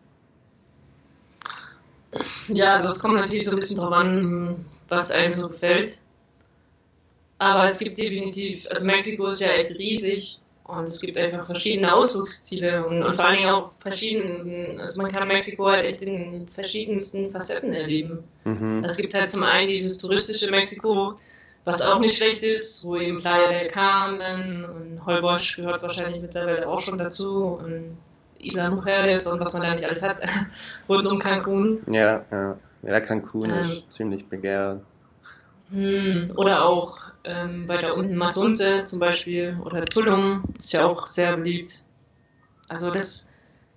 Ja, 2.48 2.76
also 2.76 2.92
es 2.92 3.02
kommt 3.02 3.16
natürlich 3.16 3.50
so 3.50 3.56
ein 3.56 3.60
bisschen 3.60 3.82
drauf 3.82 3.92
an, 3.92 4.64
was 4.88 5.16
einem 5.16 5.34
so 5.34 5.50
gefällt. 5.50 6.04
Aber 7.40 7.66
es 7.66 7.80
gibt 7.80 7.98
definitiv, 7.98 8.68
also 8.70 8.86
Mexiko 8.86 9.30
ist 9.30 9.42
ja 9.42 9.50
echt 9.54 9.80
riesig 9.80 10.42
und 10.66 10.90
es 10.90 11.02
gibt 11.02 11.18
einfach 11.18 11.48
verschiedene 11.48 11.92
Ausflugsziele 11.92 12.86
und, 12.86 13.02
und 13.02 13.16
vor 13.16 13.26
allen 13.26 13.38
Dingen 13.38 13.50
auch 13.50 13.72
verschiedene, 13.82 14.80
also 14.80 15.02
man 15.02 15.12
kann 15.12 15.28
Mexiko 15.28 15.66
halt 15.66 15.88
echt 15.88 16.04
in 16.04 16.50
verschiedensten 16.54 17.32
Facetten 17.32 17.74
erleben. 17.74 18.24
Mhm. 18.44 18.84
Es 18.84 19.02
gibt 19.02 19.20
halt 19.20 19.32
zum 19.32 19.46
einen 19.46 19.70
dieses 19.70 19.98
touristische 19.98 20.52
Mexiko, 20.52 21.16
was 21.66 21.86
auch 21.86 22.00
nicht 22.00 22.18
schlecht 22.18 22.44
ist, 22.44 22.86
wo 22.86 22.98
eben 22.98 23.20
Playa 23.20 23.50
del 23.50 23.70
Carmen 23.70 24.66
und 24.66 25.06
Holbox 25.06 25.56
gehört 25.56 25.84
wahrscheinlich 25.84 26.22
mittlerweile 26.22 26.68
auch 26.68 26.82
schon 26.82 26.98
dazu 26.98 27.60
und 27.62 27.98
Isla 28.40 28.72
Mujeres 28.72 29.30
und 29.30 29.40
was 29.40 29.54
man 29.54 29.64
da 29.64 29.76
nicht 29.76 29.88
alles 29.88 30.08
hat, 30.08 30.18
rund 30.90 31.10
um 31.10 31.20
Cancun. 31.20 31.84
Ja, 31.88 32.26
ja. 32.32 32.58
Ja, 32.84 33.00
Cancun 33.00 33.52
Ähm. 33.52 33.60
ist 33.60 33.92
ziemlich 33.92 34.28
begehrt. 34.28 34.82
Hm, 35.70 36.34
oder 36.36 36.66
auch 36.66 36.98
ähm, 37.24 37.68
weiter 37.68 37.96
unten 37.96 38.16
Masunte 38.16 38.84
zum 38.86 39.00
Beispiel 39.00 39.58
oder 39.64 39.86
Tulum 39.86 40.44
ist 40.60 40.74
ja 40.74 40.86
auch 40.86 41.08
sehr 41.08 41.38
beliebt. 41.38 41.84
Also 42.68 42.92
das, 42.92 43.31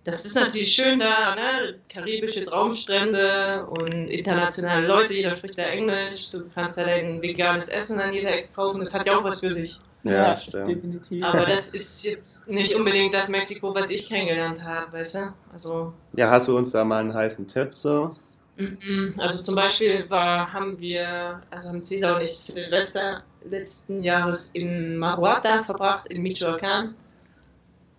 das 0.04 0.26
ist 0.26 0.38
natürlich 0.38 0.74
schön 0.74 1.00
da, 1.00 1.34
ne? 1.34 1.74
Karibische 1.88 2.44
Traumstrände 2.44 3.66
und 3.66 3.92
internationale 3.92 4.86
Leute, 4.86 5.14
jeder 5.14 5.36
spricht 5.36 5.56
da 5.56 5.62
Englisch, 5.62 6.30
du 6.30 6.44
kannst 6.54 6.78
da 6.78 6.84
dein 6.84 7.22
veganes 7.22 7.70
Essen 7.70 7.98
an 8.00 8.12
jeder 8.12 8.32
Ecke 8.32 8.52
kaufen, 8.54 8.80
das 8.80 8.98
hat 8.98 9.06
ja 9.06 9.18
auch 9.18 9.24
was 9.24 9.40
für 9.40 9.54
sich. 9.54 9.80
Ja, 10.02 10.30
das 10.30 10.44
stimmt. 10.44 10.68
definitiv. 10.68 11.24
Aber 11.24 11.46
das 11.46 11.72
ist 11.72 12.04
jetzt 12.04 12.46
nicht 12.46 12.74
unbedingt 12.74 13.14
das 13.14 13.30
Mexiko, 13.30 13.74
was 13.74 13.90
ich 13.90 14.08
kennengelernt 14.08 14.62
habe, 14.62 14.92
weißt 14.92 15.14
du? 15.16 15.34
Also 15.50 15.94
Ja, 16.14 16.30
hast 16.30 16.48
du 16.48 16.56
uns 16.58 16.72
da 16.72 16.84
mal 16.84 17.00
einen 17.00 17.14
heißen 17.14 17.46
Tipp 17.48 17.74
so? 17.74 18.14
Mhm. 18.56 19.14
Also 19.16 19.42
zum 19.42 19.54
Beispiel 19.54 20.04
war, 20.10 20.52
haben 20.52 20.78
wir, 20.78 21.42
also 21.50 21.68
haben 21.70 21.82
Cesar 21.82 22.16
und 22.16 22.22
ich 22.22 22.36
Silvester 22.36 23.22
letzten 23.48 24.02
Jahres 24.02 24.50
in 24.50 24.98
Maruata 24.98 25.64
verbracht, 25.64 26.08
in 26.08 26.22
Michoacán, 26.22 26.90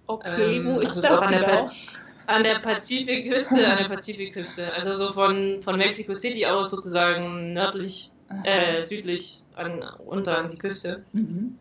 okay, 0.07 0.57
ähm, 0.57 0.65
wo 0.75 0.79
ist 0.79 0.89
also 0.89 1.01
das 1.01 1.11
so 1.11 1.17
an 1.19 1.31
der 1.31 1.41
genau? 1.41 1.69
an 2.27 2.43
der 2.43 2.59
Pazifikküste, 2.59 3.67
an 3.67 3.77
der 3.77 3.89
Pazifikküste, 3.89 4.73
also 4.73 4.95
so 4.97 5.13
von, 5.13 5.61
von 5.63 5.77
Mexico 5.77 6.15
City 6.15 6.45
aus 6.45 6.71
sozusagen 6.71 7.53
nördlich, 7.53 8.11
äh, 8.43 8.83
südlich 8.83 9.43
an, 9.55 9.83
runter 9.99 10.37
an 10.37 10.49
die 10.49 10.57
Küste. 10.57 11.03
Mhm. 11.13 11.59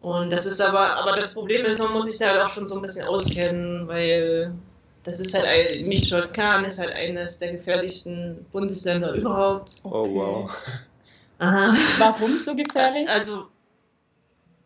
Und 0.00 0.30
das 0.30 0.46
ist 0.46 0.60
aber, 0.60 0.96
aber 0.96 1.16
das 1.16 1.34
Problem 1.34 1.64
ist, 1.64 1.80
man 1.84 1.92
muss 1.92 2.10
sich 2.10 2.18
da 2.18 2.30
halt 2.30 2.40
auch 2.40 2.52
schon 2.52 2.66
so 2.66 2.80
ein 2.80 2.82
bisschen 2.82 3.06
auskennen, 3.06 3.86
weil 3.86 4.52
das 5.04 5.20
ist 5.20 5.36
halt 5.38 5.46
ein, 5.76 5.84
Michoacán 5.86 6.64
ist 6.64 6.80
halt 6.80 6.92
eines 6.92 7.38
der 7.38 7.52
gefährlichsten 7.52 8.44
Bundesländer 8.50 9.14
überhaupt. 9.14 9.80
Oh, 9.84 9.90
Okay. 9.90 10.14
wow. 10.14 10.56
Aha. 11.38 11.72
Warum 11.98 12.30
so 12.30 12.54
gefährlich? 12.54 13.08
Also, 13.08 13.48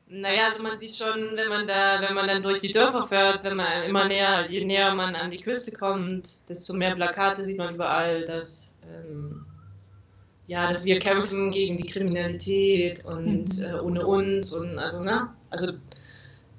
naja, 0.09 0.47
also 0.47 0.63
man 0.63 0.79
sieht 0.79 0.97
schon, 0.97 1.37
wenn 1.37 1.49
man 1.49 1.67
da, 1.67 2.01
wenn 2.01 2.15
man 2.15 2.29
dann 2.29 2.43
durch 2.43 2.61
die 2.61 2.73
Dörfer 2.73 3.07
fährt, 3.09 3.43
wenn 3.45 3.57
man 3.57 3.83
immer 3.85 4.07
näher, 4.07 4.47
je 4.49 4.65
näher 4.65 4.95
man 4.95 5.15
an 5.17 5.31
die 5.31 5.41
Küste 5.41 5.77
kommt, 5.77 6.49
desto 6.49 6.77
mehr 6.77 6.95
Plakate 6.95 7.43
sieht 7.43 7.59
man 7.59 7.75
überall, 7.75 8.25
dass, 8.25 8.79
ähm, 8.85 9.45
ja, 10.47 10.73
dass 10.73 10.85
wir 10.85 11.01
kämpfen 11.01 11.51
gegen 11.51 11.77
die 11.77 11.91
Kriminalität 11.91 13.05
und 13.05 13.59
Mhm. 13.59 13.65
äh, 13.65 13.81
ohne 13.81 14.07
uns 14.07 14.55
und 14.55 14.79
also, 14.79 15.03
ne? 15.03 15.29
Also 15.51 15.73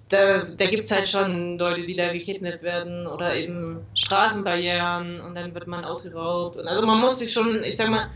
da, 0.10 0.44
da 0.44 0.66
gibt 0.66 0.86
es 0.86 0.96
halt 0.96 1.10
schon 1.10 1.58
Leute, 1.58 1.86
die 1.86 1.96
da 1.96 2.12
gekidnappt 2.14 2.64
werden 2.64 3.08
oder 3.08 3.36
eben 3.36 3.86
Straßenbarrieren 3.94 5.22
und 5.22 5.36
dann 5.36 5.54
wird 5.54 5.68
man 5.68 5.84
ausgeraubt. 5.86 6.60
Und 6.60 6.68
also 6.68 6.86
man 6.88 7.00
muss 7.00 7.20
sich 7.20 7.32
schon, 7.34 7.64
ich 7.64 7.78
sag 7.78 7.90
mal, 7.90 8.10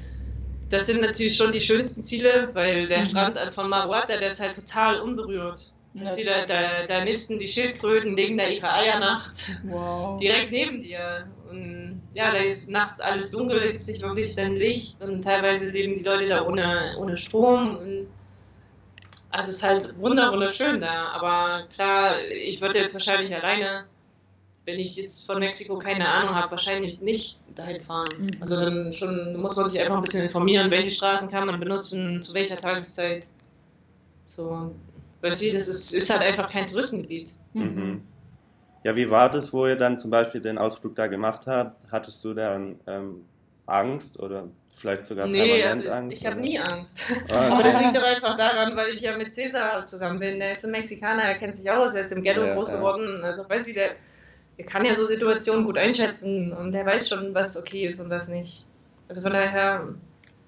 das 0.71 0.88
sind 0.88 1.01
natürlich 1.01 1.38
schon 1.38 1.51
die 1.51 1.62
schönsten 1.62 2.03
Ziele, 2.03 2.49
weil 2.53 2.88
der 2.88 3.01
Mhm. 3.01 3.10
Strand 3.10 3.39
von 3.53 3.69
Maruata, 3.69 4.17
der 4.17 4.29
ist 4.31 4.41
halt 4.41 4.55
total 4.55 5.01
unberührt. 5.01 5.60
Ja, 5.93 6.05
da, 6.05 6.45
da, 6.45 6.88
da 6.88 7.03
nisten 7.03 7.38
die 7.38 7.49
Schildkröten, 7.49 8.15
legen 8.15 8.38
da 8.38 8.47
ihre 8.47 8.71
Eier 8.71 8.97
nachts 8.99 9.51
wow. 9.65 10.17
direkt 10.21 10.51
neben 10.51 10.81
dir. 10.84 11.27
Und 11.49 12.01
ja, 12.13 12.31
da 12.31 12.38
ist 12.38 12.71
nachts 12.71 13.01
alles 13.01 13.31
dunkel, 13.31 13.57
ist 13.57 13.88
sich 13.88 14.01
wirklich 14.01 14.34
dann 14.36 14.55
Licht 14.55 15.01
und 15.01 15.25
teilweise 15.25 15.71
leben 15.71 15.95
die 15.95 16.03
Leute 16.05 16.29
da 16.29 16.45
ohne, 16.45 16.95
ohne 16.97 17.17
Strom. 17.17 17.75
Und 17.75 18.07
also 19.31 19.49
es 19.49 19.57
ist 19.57 19.67
halt 19.67 19.99
wunder 19.99 20.31
wunderschön 20.31 20.79
da. 20.79 21.10
Aber 21.10 21.67
klar, 21.73 22.15
ich 22.21 22.62
würde 22.62 22.79
jetzt 22.79 22.93
wahrscheinlich 22.95 23.36
alleine, 23.36 23.84
wenn 24.71 24.79
ich 24.79 24.95
jetzt 24.95 25.25
von 25.27 25.39
Mexiko 25.39 25.77
keine 25.77 26.07
Ahnung 26.07 26.34
habe, 26.34 26.51
wahrscheinlich 26.51 27.01
nicht 27.01 27.39
dahin 27.55 27.84
fahren. 27.84 28.10
Mhm. 28.17 28.31
Also 28.39 28.60
dann 28.60 28.93
schon 28.93 29.36
muss 29.36 29.55
man 29.57 29.67
sich 29.67 29.81
einfach 29.81 29.97
ein 29.97 30.03
bisschen 30.03 30.23
informieren, 30.25 30.71
welche 30.71 30.91
Straßen 30.91 31.29
kann 31.29 31.45
man 31.45 31.60
benutzen, 31.60 32.23
zu 32.23 32.34
welcher 32.34 32.57
Tageszeit. 32.57 33.25
So, 34.27 34.73
du, 35.21 35.29
das 35.29 35.41
ist, 35.43 35.93
ist 35.93 36.10
halt 36.12 36.21
einfach 36.21 36.49
kein 36.49 36.67
Touristengebiet. 36.67 37.29
Mhm. 37.53 38.01
Ja, 38.84 38.95
wie 38.95 39.10
war 39.10 39.29
das, 39.29 39.51
wo 39.51 39.67
ihr 39.67 39.75
dann 39.75 39.99
zum 39.99 40.10
Beispiel 40.10 40.41
den 40.41 40.57
Ausflug 40.57 40.95
da 40.95 41.07
gemacht 41.07 41.45
habt? 41.47 41.77
Hattest 41.91 42.23
du 42.23 42.34
dann 42.34 42.79
ähm, 42.88 43.25
Angst 43.65 44.19
oder 44.19 44.47
vielleicht 44.75 45.03
sogar 45.03 45.27
Nee, 45.27 45.39
permanent 45.39 45.65
also 45.65 45.91
Angst? 45.91 46.21
ich 46.21 46.25
habe 46.27 46.39
nie 46.39 46.57
Angst. 46.60 47.01
Ah, 47.31 47.49
Aber 47.51 47.63
das 47.63 47.81
liegt 47.81 47.95
doch 47.95 48.03
einfach 48.03 48.38
daran, 48.38 48.75
weil 48.75 48.93
ich 48.95 49.01
ja 49.01 49.17
mit 49.17 49.34
Cesar 49.34 49.86
zusammen 49.86 50.19
bin. 50.19 50.39
Der 50.39 50.53
ist 50.53 50.65
ein 50.65 50.71
Mexikaner, 50.71 51.23
er 51.23 51.36
kennt 51.38 51.55
sich 51.57 51.69
aus, 51.69 51.95
er 51.95 52.03
ist 52.03 52.13
im 52.13 52.23
Ghetto 52.23 52.43
Ja, 52.43 52.55
groß 52.55 52.71
ja. 52.73 52.79
geworden. 52.79 53.23
Also 53.23 53.47
weiß 53.47 53.67
wie 53.67 53.73
der, 53.73 53.91
der 54.57 54.65
kann 54.65 54.85
ja 54.85 54.95
so 54.95 55.07
Situationen 55.07 55.65
gut 55.65 55.77
einschätzen 55.77 56.53
und 56.53 56.71
der 56.71 56.85
weiß 56.85 57.09
schon, 57.09 57.33
was 57.33 57.59
okay 57.59 57.87
ist 57.87 58.01
und 58.01 58.09
was 58.09 58.31
nicht. 58.31 58.65
Also 59.07 59.21
von 59.21 59.33
daher, 59.33 59.87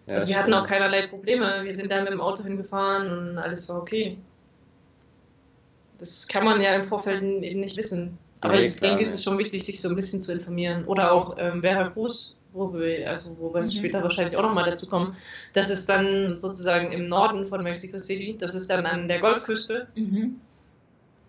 Ja, 0.08 0.16
also 0.16 0.30
wir 0.30 0.38
hatten 0.38 0.54
auch 0.54 0.68
keinerlei 0.68 1.08
Probleme. 1.08 1.64
Wir 1.64 1.74
sind 1.76 1.92
da 1.92 2.02
mit 2.02 2.12
dem 2.12 2.22
Auto 2.22 2.44
hingefahren 2.44 3.12
und 3.12 3.38
alles 3.38 3.70
war 3.70 3.82
okay. 3.82 4.18
Das 6.00 6.28
kann 6.28 6.44
man 6.44 6.62
ja 6.62 6.76
im 6.76 6.88
Vorfeld 6.88 7.22
eben 7.22 7.62
nicht 7.62 7.78
wissen. 7.78 8.18
Aber 8.42 8.56
nee, 8.56 8.66
ich 8.66 8.78
klar, 8.78 8.92
denke, 8.92 9.06
es 9.06 9.16
ist 9.16 9.24
schon 9.24 9.38
wichtig, 9.38 9.66
sich 9.66 9.82
so 9.82 9.90
ein 9.90 9.96
bisschen 9.96 10.22
zu 10.22 10.34
informieren. 10.34 10.84
Oder 10.86 11.14
auch 11.14 11.38
ähm, 11.40 11.62
Veracruz, 11.62 12.38
wo 12.52 12.74
wir, 12.74 13.10
also 13.10 13.38
wo 13.40 13.54
wir 13.54 13.62
mhm. 13.62 13.70
später 13.70 14.04
wahrscheinlich 14.04 14.36
auch 14.36 14.42
nochmal 14.42 14.70
dazu 14.70 14.90
kommen. 14.90 15.16
Das 15.54 15.72
ist 15.72 15.88
dann 15.90 16.38
sozusagen 16.40 16.92
im 16.92 17.08
Norden 17.08 17.48
von 17.48 17.64
Mexico 17.64 18.00
City. 18.00 18.38
Das 18.38 18.54
ist 18.54 18.70
dann 18.70 18.86
an 18.86 19.08
der 19.08 19.22
Golfküste. 19.22 19.88
Mhm. 19.96 20.42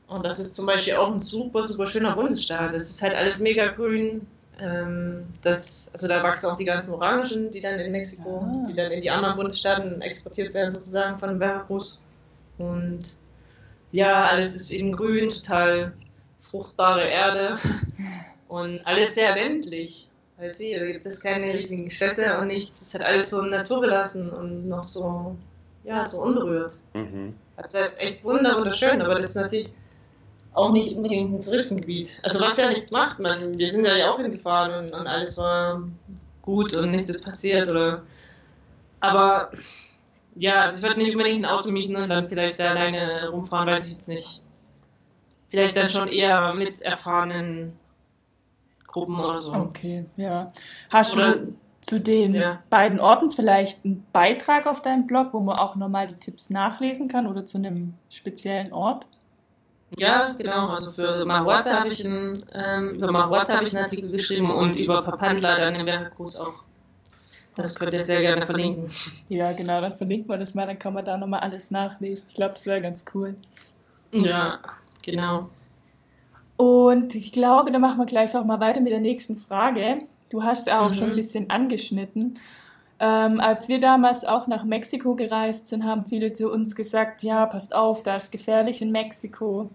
Und 0.08 0.24
das 0.24 0.38
ist 0.38 0.56
zum 0.56 0.66
Beispiel 0.66 0.96
auch 0.96 1.10
ein 1.10 1.20
super, 1.20 1.66
super 1.66 1.86
schöner 1.86 2.14
Bundesstaat. 2.14 2.74
Das 2.74 2.90
ist 2.90 3.02
halt 3.02 3.14
alles 3.14 3.40
mega 3.40 3.68
grün. 3.68 4.26
Ähm, 4.60 5.26
das, 5.42 5.90
also 5.94 6.08
da 6.08 6.22
wachsen 6.22 6.50
auch 6.50 6.56
die 6.56 6.64
ganzen 6.64 6.94
Orangen, 6.94 7.50
die 7.50 7.60
dann 7.60 7.80
in 7.80 7.90
Mexiko, 7.90 8.38
ah. 8.38 8.66
die 8.68 8.74
dann 8.74 8.92
in 8.92 9.02
die 9.02 9.10
anderen 9.10 9.36
Bundesstaaten 9.36 10.00
exportiert 10.02 10.54
werden, 10.54 10.74
sozusagen 10.74 11.18
von 11.18 11.38
Veracruz. 11.38 12.00
Und 12.58 13.04
ja, 13.90 14.26
alles 14.26 14.56
ist 14.56 14.72
eben 14.72 14.92
grün, 14.92 15.30
total 15.30 15.92
fruchtbare 16.42 17.08
Erde 17.08 17.56
und 18.48 18.86
alles 18.86 19.14
sehr 19.14 19.34
ländlich. 19.34 20.08
Weißt 20.36 20.62
du, 20.62 20.78
da 20.78 20.86
gibt 20.86 21.06
es 21.06 21.22
keine 21.22 21.54
riesigen 21.54 21.90
Städte 21.90 22.38
und 22.38 22.48
nichts. 22.48 22.80
Es 22.80 22.86
ist 22.88 22.94
halt 22.94 23.06
alles 23.06 23.30
so 23.30 23.42
naturbelassen 23.42 24.30
und 24.30 24.68
noch 24.68 24.84
so, 24.84 25.36
ja, 25.84 26.08
so 26.08 26.22
unberührt. 26.22 26.74
Mhm. 26.92 27.34
Also 27.56 27.78
das 27.78 27.94
ist 27.94 28.02
echt 28.02 28.24
wunderschön, 28.24 29.00
aber 29.00 29.14
das 29.14 29.30
ist 29.30 29.36
natürlich 29.36 29.72
auch 30.54 30.70
nicht 30.70 30.96
unbedingt 30.96 31.34
ein 31.34 31.40
Touristengebiet. 31.44 32.20
Also 32.22 32.44
was 32.44 32.60
ja 32.60 32.70
nichts 32.70 32.92
macht, 32.92 33.18
man, 33.18 33.58
wir 33.58 33.72
sind 33.72 33.86
ja 33.86 34.12
auch 34.12 34.18
hingefahren 34.18 34.84
und, 34.84 34.94
und 34.94 35.06
alles 35.06 35.36
war 35.38 35.82
gut 36.42 36.76
und 36.76 36.92
nichts 36.92 37.08
ist 37.08 37.24
passiert 37.24 37.68
oder 37.68 38.02
aber 39.00 39.50
ja, 40.36 40.62
also 40.62 40.78
ich 40.78 40.82
würde 40.82 41.02
nicht 41.02 41.16
unbedingt 41.16 41.44
ein 41.44 41.50
Auto 41.50 41.70
mieten 41.70 41.96
und 41.96 42.08
dann 42.08 42.28
vielleicht 42.28 42.58
da 42.58 42.70
alleine 42.70 43.28
rumfahren, 43.28 43.68
weiß 43.68 43.90
ich 43.90 43.96
jetzt 43.98 44.08
nicht. 44.08 44.42
Vielleicht 45.48 45.76
dann 45.76 45.90
schon 45.90 46.08
eher 46.08 46.54
mit 46.54 46.82
erfahrenen 46.82 47.78
Gruppen 48.86 49.20
oder 49.20 49.42
so. 49.42 49.52
Okay, 49.52 50.06
ja. 50.16 50.52
Hast 50.90 51.14
oder, 51.14 51.36
du 51.36 51.54
zu 51.80 52.00
den 52.00 52.34
ja. 52.34 52.62
beiden 52.70 52.98
Orten 52.98 53.30
vielleicht 53.30 53.84
einen 53.84 54.06
Beitrag 54.12 54.66
auf 54.66 54.82
deinem 54.82 55.06
Blog, 55.06 55.32
wo 55.32 55.40
man 55.40 55.58
auch 55.58 55.76
nochmal 55.76 56.06
die 56.06 56.16
Tipps 56.16 56.50
nachlesen 56.50 57.08
kann 57.08 57.26
oder 57.26 57.44
zu 57.44 57.58
einem 57.58 57.94
speziellen 58.08 58.72
Ort? 58.72 59.06
Ja, 59.96 60.34
genau. 60.36 60.68
Also 60.68 60.92
für 60.92 61.24
Mahuata 61.24 61.80
habe 61.80 61.90
ich 61.90 62.04
einen, 62.04 62.42
ähm, 62.52 62.94
über 62.96 63.12
Mahuata 63.12 63.56
habe 63.56 63.68
ich 63.68 63.76
einen 63.76 63.84
Artikel 63.84 64.10
geschrieben 64.10 64.50
und 64.50 64.78
über 64.78 65.02
Papandla 65.02 65.58
dann 65.58 65.74
in 65.74 65.86
Veracruz 65.86 66.40
auch. 66.40 66.64
Das 67.56 67.78
könnt 67.78 67.92
ihr 67.92 68.02
sehr 68.02 68.20
gerne 68.20 68.46
verlinken. 68.46 68.90
Ja, 69.28 69.52
genau, 69.52 69.80
dann 69.80 69.96
verlinkt 69.96 70.28
man 70.28 70.40
das 70.40 70.54
mal, 70.54 70.66
dann 70.66 70.78
kann 70.78 70.94
man 70.94 71.04
da 71.04 71.16
nochmal 71.16 71.40
alles 71.40 71.70
nachlesen. 71.70 72.26
Ich 72.28 72.34
glaube, 72.34 72.54
das 72.54 72.66
wäre 72.66 72.80
ganz 72.80 73.04
cool. 73.14 73.36
Ja, 74.10 74.58
genau. 75.04 75.48
Und 76.56 77.14
ich 77.14 77.32
glaube, 77.32 77.70
dann 77.72 77.80
machen 77.80 77.98
wir 77.98 78.06
gleich 78.06 78.34
auch 78.36 78.44
mal 78.44 78.60
weiter 78.60 78.80
mit 78.80 78.92
der 78.92 79.00
nächsten 79.00 79.36
Frage. 79.36 80.02
Du 80.30 80.42
hast 80.42 80.70
auch 80.70 80.90
mhm. 80.90 80.94
schon 80.94 81.10
ein 81.10 81.16
bisschen 81.16 81.50
angeschnitten. 81.50 82.38
Ähm, 83.00 83.40
als 83.40 83.68
wir 83.68 83.80
damals 83.80 84.24
auch 84.24 84.46
nach 84.46 84.64
Mexiko 84.64 85.14
gereist 85.14 85.68
sind, 85.68 85.84
haben 85.84 86.04
viele 86.04 86.32
zu 86.32 86.50
uns 86.50 86.76
gesagt, 86.76 87.22
ja, 87.22 87.44
passt 87.46 87.74
auf, 87.74 88.02
da 88.02 88.16
ist 88.16 88.30
gefährlich 88.30 88.82
in 88.82 88.92
Mexiko. 88.92 89.68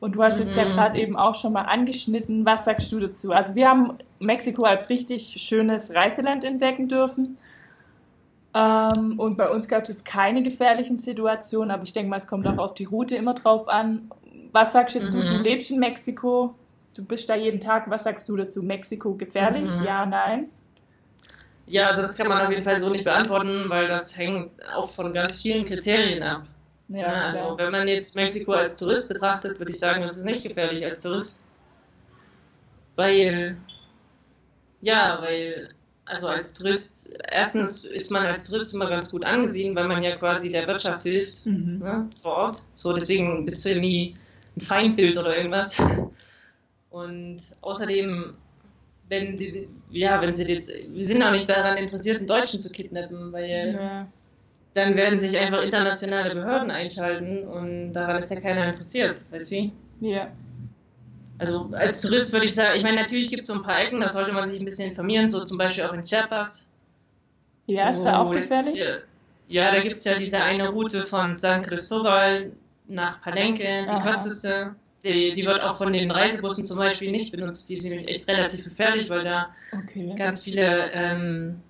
Und 0.00 0.16
du 0.16 0.22
hast 0.22 0.40
mhm. 0.40 0.46
jetzt 0.46 0.56
ja 0.56 0.64
mhm. 0.64 0.72
gerade 0.72 0.98
eben 0.98 1.16
auch 1.16 1.34
schon 1.34 1.52
mal 1.52 1.62
angeschnitten. 1.62 2.44
Was 2.44 2.64
sagst 2.64 2.90
du 2.90 2.98
dazu? 2.98 3.32
Also 3.32 3.54
wir 3.54 3.68
haben 3.68 3.92
Mexiko 4.18 4.64
als 4.64 4.88
richtig 4.88 5.36
schönes 5.38 5.94
Reiseland 5.94 6.42
entdecken 6.42 6.88
dürfen. 6.88 7.36
Ähm, 8.52 9.18
und 9.18 9.36
bei 9.36 9.48
uns 9.48 9.68
gab 9.68 9.84
es 9.84 9.90
jetzt 9.90 10.04
keine 10.04 10.42
gefährlichen 10.42 10.98
Situationen, 10.98 11.70
aber 11.70 11.84
ich 11.84 11.92
denke 11.92 12.10
mal, 12.10 12.16
es 12.16 12.26
kommt 12.26 12.46
auch 12.46 12.58
auf 12.58 12.74
die 12.74 12.84
Route 12.84 13.14
immer 13.14 13.34
drauf 13.34 13.68
an. 13.68 14.10
Was 14.52 14.72
sagst 14.72 14.96
jetzt 14.96 15.14
mhm. 15.14 15.20
du? 15.20 15.28
Du 15.28 15.36
lebst 15.36 15.70
in 15.70 15.78
Mexiko, 15.78 16.54
du 16.94 17.04
bist 17.04 17.28
da 17.28 17.36
jeden 17.36 17.60
Tag. 17.60 17.88
Was 17.88 18.04
sagst 18.04 18.28
du 18.28 18.36
dazu? 18.36 18.62
Mexiko 18.62 19.14
gefährlich? 19.14 19.70
Mhm. 19.78 19.84
Ja, 19.84 20.04
nein? 20.06 20.48
Ja, 21.70 21.92
das 21.92 22.18
kann 22.18 22.26
man 22.26 22.44
auf 22.44 22.50
jeden 22.50 22.64
Fall 22.64 22.80
so 22.80 22.90
nicht 22.90 23.04
beantworten, 23.04 23.66
weil 23.68 23.86
das 23.86 24.18
hängt 24.18 24.50
auch 24.74 24.90
von 24.90 25.14
ganz 25.14 25.40
vielen 25.40 25.64
Kriterien 25.64 26.20
ab. 26.20 26.42
Ja, 26.88 27.26
also 27.26 27.56
wenn 27.56 27.70
man 27.70 27.86
jetzt 27.86 28.16
Mexiko 28.16 28.54
als 28.54 28.78
Tourist 28.78 29.12
betrachtet, 29.12 29.56
würde 29.60 29.70
ich 29.70 29.78
sagen, 29.78 30.02
das 30.02 30.18
ist 30.18 30.24
nicht 30.24 30.48
gefährlich 30.48 30.84
als 30.84 31.02
Tourist. 31.02 31.46
Weil, 32.96 33.56
ja, 34.80 35.18
weil, 35.22 35.68
also 36.06 36.30
als 36.30 36.54
Tourist, 36.54 37.16
erstens 37.30 37.84
ist 37.84 38.10
man 38.10 38.26
als 38.26 38.50
Tourist 38.50 38.74
immer 38.74 38.90
ganz 38.90 39.12
gut 39.12 39.24
angesehen, 39.24 39.76
weil 39.76 39.86
man 39.86 40.02
ja 40.02 40.16
quasi 40.16 40.50
der 40.50 40.66
Wirtschaft 40.66 41.04
hilft 41.04 41.46
mhm. 41.46 41.78
ne, 41.78 42.10
vor 42.20 42.34
Ort. 42.34 42.66
So, 42.74 42.92
deswegen 42.92 43.44
bist 43.44 43.64
du 43.68 43.78
nie 43.78 44.16
ein 44.56 44.62
Feindbild 44.62 45.16
oder 45.20 45.36
irgendwas. 45.36 45.80
Und 46.90 47.38
außerdem, 47.60 48.36
wenn 49.10 49.36
die, 49.36 49.68
ja, 49.90 50.22
wenn 50.22 50.32
sie 50.32 50.50
jetzt, 50.50 50.74
wir 50.94 51.06
sind 51.06 51.22
auch 51.22 51.32
nicht 51.32 51.48
daran 51.48 51.76
interessiert, 51.76 52.18
einen 52.18 52.26
Deutschen 52.26 52.62
zu 52.62 52.72
kidnappen, 52.72 53.32
weil 53.32 53.50
ja 53.50 54.06
dann 54.74 54.96
werden 54.96 55.20
sich 55.20 55.38
einfach 55.38 55.62
internationale 55.62 56.34
Behörden 56.34 56.70
einschalten 56.70 57.46
und 57.46 57.92
daran 57.92 58.22
ist 58.22 58.32
ja 58.32 58.40
keiner 58.40 58.68
interessiert, 58.68 59.20
weißt 59.30 59.52
du? 59.52 59.72
Ja. 60.00 60.28
Also 61.38 61.70
als 61.72 62.02
Tourist 62.02 62.32
würde 62.32 62.46
ich 62.46 62.54
sagen, 62.54 62.76
ich 62.76 62.82
meine, 62.82 63.00
natürlich 63.00 63.30
gibt 63.30 63.42
es 63.42 63.48
so 63.48 63.54
ein 63.54 63.62
paar 63.62 63.80
Ecken, 63.80 64.00
da 64.00 64.12
sollte 64.12 64.32
man 64.32 64.50
sich 64.50 64.60
ein 64.60 64.66
bisschen 64.66 64.90
informieren, 64.90 65.30
so 65.30 65.44
zum 65.44 65.58
Beispiel 65.58 65.84
auch 65.84 65.92
in 65.92 66.04
Chiapas. 66.04 66.72
Ja, 67.66 67.88
ist 67.88 68.02
da 68.02 68.18
auch 68.18 68.30
gefährlich? 68.30 68.84
Ja, 69.48 69.74
da 69.74 69.80
gibt 69.80 69.96
es 69.96 70.04
ja 70.04 70.16
diese 70.16 70.42
eine 70.42 70.68
Route 70.68 71.06
von 71.06 71.36
San 71.36 71.62
Cristobal 71.62 72.52
nach 72.86 73.22
Palenque, 73.22 73.86
die 73.92 74.02
kürzeste. 74.02 74.76
Die, 75.04 75.32
die, 75.32 75.46
wird 75.46 75.62
auch 75.62 75.78
von 75.78 75.92
den 75.92 76.10
Reisebussen 76.10 76.66
zum 76.66 76.78
Beispiel 76.78 77.10
nicht 77.10 77.32
benutzt. 77.32 77.70
Die 77.70 77.80
nämlich 77.80 78.08
echt 78.08 78.28
relativ 78.28 78.68
gefährlich, 78.68 79.08
weil 79.08 79.24
da 79.24 79.48
okay. 79.72 80.14
ganz 80.18 80.44
viele, 80.44 80.90
ähm, 80.92 81.62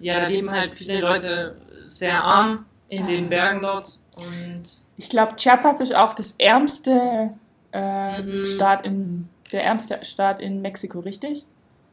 ja, 0.00 0.20
da 0.20 0.26
leben 0.26 0.50
halt 0.50 0.74
viele 0.74 1.00
Leute 1.00 1.56
sehr 1.90 2.22
arm 2.24 2.66
in 2.88 3.06
den 3.06 3.28
Bergen 3.28 3.62
dort. 3.62 3.98
Und 4.16 4.64
ich 4.96 5.08
glaube, 5.08 5.36
Chiapas 5.36 5.80
ist 5.80 5.94
auch 5.94 6.12
das 6.14 6.34
ärmste 6.38 7.30
äh, 7.72 8.22
mhm. 8.22 8.46
Staat 8.46 8.84
in 8.84 9.28
der 9.52 9.64
ärmste 9.64 10.04
Staat 10.04 10.40
in 10.40 10.60
Mexiko, 10.60 11.00
richtig? 11.00 11.44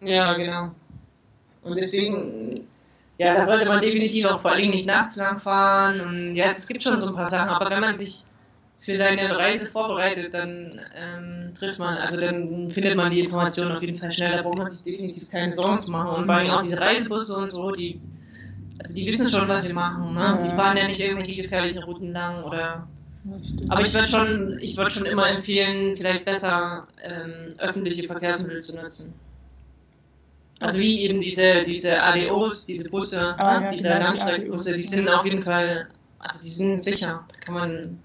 Ja, 0.02 0.34
genau. 0.34 0.72
Und 1.64 1.76
deswegen, 1.76 2.68
ja, 3.18 3.36
da 3.36 3.48
sollte 3.48 3.66
man 3.66 3.82
definitiv 3.82 4.26
auch 4.26 4.42
vor 4.42 4.52
allem 4.52 4.70
nicht 4.70 4.88
nachts 4.88 5.20
langfahren. 5.20 6.02
Und 6.02 6.36
ja, 6.36 6.46
es 6.46 6.68
gibt 6.68 6.84
schon 6.84 7.00
so 7.00 7.12
ein 7.12 7.16
paar 7.16 7.28
Sachen, 7.28 7.50
aber 7.50 7.70
wenn 7.70 7.82
man 7.82 7.98
sich 7.98 8.26
für 8.88 8.98
seine 8.98 9.38
Reise 9.38 9.70
vorbereitet, 9.70 10.34
dann 10.34 10.80
ähm, 10.96 11.54
trifft 11.60 11.78
man, 11.80 11.98
also 11.98 12.22
dann 12.22 12.72
findet 12.72 12.96
man 12.96 13.12
die 13.12 13.20
Informationen 13.20 13.74
auf 13.74 13.82
jeden 13.82 14.00
Fall 14.00 14.14
schnell. 14.14 14.32
Da 14.32 14.44
braucht 14.44 14.60
man 14.60 14.70
sich 14.70 14.90
definitiv 14.90 15.30
keine 15.30 15.52
Sorgen 15.52 15.78
zu 15.78 15.92
machen. 15.92 16.16
Und 16.16 16.26
vor 16.26 16.36
allem 16.36 16.50
auch 16.52 16.64
diese 16.64 16.80
Reisebusse 16.80 17.36
und 17.36 17.52
so, 17.52 17.72
die 17.72 18.00
also 18.82 18.96
die 18.96 19.08
wissen 19.08 19.30
schon, 19.30 19.50
was 19.50 19.68
sie 19.68 19.74
machen. 19.74 20.14
Ne? 20.14 20.20
Ja. 20.20 20.38
Die 20.38 20.52
fahren 20.52 20.78
ja 20.78 20.88
nicht 20.88 21.02
irgendwelche 21.02 21.42
gefährlichen 21.42 21.84
Routen 21.84 22.14
lang 22.14 22.46
oder. 22.46 22.88
Aber 23.68 23.82
ich 23.82 23.94
würde 23.94 24.08
schon, 24.08 24.58
ich 24.62 24.78
würde 24.78 24.92
schon 24.92 25.06
immer 25.06 25.28
empfehlen, 25.30 25.98
vielleicht 25.98 26.24
besser 26.24 26.88
ähm, 27.04 27.56
öffentliche 27.58 28.08
Verkehrsmittel 28.08 28.62
zu 28.62 28.78
nutzen. 28.78 29.20
Also 30.62 30.80
wie 30.80 31.02
eben 31.02 31.20
diese, 31.20 31.66
diese 31.66 32.02
ADOs, 32.02 32.68
diese 32.68 32.90
Busse, 32.90 33.36
ah, 33.38 33.60
ne? 33.60 33.66
ja, 33.66 33.72
die 33.74 33.82
da 33.82 33.98
Langstreckenbusse, 33.98 34.76
die 34.76 34.84
sind 34.84 35.10
auf 35.10 35.26
jeden 35.26 35.44
Fall, 35.44 35.90
also 36.20 36.46
die 36.46 36.52
sind 36.52 36.82
sicher. 36.82 37.26
Da 37.34 37.40
kann 37.42 37.56
man, 37.56 38.00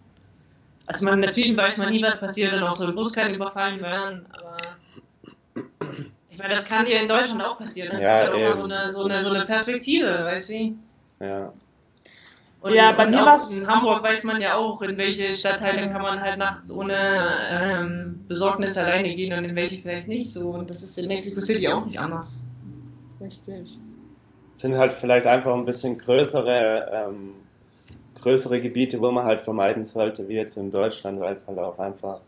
also 0.86 1.06
man 1.06 1.20
natürlich 1.20 1.56
weiß 1.56 1.78
man 1.78 1.90
nie, 1.90 2.02
was 2.02 2.20
passiert 2.20 2.54
und 2.54 2.62
auch 2.62 2.74
so 2.74 2.86
ein 2.86 2.94
Bus 2.94 3.14
kann 3.14 3.34
überfallen 3.34 3.80
werden, 3.80 4.26
aber 4.40 4.56
ich 6.30 6.38
meine, 6.38 6.54
das 6.54 6.68
kann 6.68 6.86
dir 6.86 7.00
in 7.00 7.08
Deutschland 7.08 7.42
auch 7.42 7.58
passieren. 7.58 7.90
Das 7.92 8.02
ja, 8.02 8.12
ist 8.14 8.22
ja 8.24 8.34
immer 8.34 8.56
so 8.56 8.64
eine, 8.64 8.92
so, 8.92 9.04
eine, 9.04 9.22
so 9.22 9.34
eine 9.34 9.44
Perspektive, 9.44 10.06
weißt 10.06 10.50
du? 10.50 10.74
Ja. 11.20 11.52
Und, 12.62 12.74
ja, 12.74 12.92
bei 12.92 13.06
mir 13.06 13.18
war 13.18 13.40
In 13.50 13.66
Hamburg 13.66 14.04
weiß 14.04 14.24
man 14.24 14.40
ja 14.40 14.54
auch, 14.54 14.80
in 14.82 14.96
welche 14.96 15.34
Stadtteile 15.34 15.90
kann 15.90 16.00
man 16.00 16.20
halt 16.20 16.38
nachts 16.38 16.74
ohne 16.76 16.94
ähm, 17.50 18.24
Besorgnis 18.28 18.78
alleine 18.78 19.14
gehen 19.16 19.36
und 19.36 19.44
in 19.44 19.56
welche 19.56 19.82
vielleicht 19.82 20.06
nicht 20.06 20.32
so. 20.32 20.50
Und 20.50 20.70
das 20.70 20.84
ist 20.84 21.02
in 21.02 21.08
Mexico 21.08 21.40
City 21.40 21.66
auch 21.68 21.84
nicht 21.84 21.98
anders. 21.98 22.46
Richtig. 23.20 23.78
Sind 24.56 24.76
halt 24.76 24.92
vielleicht 24.92 25.26
einfach 25.26 25.54
ein 25.54 25.64
bisschen 25.64 25.98
größere, 25.98 26.88
ähm, 26.92 27.34
größere 28.22 28.60
Gebiete, 28.60 29.00
wo 29.00 29.10
man 29.10 29.24
halt 29.24 29.42
vermeiden 29.42 29.84
sollte, 29.84 30.28
wie 30.28 30.36
jetzt 30.36 30.56
in 30.56 30.70
Deutschland, 30.70 31.20
weil 31.20 31.34
es 31.34 31.46
halt 31.46 31.58
auch 31.58 31.78
einfach 31.78 32.20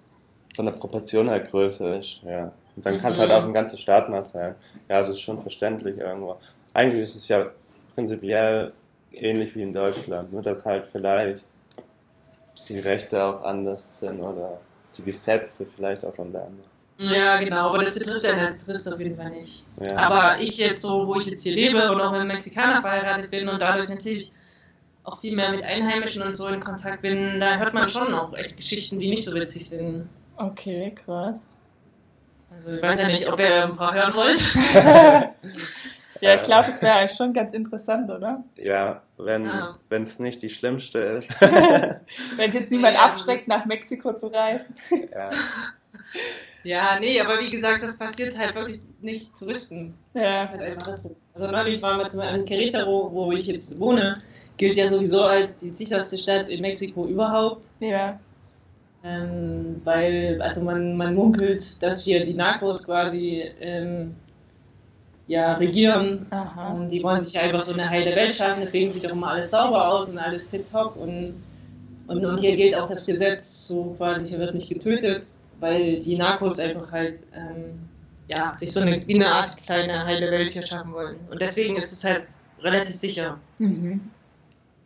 von 0.54 0.66
der 0.66 0.72
Proportion 0.72 1.30
halt 1.30 1.50
größer 1.50 1.98
ist. 1.98 2.20
Ja. 2.24 2.52
Und 2.76 2.84
dann 2.84 3.00
kann 3.00 3.12
es 3.12 3.18
halt 3.18 3.32
auch 3.32 3.44
ein 3.44 3.52
ganzes 3.52 3.80
Staatmaß 3.80 4.32
sein. 4.32 4.54
Ja, 4.88 5.00
das 5.00 5.10
ist 5.10 5.20
schon 5.20 5.38
verständlich 5.38 5.96
irgendwo. 5.98 6.36
Eigentlich 6.72 7.02
ist 7.02 7.14
es 7.14 7.28
ja 7.28 7.46
prinzipiell 7.94 8.72
ähnlich 9.12 9.54
wie 9.54 9.62
in 9.62 9.72
Deutschland, 9.72 10.32
nur 10.32 10.42
dass 10.42 10.64
halt 10.64 10.86
vielleicht 10.86 11.46
die 12.68 12.78
Rechte 12.78 13.22
auch 13.22 13.44
anders 13.44 14.00
sind 14.00 14.20
oder 14.20 14.60
die 14.96 15.02
Gesetze 15.02 15.66
vielleicht 15.66 16.04
auch 16.04 16.18
anders. 16.18 16.48
Ja, 16.98 17.38
genau, 17.40 17.70
aber 17.70 17.84
das 17.84 17.94
betrifft 17.94 18.26
ja 18.26 18.36
als 18.36 18.66
Tourist 18.66 18.92
auf 18.92 19.00
jeden 19.00 19.16
Fall 19.16 19.30
nicht. 19.30 19.64
Ja. 19.80 19.96
Aber 19.96 20.40
ich 20.40 20.58
jetzt 20.58 20.82
so, 20.82 21.06
wo 21.06 21.20
ich 21.20 21.26
jetzt 21.26 21.44
hier 21.44 21.54
lebe 21.54 21.90
und 21.90 22.00
auch 22.00 22.12
mit 22.12 22.20
einem 22.20 22.28
Mexikaner 22.28 22.82
verheiratet 22.82 23.30
bin 23.30 23.48
und 23.48 23.60
dadurch 23.60 23.88
natürlich 23.88 24.32
auch 25.04 25.20
viel 25.20 25.36
mehr 25.36 25.50
mit 25.50 25.62
Einheimischen 25.62 26.22
und 26.22 26.32
so 26.36 26.48
in 26.48 26.64
Kontakt 26.64 27.02
bin, 27.02 27.38
da 27.38 27.58
hört 27.58 27.74
man 27.74 27.88
schon 27.88 28.12
auch 28.14 28.34
echt 28.34 28.56
Geschichten, 28.56 28.98
die 28.98 29.10
nicht 29.10 29.24
so 29.24 29.34
witzig 29.34 29.68
sind. 29.68 30.08
Okay, 30.36 30.94
krass. 30.94 31.50
Also 32.50 32.76
ich 32.76 32.82
weiß 32.82 33.02
ja 33.02 33.08
nicht, 33.08 33.28
ob 33.28 33.38
ihr 33.38 33.64
ein 33.64 33.76
paar 33.76 33.94
hören 33.94 34.14
wollt. 34.14 34.54
ja, 36.20 36.34
ich 36.36 36.42
glaube, 36.42 36.70
es 36.70 36.80
wäre 36.80 36.94
eigentlich 36.94 37.16
schon 37.16 37.32
ganz 37.32 37.52
interessant, 37.52 38.10
oder? 38.10 38.42
Ja, 38.56 39.02
wenn 39.18 39.46
ah. 39.46 39.78
es 39.90 40.18
nicht 40.18 40.42
die 40.42 40.50
schlimmste 40.50 40.98
ist. 40.98 41.28
wenn 41.40 42.52
jetzt 42.52 42.70
niemand 42.70 42.94
ja. 42.94 43.04
abschreckt, 43.04 43.48
nach 43.48 43.66
Mexiko 43.66 44.16
zu 44.16 44.28
reisen. 44.28 44.74
ja. 45.12 45.30
Ja, 46.64 46.98
nee, 46.98 47.20
aber 47.20 47.40
wie 47.40 47.50
gesagt, 47.50 47.82
das 47.82 47.98
passiert 47.98 48.38
halt 48.38 48.54
wirklich 48.54 48.80
nicht 49.02 49.38
Touristen. 49.38 49.94
Ja. 50.14 50.30
Das 50.30 50.54
ist 50.54 50.60
halt 50.60 50.78
einfach 50.78 50.96
so. 50.96 51.14
Also 51.34 51.50
neulich 51.50 51.82
waren 51.82 51.98
wir 51.98 52.06
zum 52.06 52.22
Beispiel 52.22 52.40
in 52.40 52.46
Querétaro, 52.46 53.12
wo 53.12 53.32
ich 53.32 53.46
jetzt 53.46 53.78
wohne, 53.78 54.16
gilt 54.56 54.78
ja 54.78 54.88
sowieso 54.88 55.24
als 55.24 55.60
die 55.60 55.70
sicherste 55.70 56.18
Stadt 56.18 56.48
in 56.48 56.62
Mexiko 56.62 57.06
überhaupt. 57.06 57.66
Ja. 57.80 58.18
Ähm, 59.04 59.82
weil, 59.84 60.40
also 60.40 60.64
man, 60.64 60.96
man 60.96 61.14
munkelt, 61.14 61.82
dass 61.82 62.04
hier 62.04 62.24
die 62.24 62.32
Narcos 62.32 62.86
quasi 62.86 63.44
ähm, 63.60 64.14
ja, 65.26 65.54
regieren. 65.54 66.26
Aha. 66.30 66.72
Und 66.72 66.88
die 66.88 67.02
wollen 67.02 67.22
sich 67.22 67.38
einfach 67.38 67.62
so 67.62 67.74
eine 67.74 67.90
heile 67.90 68.16
Welt 68.16 68.34
schaffen, 68.34 68.60
deswegen 68.60 68.92
sieht 68.92 69.06
auch 69.06 69.12
immer 69.12 69.28
alles 69.28 69.50
sauber 69.50 69.88
aus 69.88 70.12
und 70.12 70.18
alles 70.18 70.50
tipptopp. 70.50 70.96
Und, 70.96 71.42
und, 72.06 72.24
und 72.24 72.38
hier 72.38 72.56
gilt 72.56 72.74
auch 72.74 72.88
das 72.88 73.06
Gesetz, 73.06 73.68
so 73.68 73.94
quasi, 73.98 74.30
hier 74.30 74.38
wird 74.38 74.54
nicht 74.54 74.70
getötet 74.70 75.43
weil 75.64 76.00
die 76.00 76.18
Narcos 76.18 76.58
einfach 76.58 76.92
halt 76.92 77.20
ähm, 77.34 77.88
ja, 78.28 78.54
sich 78.58 78.72
so 78.72 78.82
eine, 78.82 79.00
wie 79.06 79.14
eine 79.14 79.28
Art 79.28 79.56
kleine 79.64 80.04
heile 80.04 80.30
Welt 80.30 80.50
hier 80.50 80.66
schaffen 80.66 80.92
wollen. 80.92 81.26
Und 81.30 81.40
deswegen 81.40 81.76
ist 81.76 81.92
es 81.92 82.04
halt 82.04 82.24
relativ 82.62 82.96
sicher. 82.96 83.38
Mhm. 83.58 84.10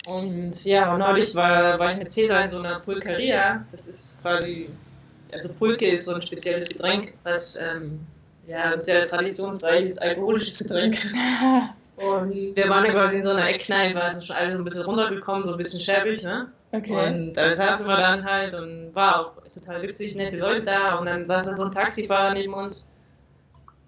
Und 0.07 0.65
ja, 0.65 0.97
neulich 0.97 1.35
war, 1.35 1.81
war 1.81 1.93
ich 1.93 1.99
mit 1.99 2.13
Cäsar 2.13 2.45
in 2.45 2.51
so 2.51 2.61
einer 2.61 2.79
Pulqueria. 2.79 3.65
Das 3.73 3.89
ist 3.89 4.23
quasi, 4.23 4.71
also 5.35 5.55
Pulque 5.55 5.89
ist 5.89 6.07
so 6.07 6.15
ein 6.15 6.23
spezielles 6.23 6.69
Getränk, 6.69 7.15
was 7.25 7.61
ähm, 7.61 8.07
ja, 8.47 8.73
ein 8.73 8.83
sehr 8.83 9.09
traditionsreiches 9.09 10.01
alkoholisches 10.01 10.61
Getränk. 10.61 10.97
Und 11.97 12.33
wir 12.33 12.69
waren 12.69 12.85
ja 12.85 12.93
quasi 12.93 13.19
in 13.19 13.27
so 13.27 13.33
einer 13.33 13.49
Eckkneipe, 13.49 14.01
also 14.01 14.25
schon 14.25 14.37
alles 14.37 14.55
so 14.55 14.63
ein 14.63 14.65
bisschen 14.65 14.85
runtergekommen, 14.85 15.49
so 15.49 15.57
ein 15.57 15.59
bisschen 15.59 15.83
schäbig, 15.83 16.23
ne? 16.23 16.47
Okay. 16.71 16.93
Und 16.93 17.35
da 17.35 17.51
saßen 17.51 17.91
wir 17.91 17.97
dann 17.97 18.25
halt 18.25 18.55
und 18.55 18.95
war 18.95 19.21
auch 19.21 19.33
total 19.61 19.83
witzig, 19.83 20.17
nette 20.17 20.39
Leute 20.39 20.63
da 20.63 20.97
und 20.97 21.07
dann 21.07 21.27
saß 21.27 21.51
da 21.51 21.57
so 21.57 21.67
ein 21.67 21.75
Taxifahrer 21.75 22.35
neben 22.35 22.55
uns. 22.55 22.91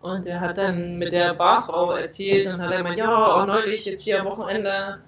Und 0.00 0.26
der 0.26 0.40
hat 0.40 0.56
dann 0.56 0.98
mit 0.98 1.12
der 1.12 1.34
Barfrau 1.34 1.92
erzählt 1.92 2.50
und 2.50 2.60
hat 2.60 2.74
gemeint, 2.74 2.98
ja, 2.98 3.14
auch 3.14 3.46
neulich 3.46 3.84
jetzt 3.84 4.04
hier 4.04 4.20
am 4.20 4.26
Wochenende, 4.26 4.98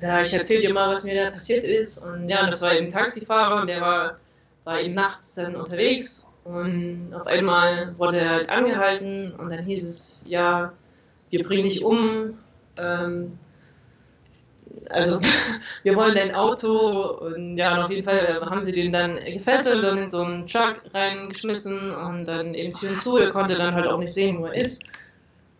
da 0.00 0.22
ich 0.22 0.34
erzähl 0.34 0.62
dir 0.62 0.72
mal, 0.72 0.92
was 0.94 1.04
mir 1.04 1.14
da 1.14 1.30
passiert 1.30 1.68
ist. 1.68 2.02
Und 2.04 2.28
ja, 2.28 2.48
das 2.48 2.62
war 2.62 2.74
eben 2.74 2.86
ein 2.86 2.92
Taxifahrer 2.92 3.60
und 3.60 3.66
der 3.66 3.80
war, 3.82 4.16
war 4.64 4.80
eben 4.80 4.94
nachts 4.94 5.34
dann 5.34 5.56
unterwegs. 5.56 6.26
Und 6.44 7.12
auf 7.14 7.26
einmal 7.26 7.98
wurde 7.98 8.18
er 8.18 8.30
halt 8.30 8.50
angehalten 8.50 9.34
und 9.34 9.50
dann 9.50 9.64
hieß 9.64 9.88
es, 9.88 10.24
ja, 10.26 10.72
wir 11.28 11.44
bringen 11.44 11.68
dich 11.68 11.84
um, 11.84 12.38
ähm, 12.78 13.38
also 14.88 15.20
wir 15.82 15.96
wollen 15.96 16.14
dein 16.14 16.34
Auto 16.34 17.18
und 17.18 17.56
ja, 17.56 17.84
auf 17.84 17.90
jeden 17.90 18.04
Fall 18.04 18.40
haben 18.42 18.62
sie 18.62 18.72
den 18.72 18.92
dann 18.92 19.16
gefesselt 19.24 19.84
und 19.84 19.98
in 19.98 20.08
so 20.08 20.22
einen 20.22 20.46
Truck 20.46 20.76
reingeschmissen 20.92 21.94
und 21.94 22.26
dann 22.26 22.54
eben 22.54 22.76
Türen 22.76 22.96
zu, 22.98 23.18
er 23.18 23.30
konnte 23.30 23.54
dann 23.54 23.74
halt 23.74 23.86
auch 23.86 23.98
nicht 23.98 24.14
sehen, 24.14 24.40
wo 24.40 24.46
er 24.46 24.54
ist. 24.54 24.82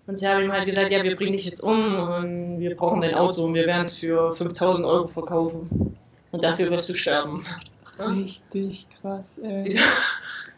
Und 0.07 0.19
sie 0.19 0.27
haben 0.27 0.43
ihm 0.43 0.53
halt 0.53 0.67
gesagt, 0.67 0.91
ja, 0.91 1.05
wir 1.05 1.15
bringen 1.15 1.33
dich 1.33 1.47
jetzt 1.47 1.63
um 1.63 1.95
und 1.95 2.59
wir 2.59 2.75
brauchen 2.77 3.01
dein 3.01 3.15
Auto 3.15 3.45
und 3.45 3.55
wir 3.55 3.67
werden 3.67 3.83
es 3.83 3.99
für 3.99 4.35
5000 4.35 4.85
Euro 4.85 5.07
verkaufen. 5.07 5.97
Und 6.33 6.45
dafür 6.45 6.71
wirst 6.71 6.91
du 6.91 6.97
sterben. 6.97 7.45
Richtig 7.99 8.87
krass, 9.01 9.39
ey. 9.39 9.79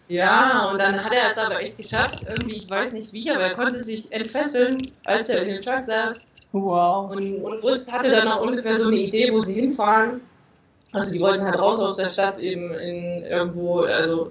Ja, 0.08 0.70
und 0.70 0.78
dann 0.78 1.02
hat 1.02 1.12
er 1.12 1.30
es 1.30 1.38
aber 1.38 1.60
echt 1.60 1.76
geschafft, 1.76 2.22
irgendwie, 2.28 2.56
ich 2.56 2.70
weiß 2.70 2.94
nicht 2.94 3.12
wie, 3.12 3.30
aber 3.30 3.42
er 3.42 3.54
konnte 3.54 3.82
sich 3.82 4.12
entfesseln, 4.12 4.82
als 5.04 5.30
er 5.30 5.42
in 5.42 5.48
dem 5.48 5.62
Truck 5.62 5.84
saß 5.84 6.31
Wow. 6.52 7.10
Und, 7.10 7.36
und 7.42 7.60
Bus 7.60 7.92
hatte 7.92 8.10
dann 8.10 8.28
auch 8.28 8.42
ungefähr 8.42 8.78
so 8.78 8.88
eine 8.88 8.98
Idee, 8.98 9.32
wo 9.32 9.40
sie 9.40 9.60
hinfahren. 9.60 10.20
Also 10.92 11.14
die 11.14 11.20
wollten 11.20 11.46
halt 11.46 11.58
raus 11.58 11.82
aus 11.82 11.96
der 11.96 12.10
Stadt 12.10 12.42
eben 12.42 12.74
in 12.74 13.24
irgendwo, 13.24 13.80
also 13.80 14.30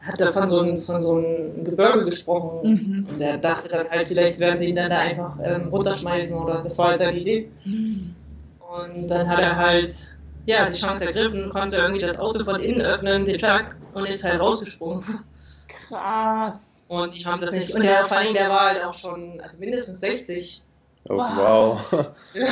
hat 0.00 0.20
er 0.20 0.32
von 0.32 0.50
so 0.50 0.60
einem, 0.60 0.80
von 0.80 1.02
so 1.02 1.16
einem 1.16 1.64
Gebirge 1.64 2.04
gesprochen 2.04 2.68
mhm. 2.68 3.06
und 3.08 3.20
er 3.20 3.38
dachte 3.38 3.70
dann 3.70 3.88
halt, 3.88 4.08
vielleicht 4.08 4.40
werden 4.40 4.60
sie 4.60 4.70
ihn 4.70 4.76
dann 4.76 4.90
da 4.90 4.98
einfach 4.98 5.38
ähm, 5.42 5.68
runterschmeißen 5.68 6.42
oder 6.42 6.62
das 6.62 6.78
war 6.78 6.88
halt 6.88 7.00
seine 7.00 7.18
Idee. 7.18 7.48
Mhm. 7.64 8.14
Und 8.58 9.08
dann 9.08 9.28
hat 9.28 9.38
er 9.38 9.56
halt 9.56 10.18
ja, 10.44 10.68
die 10.68 10.78
Chance 10.78 11.06
ergriffen, 11.06 11.50
konnte 11.50 11.80
irgendwie 11.80 12.04
das 12.04 12.20
Auto 12.20 12.44
von 12.44 12.60
innen 12.60 12.80
öffnen, 12.80 13.24
den 13.24 13.40
Truck 13.40 13.76
und 13.94 14.06
ist 14.06 14.28
halt 14.28 14.40
rausgesprungen. 14.40 15.04
Krass. 15.68 16.80
Und 16.88 17.16
die 17.16 17.24
haben 17.24 17.40
das 17.40 17.56
nicht. 17.56 17.74
Und 17.74 17.82
der, 17.84 18.04
vor 18.06 18.18
allem, 18.18 18.34
der 18.34 18.50
war 18.50 18.70
halt 18.70 18.82
auch 18.82 18.98
schon 18.98 19.40
also 19.40 19.60
mindestens 19.60 20.00
60. 20.00 20.62
Oh, 21.08 21.16
wow. 21.16 21.92
wow. 21.92 22.12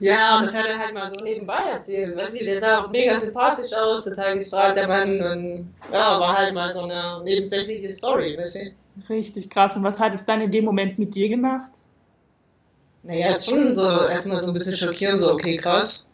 ja, 0.00 0.38
und 0.38 0.46
das 0.46 0.58
hat 0.58 0.66
er 0.66 0.78
halt 0.78 0.94
mal 0.94 1.14
so 1.14 1.24
nebenbei 1.24 1.62
erzählt. 1.70 2.16
Weißt 2.16 2.40
du, 2.40 2.44
der 2.44 2.60
sah 2.60 2.82
auch 2.82 2.90
mega 2.90 3.18
sympathisch 3.20 3.72
aus, 3.74 4.04
total 4.04 4.38
gestrahlt, 4.38 4.76
der 4.76 4.88
Mann. 4.88 5.22
Und 5.22 5.74
ja, 5.92 6.18
war 6.18 6.36
halt 6.36 6.54
mal 6.54 6.74
so 6.74 6.82
eine 6.84 7.22
nebensächliche 7.24 7.92
Story, 7.92 8.36
weißt 8.36 8.62
du. 8.62 9.12
Richtig 9.12 9.48
krass. 9.48 9.76
Und 9.76 9.84
was 9.84 10.00
hat 10.00 10.12
es 10.14 10.24
dann 10.24 10.40
in 10.40 10.50
dem 10.50 10.64
Moment 10.64 10.98
mit 10.98 11.14
dir 11.14 11.28
gemacht? 11.28 11.70
Naja, 13.04 13.30
jetzt 13.30 13.48
schon 13.48 13.74
so 13.74 13.88
erstmal 13.88 14.42
so 14.42 14.50
ein 14.50 14.54
bisschen 14.54 14.76
schockierend, 14.76 15.22
so, 15.22 15.32
okay, 15.32 15.56
krass. 15.56 16.12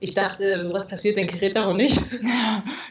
Ich 0.00 0.14
dachte, 0.14 0.64
sowas 0.66 0.88
passiert 0.88 1.16
in 1.16 1.28
Querétaro 1.28 1.74
nicht. 1.74 2.02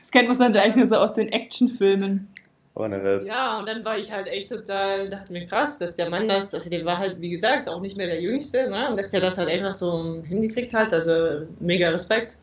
Das 0.01 0.11
kennt 0.11 0.27
man 0.27 0.37
dann 0.37 0.55
eigentlich 0.57 0.75
nur 0.75 0.85
so 0.85 0.95
aus 0.95 1.13
den 1.13 1.29
Actionfilmen. 1.31 2.32
Ohne 2.75 3.03
Witz. 3.03 3.29
Ja, 3.29 3.59
und 3.59 3.67
dann 3.67 3.85
war 3.85 3.97
ich 3.99 4.11
halt 4.11 4.27
echt 4.27 4.51
total, 4.51 5.09
dachte 5.09 5.31
mir 5.31 5.45
krass, 5.45 5.77
dass 5.77 5.95
der 5.95 6.09
Mann 6.09 6.27
das, 6.27 6.55
also 6.55 6.71
der 6.71 6.83
war 6.85 6.97
halt, 6.97 7.21
wie 7.21 7.29
gesagt, 7.29 7.69
auch 7.69 7.79
nicht 7.79 7.97
mehr 7.97 8.07
der 8.07 8.19
Jüngste, 8.19 8.67
ne? 8.67 8.89
Und 8.89 8.97
dass 8.97 9.11
der 9.11 9.21
das 9.21 9.37
halt 9.37 9.49
einfach 9.49 9.73
so 9.73 10.23
hingekriegt 10.27 10.73
hat, 10.73 10.91
also 10.91 11.45
mega 11.59 11.89
Respekt. 11.89 12.41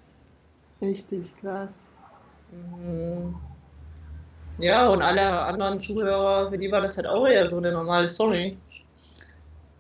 Richtig 0.80 1.36
krass. 1.36 1.88
Mhm. 2.52 3.34
Ja, 4.58 4.88
und 4.88 5.02
alle 5.02 5.22
anderen 5.22 5.80
Zuhörer, 5.80 6.50
für 6.50 6.58
die 6.58 6.70
war 6.70 6.82
das 6.82 6.96
halt 6.96 7.08
auch 7.08 7.26
eher 7.26 7.46
so 7.48 7.56
eine 7.56 7.72
normale 7.72 8.06
Story. 8.06 8.56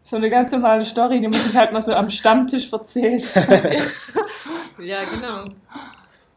So 0.02 0.16
eine 0.16 0.30
ganz 0.30 0.50
normale 0.50 0.84
Story, 0.84 1.20
die 1.20 1.28
man 1.28 1.38
sich 1.38 1.54
halt 1.54 1.70
mal 1.72 1.82
so 1.82 1.92
am 1.92 2.10
Stammtisch 2.10 2.72
erzählt. 2.72 3.22
ja, 4.78 5.04
genau. 5.04 5.44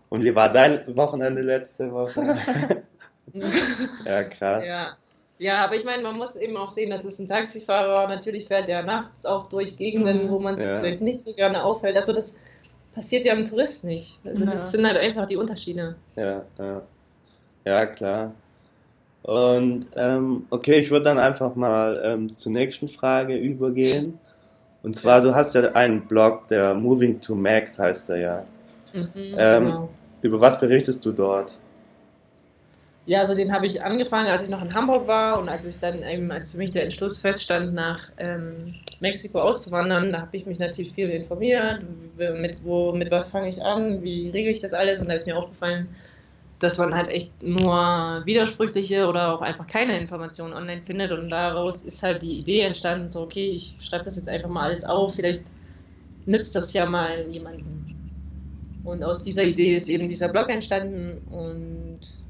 Und 0.10 0.24
wie 0.24 0.36
war 0.36 0.52
dein 0.52 0.96
Wochenende 0.96 1.42
letzte 1.42 1.92
Woche? 1.92 2.36
ja, 4.06 4.24
krass. 4.24 4.68
Ja. 4.68 4.98
ja, 5.40 5.66
aber 5.66 5.76
ich 5.76 5.86
meine, 5.86 6.04
man 6.04 6.18
muss 6.18 6.36
eben 6.36 6.56
auch 6.58 6.70
sehen, 6.70 6.90
dass 6.92 7.04
es 7.04 7.20
ein 7.20 7.28
Taxifahrer 7.28 8.08
natürlich 8.08 8.48
fährt 8.48 8.68
der 8.68 8.84
nachts 8.84 9.26
auch 9.26 9.48
durch 9.48 9.78
Gegenden, 9.78 10.30
wo 10.30 10.40
man 10.40 10.56
sich 10.56 10.68
ja. 10.68 10.80
vielleicht 10.80 11.02
nicht 11.02 11.22
so 11.22 11.34
gerne 11.34 11.64
auffällt. 11.64 11.96
Also 11.96 12.14
das 12.14 12.40
passiert 12.94 13.26
ja 13.26 13.34
am 13.34 13.46
Tourist 13.46 13.86
nicht. 13.86 14.22
Also 14.26 14.46
das 14.46 14.72
sind 14.72 14.86
halt 14.86 14.98
einfach 14.98 15.26
die 15.26 15.38
Unterschiede. 15.38 15.96
Ja, 16.16 16.44
ja. 16.60 16.82
Ja, 17.66 17.86
klar. 17.86 18.34
Und 19.24 19.86
ähm, 19.96 20.46
okay, 20.50 20.80
ich 20.80 20.92
würde 20.92 21.06
dann 21.06 21.18
einfach 21.18 21.56
mal 21.56 22.02
ähm, 22.04 22.32
zur 22.32 22.52
nächsten 22.52 22.90
Frage 22.90 23.38
übergehen. 23.38 24.20
Und 24.84 24.96
zwar, 24.98 25.22
du 25.22 25.34
hast 25.34 25.56
ja 25.56 25.72
einen 25.72 26.06
Blog, 26.08 26.48
der 26.50 26.76
Moving 26.76 27.22
to 27.22 27.34
Max 27.34 27.80
heißt 27.80 28.10
er 28.10 28.18
ja. 28.18 28.46
Mhm, 28.94 29.10
ähm, 29.16 29.66
genau. 29.66 29.90
Über 30.22 30.42
was 30.42 30.60
berichtest 30.60 31.06
du 31.06 31.14
dort? 31.14 31.58
Ja, 33.06 33.20
also 33.20 33.36
den 33.36 33.52
habe 33.52 33.66
ich 33.66 33.84
angefangen, 33.84 34.28
als 34.28 34.46
ich 34.46 34.50
noch 34.50 34.62
in 34.64 34.74
Hamburg 34.74 35.08
war 35.08 35.40
und 35.40 35.50
als 35.50 35.66
ich 35.66 35.78
dann 35.80 36.04
eben, 36.04 36.32
als 36.32 36.54
für 36.54 36.58
mich 36.58 36.70
der 36.70 36.84
Entschluss 36.84 37.20
feststand, 37.22 37.74
nach 37.74 38.00
ähm, 38.18 38.76
Mexiko 39.02 39.42
auszuwandern, 39.42 40.14
da 40.14 40.22
habe 40.22 40.38
ich 40.38 40.46
mich 40.46 40.58
natürlich 40.58 40.94
viel 40.94 41.10
informiert, 41.10 41.82
mit, 42.16 42.64
wo, 42.64 42.94
mit 42.94 43.12
was 43.12 43.32
fange 43.32 43.50
ich 43.50 43.62
an, 43.62 44.02
wie 44.04 44.30
regle 44.30 44.52
ich 44.52 44.60
das 44.60 44.72
alles 44.74 45.02
und 45.02 45.10
da 45.10 45.16
ist 45.16 45.28
mir 45.28 45.36
aufgefallen, 45.38 45.94
dass 46.60 46.78
man 46.80 46.96
halt 46.96 47.10
echt 47.10 47.44
nur 47.44 48.22
widersprüchliche 48.24 49.06
oder 49.08 49.34
auch 49.36 49.42
einfach 49.42 49.68
keine 49.68 50.00
Informationen 50.00 50.54
online 50.54 50.84
findet 50.86 51.12
und 51.12 51.30
daraus 51.30 51.86
ist 51.86 52.04
halt 52.04 52.22
die 52.22 52.40
Idee 52.40 52.62
entstanden, 52.62 53.10
so 53.10 53.24
okay, 53.24 53.50
ich 53.50 53.76
schreibe 53.82 54.06
das 54.06 54.16
jetzt 54.16 54.30
einfach 54.30 54.50
mal 54.50 54.70
alles 54.70 54.86
auf, 54.86 55.16
vielleicht 55.16 55.44
nützt 56.26 56.56
das 56.56 56.72
ja 56.72 56.86
mal 56.86 57.28
jemanden. 57.30 57.86
Und 58.84 59.04
aus 59.04 59.26
dieser 59.26 59.44
Idee 59.44 59.76
ist 59.76 59.90
eben 59.90 60.08
dieser 60.08 60.30
Blog 60.30 60.48
entstanden 60.50 61.20
und 61.30 62.23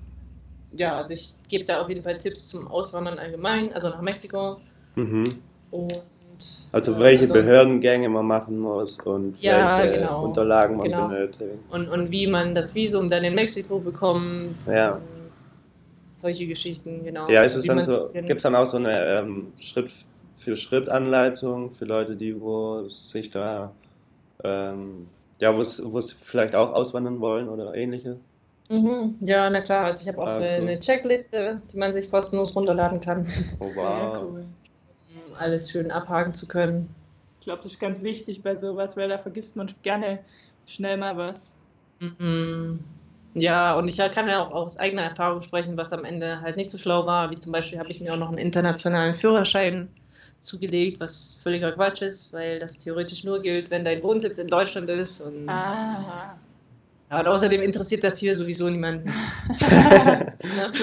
ja, 0.75 0.95
also 0.95 1.13
ich 1.13 1.33
gebe 1.49 1.65
da 1.65 1.81
auf 1.81 1.89
jeden 1.89 2.03
Fall 2.03 2.17
Tipps 2.19 2.49
zum 2.49 2.67
Auswandern 2.67 3.19
allgemein, 3.19 3.73
also 3.73 3.89
nach 3.89 4.01
Mexiko. 4.01 4.57
Mhm. 4.95 5.37
Und, 5.71 6.01
also 6.71 6.99
welche 6.99 7.23
also, 7.25 7.33
Behördengänge 7.35 8.09
man 8.09 8.25
machen 8.25 8.59
muss 8.59 8.99
und 8.99 9.39
ja, 9.41 9.77
welche 9.77 9.99
genau, 9.99 10.25
Unterlagen 10.25 10.77
man 10.77 10.87
genau. 10.87 11.07
benötigt. 11.07 11.59
Und, 11.69 11.89
und 11.89 12.11
wie 12.11 12.27
man 12.27 12.55
das 12.55 12.75
Visum 12.75 13.09
dann 13.09 13.23
in 13.23 13.35
Mexiko 13.35 13.79
bekommt. 13.79 14.55
Ja. 14.67 14.99
solche 16.21 16.47
Geschichten, 16.47 17.03
genau. 17.03 17.29
Ja, 17.29 17.43
ist 17.43 17.55
es 17.55 17.65
dann 17.65 17.81
so, 17.81 18.11
gibt 18.13 18.31
es 18.31 18.43
dann 18.43 18.55
auch 18.55 18.65
so 18.65 18.77
eine 18.77 19.19
ähm, 19.19 19.53
Schritt 19.57 19.91
für 20.35 20.55
Schritt 20.55 20.89
Anleitung 20.89 21.69
für 21.69 21.85
Leute, 21.85 22.15
die 22.15 22.39
wo 22.39 22.87
sich 22.89 23.29
da 23.29 23.71
ähm, 24.43 25.07
ja, 25.39 25.55
wo 25.55 25.61
es 25.99 26.13
vielleicht 26.13 26.55
auch 26.55 26.73
auswandern 26.73 27.19
wollen 27.19 27.49
oder 27.49 27.75
ähnliches? 27.75 28.25
Mhm. 28.73 29.15
Ja, 29.21 29.49
na 29.49 29.61
klar. 29.61 29.85
Also 29.85 30.01
ich 30.01 30.07
habe 30.07 30.21
auch 30.21 30.27
Ah, 30.27 30.37
cool. 30.39 30.43
eine 30.43 30.79
Checkliste, 30.79 31.61
die 31.71 31.77
man 31.77 31.93
sich 31.93 32.09
kostenlos 32.09 32.55
runterladen 32.55 32.99
kann, 33.01 33.25
Oh 33.59 33.65
wow. 33.75 34.23
cool. 34.23 34.45
um 35.27 35.35
alles 35.37 35.69
schön 35.71 35.91
abhaken 35.91 36.33
zu 36.33 36.47
können. 36.47 36.89
Ich 37.39 37.45
glaube, 37.45 37.61
das 37.61 37.73
ist 37.73 37.79
ganz 37.79 38.01
wichtig 38.03 38.41
bei 38.41 38.55
sowas, 38.55 38.95
weil 38.97 39.09
da 39.09 39.17
vergisst 39.17 39.55
man 39.55 39.69
gerne 39.83 40.19
schnell 40.65 40.97
mal 40.97 41.17
was. 41.17 41.53
Mhm. 41.99 42.79
Ja, 43.35 43.75
und 43.75 43.87
ich 43.87 43.97
kann 43.97 44.27
ja 44.27 44.43
auch 44.45 44.51
aus 44.51 44.79
eigener 44.79 45.03
Erfahrung 45.03 45.41
sprechen, 45.41 45.75
was 45.75 45.91
am 45.91 46.05
Ende 46.05 46.41
halt 46.41 46.55
nicht 46.55 46.69
so 46.71 46.77
schlau 46.77 47.05
war. 47.05 47.31
Wie 47.31 47.37
zum 47.39 47.51
Beispiel 47.51 47.79
habe 47.79 47.91
ich 47.91 47.99
mir 47.99 48.13
auch 48.13 48.17
noch 48.17 48.29
einen 48.29 48.37
internationalen 48.37 49.15
Führerschein 49.17 49.89
zugelegt, 50.39 50.99
was 50.99 51.39
völliger 51.43 51.71
Quatsch 51.71 52.01
ist, 52.01 52.33
weil 52.33 52.59
das 52.59 52.83
theoretisch 52.83 53.23
nur 53.23 53.41
gilt, 53.41 53.71
wenn 53.71 53.83
dein 53.85 54.03
Wohnsitz 54.03 54.37
in 54.37 54.47
Deutschland 54.47 54.89
ist. 54.89 55.21
Und, 55.21 55.49
Ah. 55.49 56.35
Ja, 57.13 57.19
und 57.19 57.27
außerdem 57.27 57.61
interessiert 57.61 58.03
das 58.03 58.17
hier 58.17 58.35
sowieso 58.35 58.69
niemanden. 58.69 59.07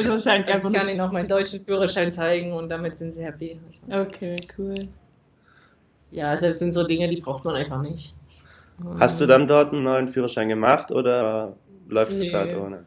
Wahrscheinlich 0.07 0.49
Also 0.53 0.68
ich 0.68 0.74
kann 0.74 0.89
ihnen 0.89 1.01
auch 1.01 1.11
meinen 1.12 1.28
deutschen 1.28 1.61
Führerschein 1.61 2.12
zeigen 2.12 2.53
und 2.53 2.68
damit 2.68 2.97
sind 2.97 3.14
sie 3.14 3.24
happy. 3.24 3.59
Also, 3.66 4.01
Okay, 4.03 4.37
cool. 4.59 4.89
ja, 6.12 6.31
das 6.33 6.59
sind 6.59 6.72
so 6.72 6.87
Dinge, 6.87 7.09
die 7.09 7.20
braucht 7.20 7.45
man 7.45 7.57
einfach 7.57 7.83
nicht. 7.83 8.14
Hast 8.99 9.20
du 9.20 9.26
dann 9.26 9.47
dort 9.47 9.72
einen 9.72 9.83
neuen 9.83 10.09
Führerschein 10.09 10.49
gemacht 10.49 10.91
oder 10.93 11.57
läuft 11.89 12.12
es 12.12 12.22
gerade 12.22 12.61
ohne? 12.61 12.85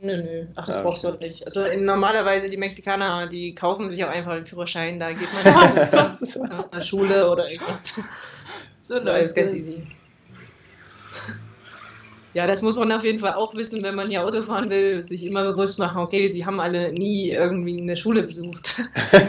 Nö, 0.00 0.16
nö. 0.16 0.46
Ach, 0.56 0.66
das 0.66 0.76
Ja. 0.78 0.82
brauchst 0.82 1.04
du 1.04 1.08
dort 1.08 1.20
nicht. 1.20 1.46
Also 1.46 1.64
in, 1.64 1.84
normalerweise 1.84 2.50
die 2.50 2.56
Mexikaner, 2.56 3.28
die 3.28 3.54
kaufen 3.54 3.88
sich 3.88 4.04
auch 4.04 4.08
einfach 4.10 4.32
einen 4.32 4.46
Führerschein, 4.46 4.98
da 4.98 5.12
geht 5.12 5.28
man 5.32 5.44
nicht 5.44 6.26
zu 6.26 6.42
einer 6.42 6.80
Schule 6.80 7.30
oder 7.30 7.48
irgendwas. 7.48 8.00
So 8.82 8.94
läuft 8.94 9.36
ganz 9.36 9.52
es. 9.52 9.56
easy. 9.56 9.86
Ja, 12.34 12.46
das 12.46 12.62
muss 12.62 12.76
man 12.76 12.90
auf 12.92 13.04
jeden 13.04 13.18
Fall 13.18 13.34
auch 13.34 13.54
wissen, 13.54 13.82
wenn 13.82 13.94
man 13.94 14.08
hier 14.08 14.24
Auto 14.24 14.42
fahren 14.42 14.70
will, 14.70 15.04
sich 15.04 15.26
immer 15.26 15.44
bewusst 15.52 15.78
machen, 15.78 15.98
okay, 15.98 16.28
die 16.32 16.46
haben 16.46 16.60
alle 16.60 16.92
nie 16.92 17.30
irgendwie 17.30 17.80
eine 17.80 17.96
Schule 17.96 18.22
besucht. 18.24 18.80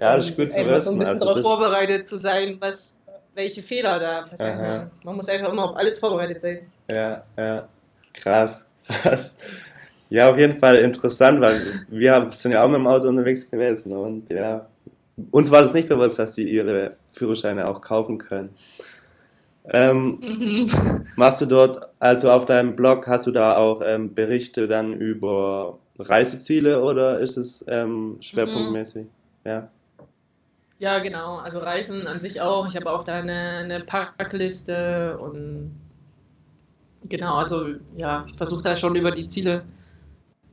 Ja, 0.00 0.14
das 0.16 0.28
ist 0.28 0.36
gut 0.36 0.50
zu 0.52 0.58
Einfach 0.58 0.80
so 0.80 0.92
ein 0.92 0.98
wissen. 0.98 0.98
bisschen 1.00 1.06
Also 1.08 1.24
darauf 1.24 1.42
vorbereitet 1.42 2.06
zu 2.06 2.18
sein, 2.20 2.56
was, 2.60 3.00
welche 3.34 3.62
Fehler 3.62 3.98
da 3.98 4.22
passieren. 4.28 4.60
Aha. 4.60 4.90
Man 5.02 5.16
muss 5.16 5.28
einfach 5.28 5.52
immer 5.52 5.70
auf 5.70 5.76
alles 5.76 5.98
vorbereitet 5.98 6.40
sein. 6.40 6.70
ja, 6.88 7.22
ja, 7.36 7.68
krass, 8.14 8.68
krass. 8.86 9.36
Ja, 10.10 10.30
auf 10.30 10.38
jeden 10.38 10.54
Fall 10.56 10.76
interessant, 10.76 11.40
weil 11.40 11.54
wir 11.90 12.28
sind 12.30 12.52
ja 12.52 12.62
auch 12.62 12.68
mit 12.68 12.76
dem 12.76 12.86
Auto 12.86 13.08
unterwegs 13.08 13.50
gewesen 13.50 13.92
und 13.92 14.30
ja, 14.30 14.66
uns 15.32 15.50
war 15.50 15.62
das 15.62 15.74
nicht 15.74 15.88
bewusst, 15.88 16.18
dass 16.20 16.36
sie 16.36 16.48
ihre 16.48 16.96
Führerscheine 17.10 17.66
auch 17.68 17.80
kaufen 17.80 18.18
können. 18.18 18.54
Ähm, 19.68 20.20
machst 21.16 21.40
du 21.40 21.46
dort, 21.46 21.90
also 21.98 22.30
auf 22.30 22.44
deinem 22.44 22.76
Blog, 22.76 23.06
hast 23.06 23.26
du 23.26 23.30
da 23.32 23.56
auch 23.56 23.82
ähm, 23.84 24.14
Berichte 24.14 24.68
dann 24.68 24.94
über 24.94 25.78
Reiseziele 25.98 26.82
oder 26.82 27.18
ist 27.20 27.36
es 27.36 27.64
ähm, 27.68 28.16
schwerpunktmäßig? 28.20 29.06
Ja. 29.44 29.70
Ja, 30.78 30.98
genau. 31.00 31.36
Also 31.38 31.58
Reisen 31.60 32.06
an 32.06 32.20
sich 32.20 32.40
auch. 32.40 32.68
Ich 32.68 32.76
habe 32.76 32.90
auch 32.90 33.04
da 33.04 33.18
eine, 33.20 33.58
eine 33.58 33.80
Packliste 33.80 35.18
und 35.18 35.72
genau, 37.08 37.36
also 37.36 37.66
ja, 37.96 38.24
ich 38.28 38.36
versuche 38.36 38.62
da 38.62 38.76
schon 38.76 38.96
über 38.96 39.10
die 39.10 39.28
Ziele 39.28 39.64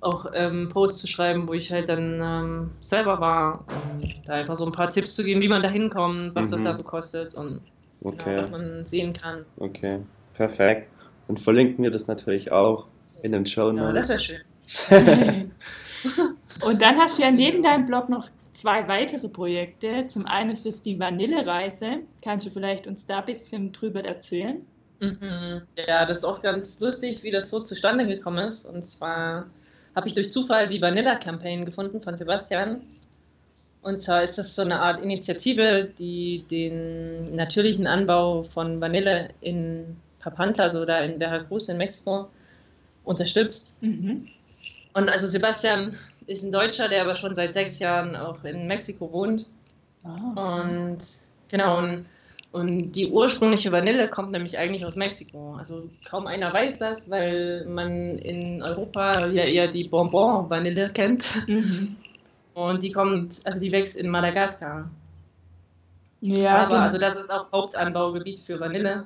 auch 0.02 0.28
ähm, 0.34 0.70
Posts 0.72 1.02
zu 1.02 1.08
schreiben, 1.08 1.48
wo 1.48 1.54
ich 1.54 1.72
halt 1.72 1.90
dann 1.90 2.22
ähm, 2.22 2.72
selber 2.82 3.20
war 3.20 3.66
und 3.68 4.22
da 4.26 4.34
einfach 4.34 4.56
so 4.56 4.66
ein 4.66 4.72
paar 4.72 4.90
Tipps 4.92 5.16
zu 5.16 5.24
geben, 5.24 5.42
wie 5.42 5.48
man 5.48 5.64
da 5.64 5.70
hinkommt, 5.70 6.36
was 6.36 6.52
Mhm. 6.52 6.52
das 6.52 6.64
da 6.64 6.74
so 6.74 6.84
kostet 6.84 7.36
und 7.36 7.62
genau, 8.02 8.14
Okay, 8.14 8.38
was 8.38 8.52
man 8.52 8.86
sehen 8.86 9.14
kann. 9.14 9.46
okay, 9.58 10.00
perfekt. 10.34 10.90
Und 11.28 11.40
verlinken 11.40 11.84
wir 11.84 11.92
das 11.92 12.08
natürlich 12.08 12.52
auch 12.52 12.90
in 13.22 13.32
den 13.32 13.46
Show 13.46 13.72
Ja, 13.72 13.92
das 13.92 14.10
wäre 14.10 14.20
Notes. 14.20 14.24
schön. 14.24 15.52
Und 16.62 16.82
dann 16.82 16.98
hast 17.00 17.18
du 17.18 17.24
ja 17.24 17.32
neben 17.32 17.64
deinem 17.64 17.86
Blog 17.88 18.10
noch 18.10 18.30
zwei 18.54 18.88
weitere 18.88 19.28
Projekte. 19.28 20.08
Zum 20.08 20.26
einen 20.26 20.52
ist 20.52 20.66
es 20.66 20.82
die 20.82 21.00
Vanillereise. 21.00 22.00
Kannst 22.22 22.46
du 22.48 22.52
vielleicht 22.52 22.88
uns 22.88 23.06
da 23.06 23.20
ein 23.20 23.26
bisschen 23.26 23.72
drüber 23.72 24.04
erzählen? 24.04 24.66
Mhm. 25.02 25.64
Ja, 25.88 26.06
das 26.06 26.20
ist 26.20 26.24
auch 26.24 26.42
ganz 26.42 26.80
lustig, 26.80 27.24
wie 27.24 27.32
das 27.32 27.50
so 27.50 27.60
zustande 27.62 28.06
gekommen 28.06 28.48
ist. 28.48 28.66
Und 28.68 28.86
zwar 28.86 29.48
habe 29.96 30.08
ich 30.08 30.14
durch 30.14 30.30
Zufall 30.30 30.68
die 30.70 30.82
Vanilla 30.82 31.16
Campaign 31.16 31.66
gefunden 31.66 32.02
von 32.02 32.16
Sebastian. 32.16 32.82
Und 33.86 34.00
zwar 34.00 34.24
ist 34.24 34.40
das 34.40 34.56
so 34.56 34.64
eine 34.64 34.82
Art 34.82 35.04
Initiative, 35.04 35.88
die 36.00 36.44
den 36.50 37.36
natürlichen 37.36 37.86
Anbau 37.86 38.42
von 38.42 38.82
Vanille 38.82 39.30
in 39.42 39.98
Papantla, 40.18 40.64
also 40.64 40.86
da 40.86 41.02
in 41.02 41.20
Veracruz 41.20 41.70
in 41.70 41.78
Mexiko, 41.78 42.28
unterstützt. 43.04 43.78
Mhm. 43.84 44.28
Und 44.96 45.08
also 45.08 45.28
Sebastian 45.28 45.96
ist 46.26 46.44
ein 46.44 46.52
Deutscher, 46.52 46.90
der 46.90 47.04
aber 47.04 47.14
schon 47.14 47.36
seit 47.36 47.54
sechs 47.54 47.78
Jahren 47.78 48.16
auch 48.16 48.44
in 48.44 48.66
Mexiko 48.66 49.14
wohnt. 49.14 49.52
Ah. 50.04 50.64
Und 50.64 50.98
genau, 51.50 51.78
und, 51.78 52.08
und 52.54 52.92
die 52.94 53.12
ursprüngliche 53.12 53.72
Vanille 53.72 54.10
kommt 54.10 54.32
nämlich 54.32 54.58
eigentlich 54.58 54.84
aus 54.84 54.96
Mexiko. 54.96 55.58
Also 55.60 55.92
kaum 56.10 56.26
einer 56.26 56.52
weiß 56.52 56.80
das, 56.80 57.12
weil 57.12 57.66
man 57.66 58.18
in 58.18 58.64
Europa 58.64 59.28
ja 59.28 59.44
eher 59.44 59.68
die 59.68 59.84
Bonbon-Vanille 59.84 60.90
kennt. 60.90 61.48
Mhm. 61.48 61.98
Und 62.56 62.82
die 62.82 62.92
kommt, 62.92 63.46
also 63.46 63.60
die 63.60 63.72
wächst 63.72 63.98
in 63.98 64.10
Madagaskar. 64.10 64.90
Ja, 66.22 66.56
Aber 66.64 66.70
genau. 66.70 66.82
also 66.82 66.98
das 66.98 67.20
ist 67.20 67.32
auch 67.32 67.52
Hauptanbaugebiet 67.52 68.44
für 68.44 68.60
Vanille. 68.60 69.04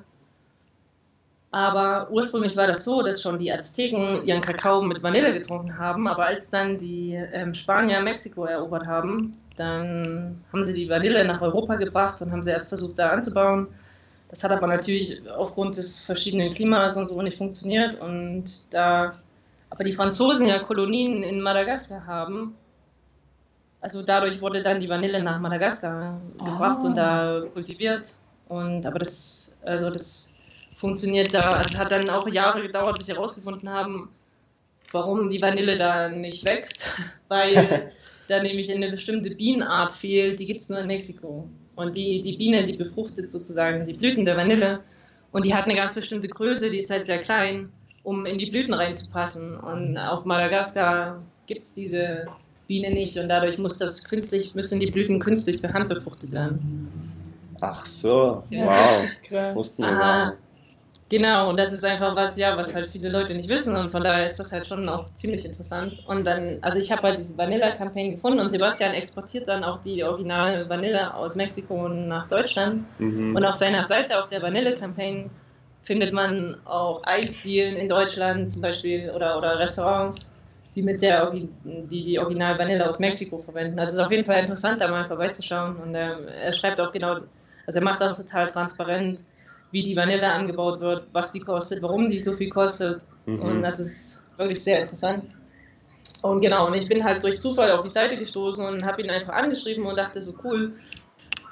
Aber 1.50 2.08
ursprünglich 2.12 2.56
war 2.56 2.68
das 2.68 2.84
so, 2.84 3.02
dass 3.02 3.20
schon 3.20 3.40
die 3.40 3.50
Azteken 3.52 4.24
ihren 4.24 4.40
Kakao 4.40 4.82
mit 4.82 5.02
Vanille 5.02 5.32
getrunken 5.32 5.76
haben. 5.76 6.06
Aber 6.06 6.26
als 6.26 6.50
dann 6.50 6.78
die 6.78 7.14
ähm, 7.14 7.52
Spanier 7.52 8.00
Mexiko 8.00 8.44
erobert 8.44 8.86
haben, 8.86 9.34
dann 9.56 10.44
haben 10.52 10.62
sie 10.62 10.78
die 10.78 10.88
Vanille 10.88 11.24
nach 11.24 11.42
Europa 11.42 11.74
gebracht 11.74 12.22
und 12.22 12.30
haben 12.30 12.44
sie 12.44 12.50
erst 12.50 12.68
versucht, 12.68 13.00
da 13.00 13.10
anzubauen. 13.10 13.66
Das 14.28 14.44
hat 14.44 14.52
aber 14.52 14.68
natürlich 14.68 15.28
aufgrund 15.28 15.76
des 15.76 16.04
verschiedenen 16.04 16.54
Klimas 16.54 16.96
und 16.96 17.08
so 17.08 17.20
nicht 17.20 17.36
funktioniert. 17.36 17.98
Und 17.98 18.72
da 18.72 19.18
aber 19.70 19.82
die 19.82 19.92
Franzosen 19.92 20.46
ja 20.46 20.60
Kolonien 20.60 21.24
in 21.24 21.40
Madagaskar 21.40 22.06
haben, 22.06 22.54
also 23.80 24.02
dadurch 24.02 24.40
wurde 24.40 24.62
dann 24.62 24.80
die 24.80 24.88
Vanille 24.88 25.22
nach 25.22 25.40
Madagaskar 25.40 26.20
gebracht 26.38 26.78
Ah. 26.80 26.86
und 26.86 26.96
da 26.96 27.42
kultiviert. 27.52 28.18
Und 28.48 28.84
aber 28.86 28.98
das, 28.98 29.58
also 29.64 29.90
das 29.90 30.34
funktioniert 30.76 31.32
da. 31.32 31.40
Also 31.40 31.74
es 31.74 31.78
hat 31.78 31.92
dann 31.92 32.08
auch 32.10 32.26
Jahre 32.28 32.62
gedauert, 32.62 32.98
bis 32.98 33.08
sie 33.08 33.14
herausgefunden 33.14 33.68
haben, 33.68 34.08
warum 34.92 35.30
die 35.30 35.40
Vanille 35.40 35.78
da 35.78 36.08
nicht 36.08 36.44
wächst, 36.44 37.20
weil 37.28 37.92
da 38.28 38.42
nämlich 38.42 38.72
eine 38.72 38.90
bestimmte 38.90 39.34
Bienenart 39.34 39.92
fehlt, 39.92 40.40
die 40.40 40.46
gibt 40.46 40.60
es 40.62 40.68
nur 40.68 40.80
in 40.80 40.86
Mexiko. 40.86 41.48
Und 41.76 41.96
die, 41.96 42.22
die 42.22 42.36
Biene, 42.36 42.66
die 42.66 42.76
befruchtet 42.76 43.30
sozusagen 43.32 43.86
die 43.86 43.94
Blüten 43.94 44.24
der 44.24 44.36
Vanille 44.36 44.80
und 45.32 45.46
die 45.46 45.54
hat 45.54 45.64
eine 45.64 45.76
ganz 45.76 45.94
bestimmte 45.94 46.28
Größe, 46.28 46.70
die 46.70 46.78
ist 46.80 46.90
halt 46.90 47.06
sehr 47.06 47.22
klein, 47.22 47.72
um 48.02 48.26
in 48.26 48.38
die 48.38 48.50
Blüten 48.50 48.74
reinzupassen. 48.74 49.56
Und 49.58 49.96
auf 49.96 50.24
Madagaskar 50.24 51.22
gibt 51.46 51.62
es 51.62 51.74
diese 51.74 52.26
Biene 52.70 52.92
nicht 52.92 53.18
und 53.18 53.28
dadurch 53.28 53.58
muss 53.58 53.80
das 53.80 54.08
künstlich, 54.08 54.54
müssen 54.54 54.78
die 54.78 54.92
Blüten 54.92 55.18
künstlich 55.18 55.60
per 55.60 55.72
Hand 55.72 55.88
befruchtet 55.88 56.30
werden. 56.30 56.88
Ach 57.60 57.84
so, 57.84 58.44
Ja, 58.48 58.66
wow. 58.66 59.20
krass. 59.28 59.56
Wussten 59.56 59.82
wir 59.82 59.88
Aha. 59.88 60.34
Genau, 61.08 61.50
und 61.50 61.56
das 61.56 61.72
ist 61.72 61.84
einfach 61.84 62.14
was, 62.14 62.38
ja, 62.38 62.56
was 62.56 62.76
halt 62.76 62.92
viele 62.92 63.10
Leute 63.10 63.36
nicht 63.36 63.48
wissen 63.48 63.74
und 63.74 63.90
von 63.90 64.04
daher 64.04 64.26
ist 64.26 64.38
das 64.38 64.52
halt 64.52 64.68
schon 64.68 64.88
auch 64.88 65.10
ziemlich 65.10 65.44
interessant. 65.44 66.06
Und 66.06 66.24
dann, 66.24 66.60
also 66.62 66.78
ich 66.78 66.92
habe 66.92 67.02
halt 67.02 67.18
diese 67.18 67.36
Vanilla-Campaign 67.36 68.12
gefunden 68.12 68.38
und 68.38 68.50
Sebastian 68.50 68.94
exportiert 68.94 69.48
dann 69.48 69.64
auch 69.64 69.80
die 69.80 70.04
originale 70.04 70.68
Vanille 70.68 71.12
aus 71.12 71.34
Mexiko 71.34 71.88
nach 71.88 72.28
Deutschland. 72.28 72.84
Mhm. 73.00 73.34
Und 73.34 73.44
auf 73.44 73.56
seiner 73.56 73.84
Seite, 73.84 74.22
auf 74.22 74.28
der 74.28 74.42
Vanille-Campaign, 74.42 75.28
findet 75.82 76.12
man 76.12 76.54
auch 76.66 77.02
Eisdielen 77.02 77.74
in 77.74 77.88
Deutschland 77.88 78.52
zum 78.52 78.62
Beispiel 78.62 79.10
oder, 79.10 79.36
oder 79.38 79.58
Restaurants, 79.58 80.36
die 80.74 80.82
mit 80.82 81.02
der 81.02 81.30
die, 81.30 81.48
die 81.86 82.18
Original 82.18 82.58
Vanille 82.58 82.88
aus 82.88 82.98
Mexiko 83.00 83.38
verwenden. 83.38 83.78
Also 83.78 83.90
es 83.90 83.96
ist 83.96 84.04
auf 84.04 84.10
jeden 84.10 84.24
Fall 84.24 84.40
interessant, 84.40 84.80
da 84.80 84.88
mal 84.88 85.06
vorbeizuschauen. 85.06 85.76
Und 85.76 85.94
er, 85.94 86.20
er 86.28 86.52
schreibt 86.52 86.80
auch 86.80 86.92
genau, 86.92 87.18
also 87.66 87.78
er 87.78 87.82
macht 87.82 88.02
auch 88.02 88.16
total 88.16 88.50
transparent, 88.50 89.18
wie 89.72 89.82
die 89.82 89.96
Vanille 89.96 90.30
angebaut 90.30 90.80
wird, 90.80 91.06
was 91.12 91.32
die 91.32 91.40
kostet, 91.40 91.82
warum 91.82 92.10
die 92.10 92.20
so 92.20 92.36
viel 92.36 92.50
kostet. 92.50 93.02
Mhm. 93.26 93.40
Und 93.40 93.62
das 93.62 93.80
ist 93.80 94.24
wirklich 94.36 94.62
sehr 94.62 94.82
interessant. 94.82 95.24
Und 96.22 96.40
genau, 96.40 96.66
und 96.66 96.74
ich 96.74 96.88
bin 96.88 97.04
halt 97.04 97.22
durch 97.22 97.40
Zufall 97.40 97.70
auf 97.72 97.82
die 97.82 97.90
Seite 97.90 98.16
gestoßen 98.16 98.66
und 98.66 98.86
habe 98.86 99.02
ihn 99.02 99.10
einfach 99.10 99.32
angeschrieben 99.32 99.86
und 99.86 99.96
dachte 99.96 100.22
so 100.22 100.34
cool, 100.44 100.72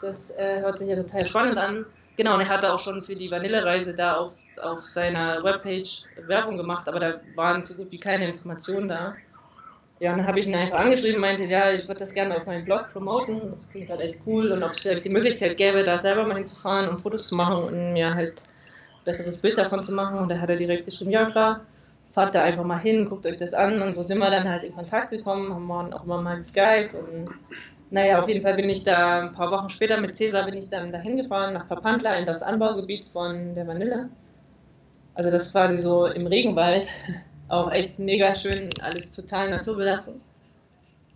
das 0.02 0.36
äh, 0.36 0.60
hört 0.60 0.78
sich 0.78 0.90
ja 0.90 0.96
total 0.96 1.26
spannend 1.26 1.58
an. 1.58 1.86
Genau, 2.18 2.34
und 2.34 2.40
er 2.40 2.48
hatte 2.48 2.72
auch 2.74 2.80
schon 2.80 3.04
für 3.04 3.14
die 3.14 3.30
Vanillereise 3.30 3.94
da 3.94 4.16
auf, 4.16 4.32
auf 4.60 4.84
seiner 4.84 5.44
Webpage 5.44 6.02
Werbung 6.26 6.56
gemacht, 6.56 6.88
aber 6.88 6.98
da 6.98 7.20
waren 7.36 7.62
so 7.62 7.76
gut 7.76 7.92
wie 7.92 8.00
keine 8.00 8.28
Informationen 8.28 8.88
da. 8.88 9.14
ja, 10.00 10.16
dann 10.16 10.26
habe 10.26 10.40
ich 10.40 10.48
ihn 10.48 10.54
einfach 10.56 10.80
angeschrieben, 10.80 11.20
meinte, 11.20 11.44
ja, 11.44 11.70
ich 11.70 11.86
würde 11.86 12.00
das 12.00 12.14
gerne 12.14 12.36
auf 12.36 12.46
meinem 12.46 12.64
Blog 12.64 12.92
promoten, 12.92 13.52
das 13.52 13.70
klingt 13.70 13.88
halt 13.88 14.00
echt 14.00 14.20
cool 14.26 14.50
und 14.50 14.64
ob 14.64 14.72
es 14.72 14.84
halt 14.84 15.04
die 15.04 15.10
Möglichkeit 15.10 15.56
gäbe, 15.56 15.84
da 15.84 16.00
selber 16.00 16.26
mal 16.26 16.38
hinzufahren 16.38 16.88
und 16.88 17.02
Fotos 17.02 17.28
zu 17.28 17.36
machen 17.36 17.62
und 17.62 17.92
mir 17.92 18.12
halt 18.12 18.34
ein 18.40 19.04
besseres 19.04 19.40
Bild 19.40 19.56
davon 19.56 19.80
zu 19.80 19.94
machen. 19.94 20.18
Und 20.18 20.28
da 20.28 20.40
hat 20.40 20.50
er 20.50 20.56
direkt 20.56 20.86
geschrieben, 20.86 21.12
ja 21.12 21.30
klar, 21.30 21.60
fahrt 22.12 22.34
da 22.34 22.42
einfach 22.42 22.64
mal 22.64 22.80
hin, 22.80 23.08
guckt 23.08 23.26
euch 23.26 23.36
das 23.36 23.54
an 23.54 23.80
und 23.80 23.94
so 23.94 24.02
sind 24.02 24.18
wir 24.18 24.30
dann 24.30 24.48
halt 24.48 24.64
in 24.64 24.74
Kontakt 24.74 25.10
gekommen, 25.10 25.54
haben 25.54 25.92
auch 25.92 26.04
immer 26.04 26.20
mal 26.20 26.38
geskypt 26.38 26.94
und 26.94 27.30
naja, 27.90 28.20
auf 28.20 28.28
jeden 28.28 28.42
Fall 28.42 28.56
bin 28.56 28.68
ich 28.68 28.84
da 28.84 29.20
ein 29.20 29.34
paar 29.34 29.50
Wochen 29.50 29.70
später 29.70 30.00
mit 30.00 30.14
Cäsar 30.14 30.44
bin 30.44 30.56
ich 30.56 30.68
dann 30.70 30.92
dahin 30.92 31.16
gefahren 31.16 31.54
nach 31.54 31.68
Papantla 31.68 32.14
in 32.14 32.26
das 32.26 32.42
Anbaugebiet 32.42 33.06
von 33.06 33.54
der 33.54 33.66
Vanille. 33.66 34.08
Also 35.14 35.30
das 35.30 35.54
war 35.54 35.66
quasi 35.66 35.82
so 35.82 36.06
im 36.06 36.26
Regenwald 36.26 36.86
auch 37.48 37.72
echt 37.72 37.98
mega 37.98 38.34
schön, 38.34 38.70
alles 38.82 39.14
total 39.14 39.50
naturbelassen. 39.50 40.20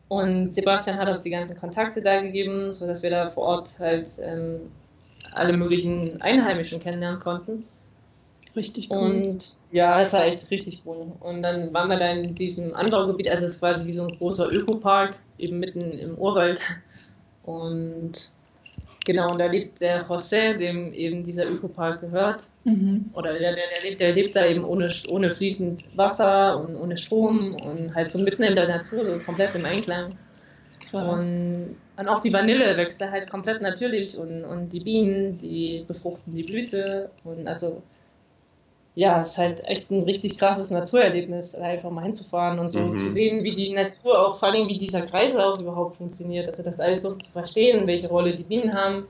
Und 0.08 0.54
Sebastian 0.54 0.98
hat 0.98 1.08
uns 1.08 1.22
die 1.22 1.30
ganzen 1.30 1.58
Kontakte 1.58 2.02
da 2.02 2.20
gegeben, 2.20 2.72
sodass 2.72 3.02
wir 3.02 3.10
da 3.10 3.30
vor 3.30 3.44
Ort 3.44 3.80
halt 3.80 4.08
ähm, 4.22 4.70
alle 5.32 5.56
möglichen 5.56 6.20
Einheimischen 6.20 6.80
kennenlernen 6.80 7.20
konnten. 7.20 7.64
Richtig 8.54 8.90
cool. 8.90 8.98
Und 8.98 9.58
ja, 9.70 9.98
das 9.98 10.12
war 10.12 10.26
echt 10.26 10.50
richtig 10.50 10.82
cool. 10.84 11.12
Und 11.20 11.42
dann 11.42 11.72
waren 11.72 11.88
wir 11.88 11.98
da 11.98 12.12
in 12.12 12.34
diesem 12.34 12.74
Anbaugebiet, 12.74 13.28
also 13.28 13.46
es 13.46 13.62
war 13.62 13.74
wie 13.86 13.92
so 13.92 14.06
ein 14.06 14.18
großer 14.18 14.52
Ökopark, 14.52 15.16
eben 15.38 15.58
mitten 15.58 15.92
im 15.92 16.16
Urwald. 16.16 16.60
Und 17.44 18.34
Genau, 19.04 19.32
und 19.32 19.40
da 19.40 19.46
lebt 19.46 19.80
der 19.80 20.06
José, 20.06 20.56
dem 20.56 20.92
eben 20.92 21.24
dieser 21.24 21.50
Ökopark 21.50 22.00
gehört. 22.00 22.52
Mhm. 22.64 23.10
Oder 23.14 23.32
der, 23.32 23.54
der, 23.54 23.64
der, 23.74 23.88
lebt, 23.88 24.00
der 24.00 24.12
lebt 24.12 24.36
da 24.36 24.46
eben 24.46 24.64
ohne, 24.64 24.92
ohne 25.08 25.34
fließend 25.34 25.96
Wasser 25.96 26.60
und 26.60 26.76
ohne 26.76 26.96
Strom 26.98 27.56
und 27.56 27.94
halt 27.94 28.10
so 28.10 28.22
mitten 28.22 28.44
in 28.44 28.54
der 28.54 28.68
Natur, 28.68 29.04
so 29.04 29.18
komplett 29.18 29.54
im 29.54 29.64
Einklang. 29.64 30.16
Und, 30.92 31.76
und, 31.96 32.08
auch 32.08 32.20
die 32.20 32.32
Vanille 32.32 32.76
wächst 32.76 33.00
da 33.00 33.10
halt 33.10 33.28
komplett 33.30 33.62
natürlich 33.62 34.18
und, 34.18 34.44
und 34.44 34.68
die 34.72 34.80
Bienen, 34.80 35.38
die 35.38 35.84
befruchten 35.88 36.34
die 36.34 36.42
Blüte. 36.42 37.10
Und 37.24 37.48
also 37.48 37.82
ja, 38.94 39.22
es 39.22 39.32
ist 39.32 39.38
halt 39.38 39.64
echt 39.64 39.90
ein 39.90 40.02
richtig 40.02 40.38
krasses 40.38 40.70
Naturerlebnis, 40.70 41.54
einfach 41.54 41.90
mal 41.90 42.04
hinzufahren 42.04 42.58
und 42.58 42.70
so 42.70 42.82
mhm. 42.82 42.98
zu 42.98 43.10
sehen, 43.10 43.42
wie 43.42 43.54
die 43.54 43.72
Natur 43.72 44.18
auch, 44.18 44.38
vor 44.38 44.48
allem 44.48 44.68
wie 44.68 44.78
dieser 44.78 45.06
Kreislauf 45.06 45.62
überhaupt 45.62 45.96
funktioniert. 45.96 46.46
Also 46.48 46.64
das 46.64 46.80
alles 46.80 47.02
so 47.02 47.14
zu 47.14 47.32
verstehen, 47.32 47.86
welche 47.86 48.08
Rolle 48.08 48.34
die 48.34 48.42
Bienen 48.42 48.74
haben, 48.74 49.06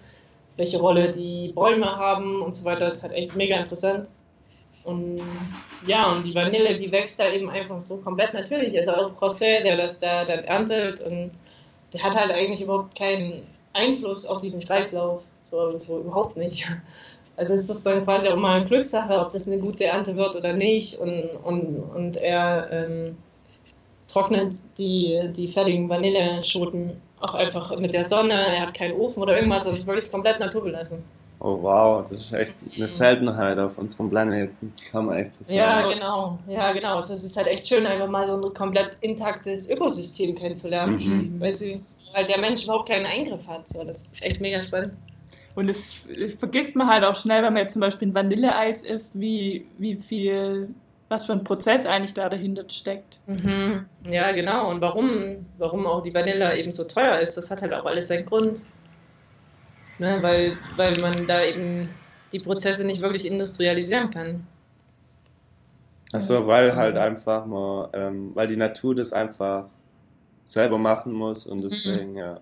welche 0.57 0.78
Rolle 0.78 1.11
die 1.11 1.53
Bäume 1.53 1.97
haben 1.97 2.43
und 2.43 2.55
so 2.55 2.68
weiter, 2.68 2.87
das 2.87 2.99
ist 2.99 3.03
halt 3.05 3.14
echt 3.14 3.35
mega 3.35 3.57
interessant. 3.57 4.09
Und 4.85 5.20
ja, 5.87 6.12
und 6.12 6.24
die 6.24 6.35
Vanille, 6.35 6.78
die 6.78 6.93
wächst 6.93 7.18
da 7.18 7.28
eben 7.28 7.51
einfach 7.51 7.80
so 7.80 7.99
komplett 7.99 8.35
natürlich. 8.35 8.76
Also 8.76 8.95
auch 8.95 9.20
José, 9.20 9.62
der 9.62 9.76
das 9.76 10.01
da 10.01 10.24
dann 10.24 10.45
erntet 10.45 11.05
und 11.05 11.33
der 11.93 12.03
hat 12.05 12.14
halt 12.14 12.30
eigentlich 12.30 12.62
überhaupt 12.62 12.99
keinen 12.99 13.47
Einfluss 13.72 14.28
auf 14.28 14.41
diesen 14.41 14.64
Kreislauf. 14.64 15.22
So, 15.43 15.76
so 15.78 15.99
überhaupt 16.01 16.37
nicht. 16.37 16.68
Also 17.43 17.55
es 17.55 17.68
ist 17.68 17.86
dann 17.86 18.05
quasi 18.05 18.30
auch 18.30 18.36
mal 18.36 18.61
eine 18.61 18.66
Glückssache, 18.66 19.18
ob 19.18 19.32
das 19.32 19.49
eine 19.49 19.61
gute 19.61 19.84
Ernte 19.84 20.16
wird 20.16 20.36
oder 20.36 20.53
nicht. 20.53 20.99
Und, 20.99 21.30
und, 21.43 21.76
und 21.95 22.20
er 22.20 22.68
ähm, 22.70 23.16
trocknet 24.07 24.55
die, 24.78 25.32
die 25.36 25.51
fertigen 25.51 25.88
Vanilleschoten 25.88 27.01
auch 27.20 27.34
einfach 27.34 27.76
mit 27.78 27.93
der 27.93 28.05
Sonne. 28.05 28.34
Er 28.34 28.68
hat 28.68 28.78
keinen 28.78 28.95
Ofen 28.95 29.22
oder 29.22 29.36
irgendwas. 29.36 29.68
Das 29.68 29.78
ist 29.78 29.88
wirklich 29.88 30.11
komplett 30.11 30.38
naturbelassen. 30.38 31.03
Oh 31.40 31.61
wow, 31.61 32.03
das 32.09 32.12
ist 32.12 32.32
echt 32.32 32.55
eine 32.76 32.86
Seltenheit 32.86 33.59
auf 33.59 33.76
unserem 33.76 34.09
Planeten, 34.09 34.72
kann 34.93 35.07
man 35.07 35.16
echt 35.16 35.34
so 35.34 35.43
sagen. 35.43 35.57
Ja, 35.57 35.88
genau, 35.88 36.38
ja, 36.47 36.72
genau. 36.72 37.01
Es 37.01 37.12
ist 37.12 37.36
halt 37.36 37.49
echt 37.49 37.66
schön, 37.66 37.84
einfach 37.84 38.09
mal 38.09 38.24
so 38.30 38.36
ein 38.36 38.55
komplett 38.55 38.93
intaktes 39.01 39.68
Ökosystem 39.68 40.36
kennenzulernen. 40.36 40.95
Mhm. 40.95 41.40
Weil, 41.40 41.53
sie, 41.53 41.82
weil 42.12 42.26
der 42.26 42.38
Mensch 42.38 42.62
überhaupt 42.62 42.88
keinen 42.88 43.07
Eingriff 43.07 43.45
hat. 43.49 43.68
So, 43.68 43.82
das 43.82 44.12
ist 44.12 44.24
echt 44.24 44.40
mega 44.40 44.62
spannend. 44.62 44.95
Und 45.55 45.66
das, 45.66 46.07
das, 46.18 46.32
vergisst 46.32 46.76
man 46.76 46.88
halt 46.88 47.05
auch 47.05 47.14
schnell, 47.14 47.42
wenn 47.42 47.53
man 47.53 47.62
jetzt 47.62 47.74
zum 47.74 47.80
Beispiel 47.80 48.09
ein 48.09 48.14
Vanilleeis 48.14 48.82
isst, 48.82 49.18
wie, 49.18 49.66
wie 49.78 49.96
viel, 49.96 50.68
was 51.09 51.26
für 51.26 51.32
ein 51.32 51.44
Prozess 51.44 51.84
eigentlich 51.84 52.14
da 52.14 52.28
dahinter 52.28 52.64
steckt. 52.68 53.20
Mhm. 53.26 53.86
Ja, 54.09 54.32
genau. 54.32 54.70
Und 54.70 54.80
warum, 54.80 55.44
warum 55.59 55.86
auch 55.86 56.03
die 56.03 56.14
Vanille 56.14 56.57
eben 56.57 56.72
so 56.72 56.84
teuer 56.84 57.18
ist, 57.20 57.36
das 57.36 57.50
hat 57.50 57.61
halt 57.61 57.74
auch 57.74 57.84
alles 57.84 58.09
seinen 58.09 58.26
Grund. 58.26 58.61
Ne, 59.98 60.18
weil, 60.22 60.57
weil 60.76 60.98
man 61.00 61.26
da 61.26 61.44
eben 61.44 61.90
die 62.32 62.40
Prozesse 62.40 62.86
nicht 62.86 63.03
wirklich 63.03 63.30
industrialisieren 63.30 64.11
kann. 64.11 64.46
Achso, 66.12 66.46
weil 66.46 66.74
halt 66.74 66.96
einfach 66.96 67.46
mal, 67.46 67.88
ähm, 67.92 68.32
weil 68.34 68.46
die 68.46 68.57
Natur 68.57 68.94
das 68.94 69.12
einfach 69.12 69.68
selber 70.44 70.78
machen 70.78 71.12
muss 71.12 71.46
und 71.46 71.62
deswegen, 71.62 72.12
mhm. 72.12 72.18
ja. 72.18 72.40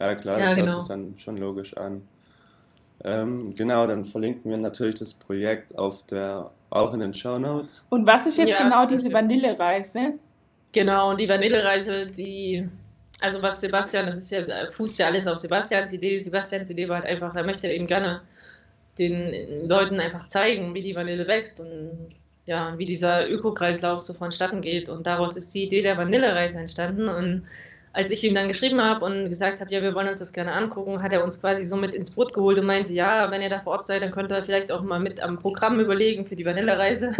Ja 0.00 0.14
klar, 0.14 0.38
das 0.38 0.50
ja, 0.50 0.54
genau. 0.54 0.66
hört 0.66 0.78
sich 0.78 0.88
dann 0.88 1.14
schon 1.18 1.36
logisch 1.38 1.76
an. 1.76 2.02
Ähm, 3.04 3.54
genau, 3.54 3.86
dann 3.86 4.04
verlinken 4.04 4.50
wir 4.50 4.58
natürlich 4.58 4.96
das 4.96 5.14
Projekt 5.14 5.78
auf 5.78 6.04
der, 6.06 6.50
auch 6.70 6.92
in 6.94 7.00
den 7.00 7.14
Show 7.14 7.38
Notes. 7.38 7.86
Und 7.90 8.06
was 8.06 8.26
ist 8.26 8.38
jetzt 8.38 8.50
ja, 8.50 8.62
genau 8.62 8.86
diese 8.86 9.12
Vanillereise? 9.12 10.14
Genau, 10.72 11.14
die 11.14 11.28
Vanillereise, 11.28 12.08
die, 12.08 12.68
also 13.20 13.42
was 13.42 13.60
Sebastian, 13.60 14.06
das 14.06 14.16
ist 14.16 14.32
ja, 14.32 14.44
fußt 14.72 14.98
ja 14.98 15.06
alles 15.06 15.26
auf 15.28 15.38
Sebastians 15.38 15.94
Idee. 15.94 16.18
Sebastians 16.18 16.70
Idee 16.70 16.88
war 16.88 16.96
halt 16.96 17.06
einfach, 17.06 17.34
er 17.34 17.44
möchte 17.44 17.68
eben 17.68 17.86
gerne 17.86 18.22
den 18.98 19.68
Leuten 19.68 20.00
einfach 20.00 20.26
zeigen, 20.26 20.74
wie 20.74 20.82
die 20.82 20.96
Vanille 20.96 21.26
wächst 21.26 21.60
und 21.60 22.14
ja, 22.46 22.76
wie 22.78 22.86
dieser 22.86 23.30
Ökokreislauf 23.30 24.00
so 24.00 24.14
vonstatten 24.14 24.60
geht. 24.60 24.88
Und 24.88 25.06
daraus 25.06 25.36
ist 25.36 25.54
die 25.54 25.64
Idee 25.64 25.82
der 25.82 25.96
Vanillereise 25.96 26.58
entstanden 26.58 27.08
und 27.08 27.44
als 27.92 28.10
ich 28.10 28.22
ihm 28.24 28.34
dann 28.34 28.48
geschrieben 28.48 28.80
habe 28.80 29.04
und 29.04 29.28
gesagt 29.28 29.60
habe, 29.60 29.72
ja, 29.72 29.82
wir 29.82 29.94
wollen 29.94 30.08
uns 30.08 30.20
das 30.20 30.32
gerne 30.32 30.52
angucken, 30.52 31.02
hat 31.02 31.12
er 31.12 31.24
uns 31.24 31.40
quasi 31.40 31.64
so 31.64 31.76
mit 31.76 31.94
ins 31.94 32.14
Boot 32.14 32.32
geholt 32.32 32.58
und 32.58 32.66
meinte, 32.66 32.92
ja, 32.92 33.30
wenn 33.30 33.42
ihr 33.42 33.48
da 33.48 33.60
vor 33.60 33.72
Ort 33.72 33.86
seid, 33.86 34.02
dann 34.02 34.10
könnt 34.10 34.30
ihr 34.30 34.42
vielleicht 34.42 34.70
auch 34.70 34.82
mal 34.82 35.00
mit 35.00 35.22
am 35.22 35.38
Programm 35.38 35.80
überlegen 35.80 36.26
für 36.26 36.36
die 36.36 36.44
Vanillereise. 36.44 37.12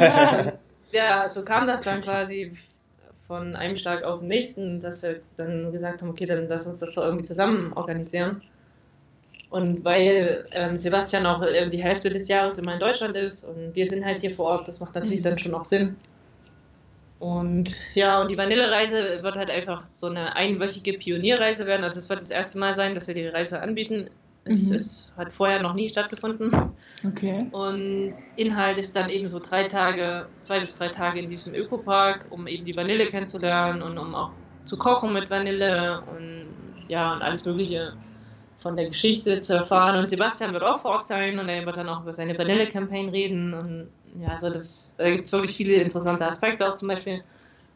ja, 0.92 1.28
so 1.28 1.44
kam 1.44 1.66
das 1.66 1.82
dann 1.82 2.00
quasi 2.00 2.56
von 3.26 3.56
einem 3.56 3.76
Tag 3.76 4.04
auf 4.04 4.20
den 4.20 4.28
nächsten, 4.28 4.80
dass 4.80 5.02
wir 5.02 5.20
dann 5.36 5.72
gesagt 5.72 6.02
haben, 6.02 6.10
okay, 6.10 6.26
dann 6.26 6.48
lass 6.48 6.68
uns 6.68 6.80
das 6.80 6.94
doch 6.94 7.04
irgendwie 7.04 7.24
zusammen 7.24 7.72
organisieren. 7.74 8.42
Und 9.50 9.84
weil 9.84 10.46
ähm, 10.52 10.76
Sebastian 10.76 11.26
auch 11.26 11.42
äh, 11.42 11.68
die 11.70 11.82
Hälfte 11.82 12.10
des 12.10 12.28
Jahres 12.28 12.58
immer 12.58 12.74
in 12.74 12.80
Deutschland 12.80 13.16
ist 13.16 13.44
und 13.44 13.74
wir 13.74 13.86
sind 13.86 14.04
halt 14.04 14.18
hier 14.18 14.34
vor 14.34 14.46
Ort, 14.46 14.68
das 14.68 14.80
macht 14.80 14.94
natürlich 14.94 15.22
dann 15.22 15.38
schon 15.38 15.54
auch 15.54 15.64
Sinn. 15.64 15.96
Und 17.18 17.74
ja, 17.94 18.20
und 18.20 18.30
die 18.30 18.36
Vanillereise 18.36 19.22
wird 19.22 19.36
halt 19.36 19.50
einfach 19.50 19.84
so 19.92 20.08
eine 20.08 20.36
einwöchige 20.36 20.98
Pionierreise 20.98 21.66
werden. 21.66 21.84
Also 21.84 21.98
es 22.00 22.10
wird 22.10 22.20
das 22.20 22.30
erste 22.30 22.60
Mal 22.60 22.74
sein, 22.74 22.94
dass 22.94 23.08
wir 23.08 23.14
die 23.14 23.26
Reise 23.26 23.62
anbieten. 23.62 24.10
Es, 24.44 24.70
mhm. 24.70 24.76
es, 24.76 25.12
hat 25.16 25.32
vorher 25.32 25.60
noch 25.60 25.74
nie 25.74 25.88
stattgefunden. 25.88 26.72
Okay. 27.04 27.46
Und 27.50 28.14
Inhalt 28.36 28.78
ist 28.78 28.94
dann 28.94 29.08
eben 29.10 29.28
so 29.28 29.40
drei 29.40 29.66
Tage, 29.66 30.26
zwei 30.40 30.60
bis 30.60 30.78
drei 30.78 30.88
Tage 30.88 31.20
in 31.20 31.30
diesem 31.30 31.54
Ökopark, 31.54 32.26
um 32.30 32.46
eben 32.46 32.64
die 32.64 32.76
Vanille 32.76 33.06
kennenzulernen 33.06 33.82
und 33.82 33.98
um 33.98 34.14
auch 34.14 34.30
zu 34.64 34.76
kochen 34.76 35.12
mit 35.12 35.30
Vanille 35.30 36.02
und 36.02 36.48
ja, 36.88 37.12
und 37.12 37.22
alles 37.22 37.46
Mögliche 37.46 37.94
von 38.58 38.76
der 38.76 38.88
Geschichte 38.88 39.40
zu 39.40 39.56
erfahren. 39.56 39.98
Und 39.98 40.08
Sebastian 40.08 40.52
wird 40.52 40.62
auch 40.62 40.80
vor 40.80 40.92
Ort 40.92 41.08
sein 41.08 41.38
und 41.38 41.48
er 41.48 41.64
wird 41.64 41.76
dann 41.76 41.88
auch 41.88 42.02
über 42.02 42.14
seine 42.14 42.38
Vanille-Campaign 42.38 43.08
reden 43.08 43.54
und 43.54 43.88
ja, 44.20 44.28
also 44.28 44.50
das, 44.50 44.94
da 44.96 45.10
gibt 45.10 45.26
es 45.26 45.32
wirklich 45.32 45.56
viele 45.56 45.74
interessante 45.74 46.26
Aspekte, 46.26 46.68
auch 46.68 46.74
zum 46.74 46.88
Beispiel, 46.88 47.22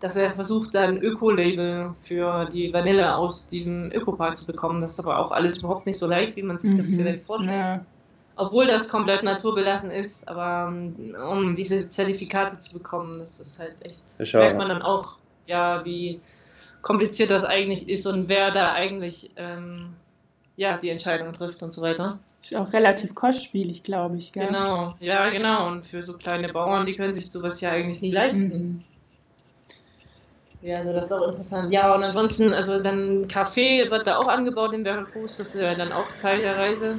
dass 0.00 0.16
er 0.16 0.32
versucht, 0.34 0.74
ein 0.76 0.98
Öko-Label 0.98 1.94
für 2.02 2.46
die 2.46 2.72
Vanille 2.72 3.14
aus 3.14 3.48
diesem 3.50 3.92
Ökopark 3.92 4.36
zu 4.36 4.46
bekommen. 4.46 4.80
Das 4.80 4.92
ist 4.92 5.00
aber 5.00 5.18
auch 5.18 5.30
alles 5.30 5.60
überhaupt 5.60 5.86
nicht 5.86 5.98
so 5.98 6.06
leicht, 6.06 6.36
wie 6.36 6.42
man 6.42 6.58
sich 6.58 6.76
das 6.76 6.90
mhm. 6.90 6.96
vielleicht 6.96 7.24
vorstellt. 7.26 7.58
Ja. 7.58 7.84
Obwohl 8.36 8.66
das 8.66 8.88
komplett 8.88 9.22
naturbelassen 9.22 9.90
ist, 9.90 10.26
aber 10.28 10.72
um 11.30 11.54
diese 11.54 11.82
Zertifikate 11.82 12.58
zu 12.58 12.78
bekommen, 12.78 13.18
das 13.18 13.40
ist 13.40 13.60
halt 13.60 13.74
echt, 13.82 14.02
ich 14.18 14.32
merkt 14.32 14.56
man 14.56 14.70
dann 14.70 14.80
auch, 14.80 15.18
ja, 15.46 15.84
wie 15.84 16.20
kompliziert 16.80 17.30
das 17.30 17.44
eigentlich 17.44 17.90
ist 17.90 18.06
und 18.06 18.28
wer 18.28 18.50
da 18.50 18.72
eigentlich 18.72 19.32
ähm, 19.36 19.94
ja, 20.56 20.78
die 20.78 20.88
Entscheidung 20.88 21.34
trifft 21.34 21.62
und 21.62 21.72
so 21.72 21.82
weiter. 21.82 22.18
Ist 22.42 22.56
auch 22.56 22.72
relativ 22.72 23.14
kostspielig, 23.14 23.82
glaube 23.82 24.16
ich. 24.16 24.32
Gell? 24.32 24.46
Genau, 24.46 24.94
ja, 25.00 25.28
genau. 25.30 25.68
Und 25.68 25.86
für 25.86 26.02
so 26.02 26.16
kleine 26.16 26.48
Bauern, 26.52 26.86
die 26.86 26.94
können 26.94 27.12
sich 27.12 27.30
sowas 27.30 27.60
ja 27.60 27.72
eigentlich 27.72 28.00
nie 28.00 28.12
leisten. 28.12 28.58
Mhm. 28.58 28.84
Ja, 30.62 30.78
also 30.78 30.92
das 30.92 31.06
ist 31.06 31.12
auch 31.12 31.28
interessant. 31.28 31.72
Ja, 31.72 31.94
und 31.94 32.02
ansonsten, 32.02 32.52
also 32.52 32.82
dann 32.82 33.26
Kaffee 33.28 33.90
wird 33.90 34.06
da 34.06 34.18
auch 34.18 34.28
angebaut 34.28 34.72
in 34.74 34.84
Veracruz, 34.84 35.38
das 35.38 35.54
ist 35.54 35.60
ja 35.60 35.74
dann 35.74 35.92
auch 35.92 36.06
Teil 36.20 36.40
der 36.40 36.56
Reise. 36.56 36.98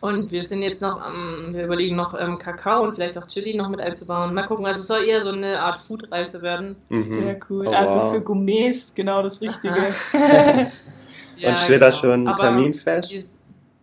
Und 0.00 0.30
wir 0.30 0.44
sind 0.44 0.62
jetzt 0.62 0.80
noch 0.80 1.00
am, 1.00 1.52
wir 1.52 1.64
überlegen 1.64 1.96
noch 1.96 2.18
ähm, 2.18 2.38
Kakao 2.38 2.84
und 2.84 2.94
vielleicht 2.94 3.18
auch 3.18 3.26
Chili 3.26 3.56
noch 3.56 3.68
mit 3.68 3.80
einzubauen. 3.80 4.32
Mal 4.32 4.46
gucken, 4.46 4.64
also 4.64 4.80
es 4.80 4.86
soll 4.86 5.04
eher 5.04 5.20
so 5.20 5.32
eine 5.32 5.60
Art 5.60 5.80
Foodreise 5.80 6.40
werden. 6.42 6.76
Mhm. 6.88 7.02
Sehr 7.02 7.40
cool. 7.50 7.66
Oh, 7.66 7.72
also 7.72 7.94
wow. 7.94 8.12
für 8.12 8.20
Gourmets 8.20 8.92
genau 8.94 9.22
das 9.22 9.40
Richtige. 9.40 9.74
ja, 11.36 11.48
und 11.48 11.58
steht 11.58 11.68
genau. 11.68 11.86
da 11.86 11.92
schon 11.92 12.28
ein 12.28 12.36
Termin 12.36 12.74
fest? 12.74 13.37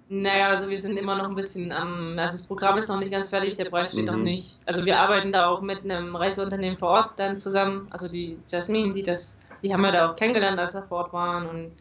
Naja, 0.07 0.49
also 0.49 0.69
wir 0.69 0.77
sind 0.77 0.97
immer 0.97 1.15
noch 1.15 1.27
ein 1.27 1.35
bisschen 1.35 1.71
am, 1.71 2.17
also 2.19 2.37
das 2.37 2.47
Programm 2.47 2.77
ist 2.77 2.89
noch 2.89 2.99
nicht 2.99 3.11
ganz 3.11 3.31
fertig, 3.31 3.55
der 3.55 3.65
Preis 3.65 3.93
steht 3.93 4.05
mhm. 4.05 4.11
noch 4.11 4.23
nicht. 4.23 4.61
Also 4.65 4.85
wir 4.85 4.99
arbeiten 4.99 5.31
da 5.31 5.47
auch 5.47 5.61
mit 5.61 5.83
einem 5.83 6.15
Reiseunternehmen 6.15 6.77
vor 6.77 6.89
Ort 6.89 7.13
dann 7.17 7.39
zusammen, 7.39 7.87
also 7.89 8.07
die 8.07 8.37
Jasmine, 8.47 8.93
die 8.93 9.01
das, 9.01 9.39
die 9.63 9.73
haben 9.73 9.81
wir 9.81 9.91
da 9.91 10.11
auch 10.11 10.15
kennengelernt, 10.15 10.59
als 10.59 10.75
wir 10.75 10.83
vor 10.83 10.99
Ort 10.99 11.13
waren 11.13 11.47
und 11.47 11.71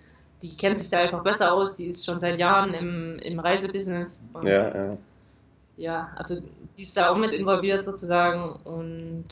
die 0.41 0.57
kennt 0.57 0.79
sich 0.79 0.91
da 0.91 0.99
einfach 0.99 1.23
besser 1.23 1.53
aus, 1.53 1.77
die 1.77 1.89
ist 1.89 2.05
schon 2.05 2.19
seit 2.19 2.39
Jahren 2.39 2.73
im, 2.73 3.19
im 3.19 3.39
Reisebusiness. 3.39 4.29
ja, 4.43 4.87
ja. 4.87 4.97
Ja, 5.77 6.13
also 6.15 6.41
die 6.79 6.83
ist 6.83 6.97
da 6.97 7.11
auch 7.11 7.17
mit 7.17 7.33
involviert 7.33 7.85
sozusagen 7.85 8.53
und 8.65 9.25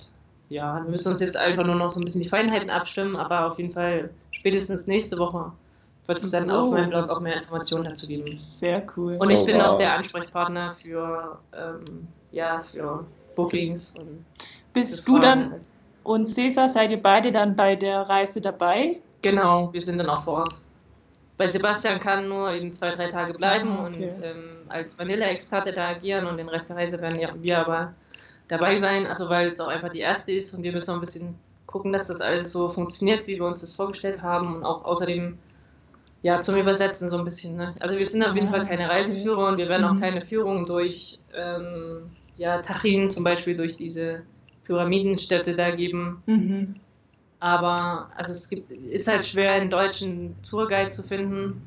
ja, 0.49 0.83
wir 0.83 0.91
müssen 0.91 1.13
uns 1.13 1.25
jetzt 1.25 1.41
einfach 1.41 1.65
nur 1.65 1.77
noch 1.77 1.91
so 1.91 2.01
ein 2.01 2.05
bisschen 2.05 2.23
die 2.23 2.29
Feinheiten 2.29 2.69
abstimmen, 2.69 3.17
aber 3.17 3.47
auf 3.47 3.59
jeden 3.59 3.73
Fall 3.73 4.11
spätestens 4.33 4.87
nächste 4.89 5.19
Woche 5.19 5.53
wird 6.07 6.19
es 6.19 6.31
dann 6.31 6.51
oh. 6.51 6.67
auf 6.67 6.73
meinem 6.73 6.91
Blog 6.91 7.09
auch 7.09 7.21
mehr 7.21 7.37
Informationen 7.37 7.85
dazu 7.85 8.09
geben. 8.09 8.39
Sehr 8.59 8.85
cool. 8.97 9.17
Und 9.19 9.31
ich 9.31 9.41
oh, 9.41 9.47
bin 9.47 9.57
wow. 9.57 9.67
auch 9.67 9.79
der 9.79 9.97
Ansprechpartner 9.97 10.75
für, 10.75 11.39
ähm, 11.57 12.09
ja, 12.33 12.61
für 12.61 13.05
Bookings. 13.37 13.97
Und 13.97 14.25
Bist 14.73 15.07
du 15.07 15.19
dann 15.19 15.61
und 16.05 16.27
Cesar, 16.27 16.69
seid 16.69 16.91
ihr 16.91 17.01
beide 17.01 17.31
dann 17.31 17.55
bei 17.55 17.77
der 17.77 18.01
Reise 18.03 18.41
dabei? 18.41 19.01
Genau, 19.23 19.73
wir 19.73 19.81
sind 19.81 19.99
dann 19.99 20.09
auch 20.09 20.25
vor 20.25 20.39
Ort. 20.39 20.65
Bei 21.37 21.47
Sebastian 21.47 22.01
kann 22.01 22.29
nur 22.29 22.51
in 22.53 22.73
zwei, 22.73 22.95
drei 22.95 23.09
Tage 23.09 23.35
bleiben 23.35 23.71
ah, 23.71 23.87
okay. 23.87 24.09
und 24.09 24.23
ähm, 24.23 24.57
als 24.69 24.99
Vanille-Experte 24.99 25.73
da 25.73 25.89
agieren 25.89 26.27
und 26.27 26.37
den 26.37 26.49
Rest 26.49 26.71
der 26.71 26.77
Reise 26.77 27.01
werden 27.01 27.19
ja 27.19 27.31
wir 27.35 27.59
aber 27.59 27.95
dabei 28.49 28.77
sein, 28.77 29.07
also 29.07 29.31
weil 29.31 29.49
es 29.49 29.61
auch 29.61 29.69
einfach 29.69 29.89
die 29.89 30.01
erste 30.01 30.33
ist 30.33 30.55
und 30.55 30.63
wir 30.63 30.73
müssen 30.73 30.91
noch 30.91 30.99
ein 30.99 31.05
bisschen 31.05 31.35
gucken, 31.67 31.93
dass 31.93 32.09
das 32.09 32.21
alles 32.21 32.53
so 32.53 32.71
funktioniert, 32.71 33.27
wie 33.27 33.37
wir 33.37 33.47
uns 33.47 33.63
das 33.63 33.77
vorgestellt 33.77 34.23
haben 34.23 34.57
und 34.57 34.65
auch 34.65 34.85
außerdem 34.85 35.39
ja 36.23 36.41
zum 36.41 36.59
Übersetzen 36.59 37.11
so 37.11 37.19
ein 37.19 37.25
bisschen. 37.25 37.57
Ne? 37.57 37.75
Also 37.81 37.99
wir 37.99 38.07
sind 38.07 38.23
auf 38.23 38.35
jeden 38.35 38.49
Fall 38.49 38.67
keine 38.67 38.89
Reiseführer 38.89 39.49
und 39.49 39.59
wir 39.59 39.69
werden 39.69 39.85
auch 39.85 39.95
mhm. 39.95 40.01
keine 40.01 40.25
Führung 40.25 40.67
durch 40.67 41.19
ähm, 41.35 42.11
ja, 42.37 42.63
Tachin 42.63 43.09
zum 43.11 43.25
Beispiel 43.25 43.57
durch 43.57 43.75
diese 43.75 44.23
Pyramidenstädte 44.65 45.57
da 45.57 45.75
geben. 45.75 46.23
Mhm. 46.27 46.77
Aber 47.41 48.09
also 48.15 48.33
es 48.33 48.49
gibt, 48.51 48.71
ist 48.71 49.11
halt 49.11 49.27
schwer, 49.27 49.53
einen 49.53 49.71
deutschen 49.71 50.37
Tourguide 50.49 50.91
zu 50.91 51.03
finden. 51.03 51.61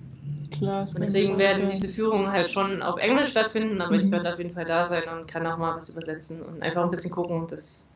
Klar, 0.51 0.81
und 0.81 0.99
deswegen 0.99 1.37
werden 1.37 1.69
diese 1.69 1.91
Führungen 1.91 2.31
halt 2.31 2.49
schon 2.49 2.81
auf 2.81 2.97
Englisch 2.97 3.31
stattfinden, 3.31 3.81
aber 3.81 3.97
mhm. 3.97 4.05
ich 4.05 4.11
werde 4.11 4.31
auf 4.31 4.37
jeden 4.37 4.53
Fall 4.53 4.65
da 4.65 4.85
sein 4.85 5.03
und 5.09 5.27
kann 5.27 5.45
auch 5.45 5.57
mal 5.57 5.75
was 5.77 5.91
übersetzen 5.91 6.41
und 6.43 6.63
einfach 6.63 6.83
ein 6.83 6.91
bisschen 6.91 7.11
gucken, 7.11 7.47
dass 7.49 7.89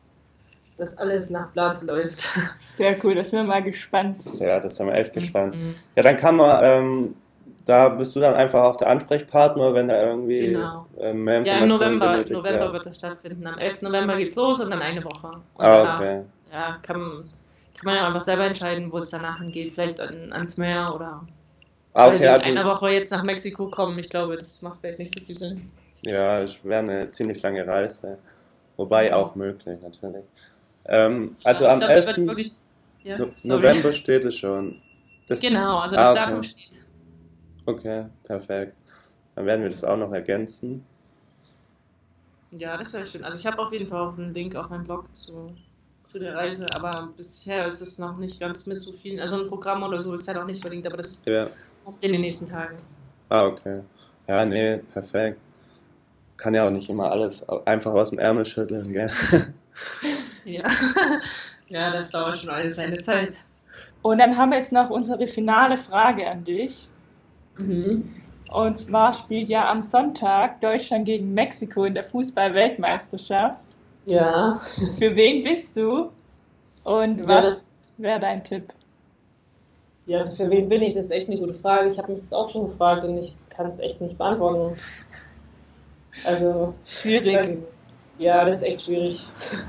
das 0.80 0.98
alles 0.98 1.30
nach 1.30 1.52
Plan 1.52 1.78
läuft. 1.86 2.18
Sehr 2.60 2.96
cool, 3.04 3.14
da 3.14 3.24
sind 3.24 3.40
wir 3.40 3.48
mal 3.48 3.62
gespannt. 3.62 4.24
Ja, 4.38 4.58
das 4.58 4.76
sind 4.76 4.86
wir 4.86 4.94
echt 4.94 5.12
gespannt. 5.12 5.54
Mhm. 5.54 5.74
Ja, 5.94 6.02
dann 6.02 6.16
kann 6.16 6.36
man, 6.36 6.60
ähm, 6.64 7.14
da 7.66 7.90
bist 7.90 8.16
du 8.16 8.20
dann 8.20 8.34
einfach 8.34 8.64
auch 8.64 8.76
der 8.76 8.88
Ansprechpartner, 8.88 9.74
wenn 9.74 9.88
da 9.88 10.02
irgendwie 10.02 10.46
genau. 10.46 10.86
ähm, 10.98 11.24
mehr 11.24 11.38
Informationen 11.38 11.70
Ja, 11.70 11.86
im 11.86 11.98
November, 11.98 12.16
November 12.30 12.64
ja. 12.66 12.72
wird 12.72 12.86
das 12.86 12.98
stattfinden. 12.98 13.46
Am 13.46 13.58
11. 13.58 13.82
November 13.82 14.16
geht's 14.16 14.36
los 14.36 14.64
und 14.64 14.70
dann 14.70 14.82
eine 14.82 15.04
Woche. 15.04 15.28
Und 15.28 15.64
ah, 15.64 15.96
okay. 15.96 16.22
Da, 16.50 16.56
ja, 16.56 16.78
kann, 16.82 16.94
kann 16.94 17.84
man 17.84 17.94
ja 17.96 18.06
einfach 18.06 18.22
selber 18.22 18.46
entscheiden, 18.46 18.90
wo 18.90 18.98
es 18.98 19.10
danach 19.10 19.38
hingeht. 19.38 19.74
Vielleicht 19.74 20.00
an, 20.00 20.32
ans 20.32 20.58
Meer 20.58 20.92
oder 20.94 21.20
ah, 21.92 22.08
okay, 22.08 22.26
also, 22.26 22.48
in 22.48 22.58
einer 22.58 22.68
Woche 22.68 22.90
jetzt 22.90 23.12
nach 23.12 23.22
Mexiko 23.22 23.68
kommen. 23.68 23.98
Ich 23.98 24.08
glaube, 24.08 24.36
das 24.36 24.62
macht 24.62 24.80
vielleicht 24.80 24.98
nicht 24.98 25.18
so 25.18 25.24
viel 25.24 25.38
Sinn. 25.38 25.70
Ja, 26.02 26.40
es 26.40 26.64
wäre 26.64 26.80
eine 26.80 27.10
ziemlich 27.10 27.42
lange 27.42 27.66
Reise. 27.66 28.18
Wobei 28.76 29.12
auch 29.12 29.34
möglich, 29.34 29.78
natürlich. 29.82 30.24
Ähm, 30.90 31.36
also 31.44 31.64
ja, 31.64 31.72
am 31.72 31.78
glaub, 31.78 31.90
11. 31.90 32.16
Wirklich, 32.18 32.52
ja, 33.02 33.16
November 33.44 33.92
steht 33.92 34.24
es 34.24 34.36
schon. 34.36 34.80
Das, 35.26 35.40
genau, 35.40 35.78
also 35.78 35.94
das 35.94 36.04
ah, 36.04 36.10
okay. 36.12 36.20
Datum 36.20 36.44
steht. 36.44 36.86
Okay, 37.66 38.06
perfekt. 38.24 38.74
Dann 39.34 39.46
werden 39.46 39.62
wir 39.62 39.70
das 39.70 39.84
auch 39.84 39.96
noch 39.96 40.12
ergänzen. 40.12 40.84
Ja, 42.50 42.76
das 42.76 42.92
wäre 42.94 43.06
schön. 43.06 43.24
Also 43.24 43.38
ich 43.38 43.46
habe 43.46 43.62
auf 43.62 43.72
jeden 43.72 43.88
Fall 43.88 44.00
auch 44.00 44.18
einen 44.18 44.34
Link 44.34 44.56
auf 44.56 44.68
meinem 44.70 44.84
Blog 44.84 45.16
zu 45.16 45.54
zu 46.10 46.18
der 46.18 46.34
Reise, 46.34 46.66
aber 46.76 47.10
bisher 47.16 47.66
ist 47.66 47.80
es 47.80 47.98
noch 47.98 48.16
nicht 48.16 48.40
ganz 48.40 48.66
mit 48.66 48.80
so 48.80 48.92
vielen, 48.92 49.20
also 49.20 49.42
ein 49.42 49.48
Programm 49.48 49.82
oder 49.82 50.00
so 50.00 50.14
ist 50.14 50.26
ja 50.28 50.34
noch 50.34 50.46
nicht 50.46 50.60
verlinkt, 50.60 50.86
aber 50.86 50.96
das 50.96 51.24
ja. 51.24 51.48
kommt 51.84 52.02
in 52.02 52.12
den 52.12 52.20
nächsten 52.20 52.50
Tagen. 52.50 52.78
Ah, 53.28 53.46
okay. 53.46 53.82
Ja, 54.26 54.44
nee, 54.44 54.78
perfekt. 54.92 55.38
Kann 56.36 56.54
ja 56.54 56.66
auch 56.66 56.70
nicht 56.70 56.88
immer 56.88 57.10
alles 57.12 57.48
einfach 57.64 57.92
aus 57.92 58.10
dem 58.10 58.18
Ärmel 58.18 58.44
schütteln, 58.44 58.92
gell? 58.92 59.10
ja. 60.44 60.68
ja, 61.68 61.92
das 61.92 62.12
dauert 62.12 62.40
schon 62.40 62.50
alles 62.50 62.76
seine 62.76 63.00
Zeit. 63.00 63.34
Und 64.02 64.18
dann 64.18 64.36
haben 64.36 64.50
wir 64.50 64.58
jetzt 64.58 64.72
noch 64.72 64.90
unsere 64.90 65.26
finale 65.26 65.76
Frage 65.76 66.28
an 66.28 66.44
dich. 66.44 66.88
Mhm. 67.56 68.08
Und 68.50 68.78
zwar 68.78 69.12
spielt 69.14 69.48
ja 69.48 69.70
am 69.70 69.82
Sonntag 69.82 70.60
Deutschland 70.60 71.04
gegen 71.04 71.34
Mexiko 71.34 71.84
in 71.84 71.94
der 71.94 72.02
Fußball-Weltmeisterschaft. 72.04 73.60
Ja. 74.06 74.58
Für 74.98 75.14
wen 75.14 75.44
bist 75.44 75.76
du? 75.76 76.10
Und 76.82 77.28
was 77.28 77.70
wäre 77.98 78.18
dein 78.18 78.42
Tipp? 78.42 78.72
Ja, 80.06 80.18
also 80.18 80.42
für 80.42 80.50
wen 80.50 80.68
bin 80.68 80.82
ich? 80.82 80.94
Das 80.94 81.04
ist 81.04 81.10
echt 81.12 81.28
eine 81.28 81.38
gute 81.38 81.54
Frage. 81.54 81.90
Ich 81.90 81.98
habe 81.98 82.12
mich 82.12 82.22
das 82.22 82.32
auch 82.32 82.50
schon 82.50 82.68
gefragt 82.68 83.04
und 83.04 83.18
ich 83.18 83.36
kann 83.50 83.66
es 83.66 83.80
echt 83.80 84.00
nicht 84.00 84.18
beantworten. 84.18 84.76
Also. 86.24 86.74
Schwierig. 86.86 87.36
Also, 87.36 87.62
ja, 88.20 88.44
das 88.44 88.60
ist 88.60 88.66
echt 88.66 88.84
schwierig. 88.86 89.20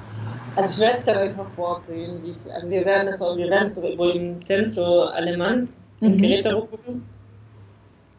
Also 0.54 0.84
ich 0.84 0.89
werde 0.89 0.99
es 0.99 1.06
ja 1.06 1.18
einfach 1.22 1.49
vorsehen. 1.56 2.22
Also 2.54 2.70
wir 2.70 2.84
werden 2.84 3.06
das 3.06 3.22
auch, 3.22 3.38
wir 3.38 3.49
werden 3.49 3.70
es 3.70 3.82
wohl 3.97 4.12
im 4.12 4.38
Centro 4.38 5.06
Alemán 5.06 5.70
in 6.02 6.18
mhm. 6.18 6.22
Querétaro 6.22 6.68
gucken 6.68 7.04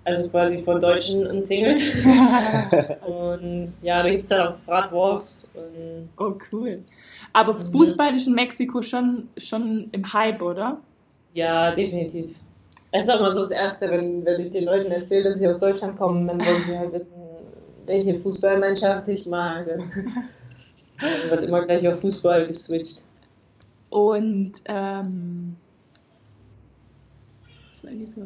also 0.04 0.28
quasi 0.28 0.62
von 0.62 0.80
Deutschen 0.80 1.26
umzingelt. 1.26 1.80
und 3.06 3.72
ja, 3.82 4.02
da 4.02 4.10
gibt 4.10 4.24
es 4.24 4.30
dann 4.30 4.48
auch 4.48 4.58
Bratwurst. 4.66 5.50
oh, 6.18 6.32
cool. 6.52 6.82
Aber 7.32 7.54
mhm. 7.54 7.66
Fußball 7.66 8.14
ist 8.14 8.26
in 8.26 8.34
Mexiko 8.34 8.82
schon, 8.82 9.28
schon 9.36 9.88
im 9.92 10.12
Hype, 10.12 10.42
oder? 10.42 10.78
Ja, 11.34 11.70
definitiv. 11.70 12.34
Es 12.90 13.08
ist 13.08 13.14
auch 13.14 13.20
mal 13.20 13.30
so 13.30 13.44
das 13.44 13.52
Erste, 13.52 13.90
wenn, 13.90 14.24
wenn 14.24 14.40
ich 14.42 14.52
den 14.52 14.64
Leuten 14.64 14.90
erzähle, 14.90 15.30
dass 15.30 15.38
sie 15.38 15.48
aus 15.48 15.60
Deutschland 15.60 15.96
kommen, 15.96 16.26
dann 16.26 16.38
wollen 16.44 16.62
sie 16.64 16.76
halt 16.76 16.92
wissen, 16.92 17.21
welche 17.86 18.18
Fußballmannschaft 18.18 19.08
ich 19.08 19.26
mag. 19.26 19.66
dann 19.66 19.90
wird 21.30 21.44
immer 21.44 21.64
gleich 21.64 21.86
auf 21.88 22.00
Fußball 22.00 22.46
geswitcht. 22.46 23.08
Und 23.90 24.52
ähm, 24.66 25.56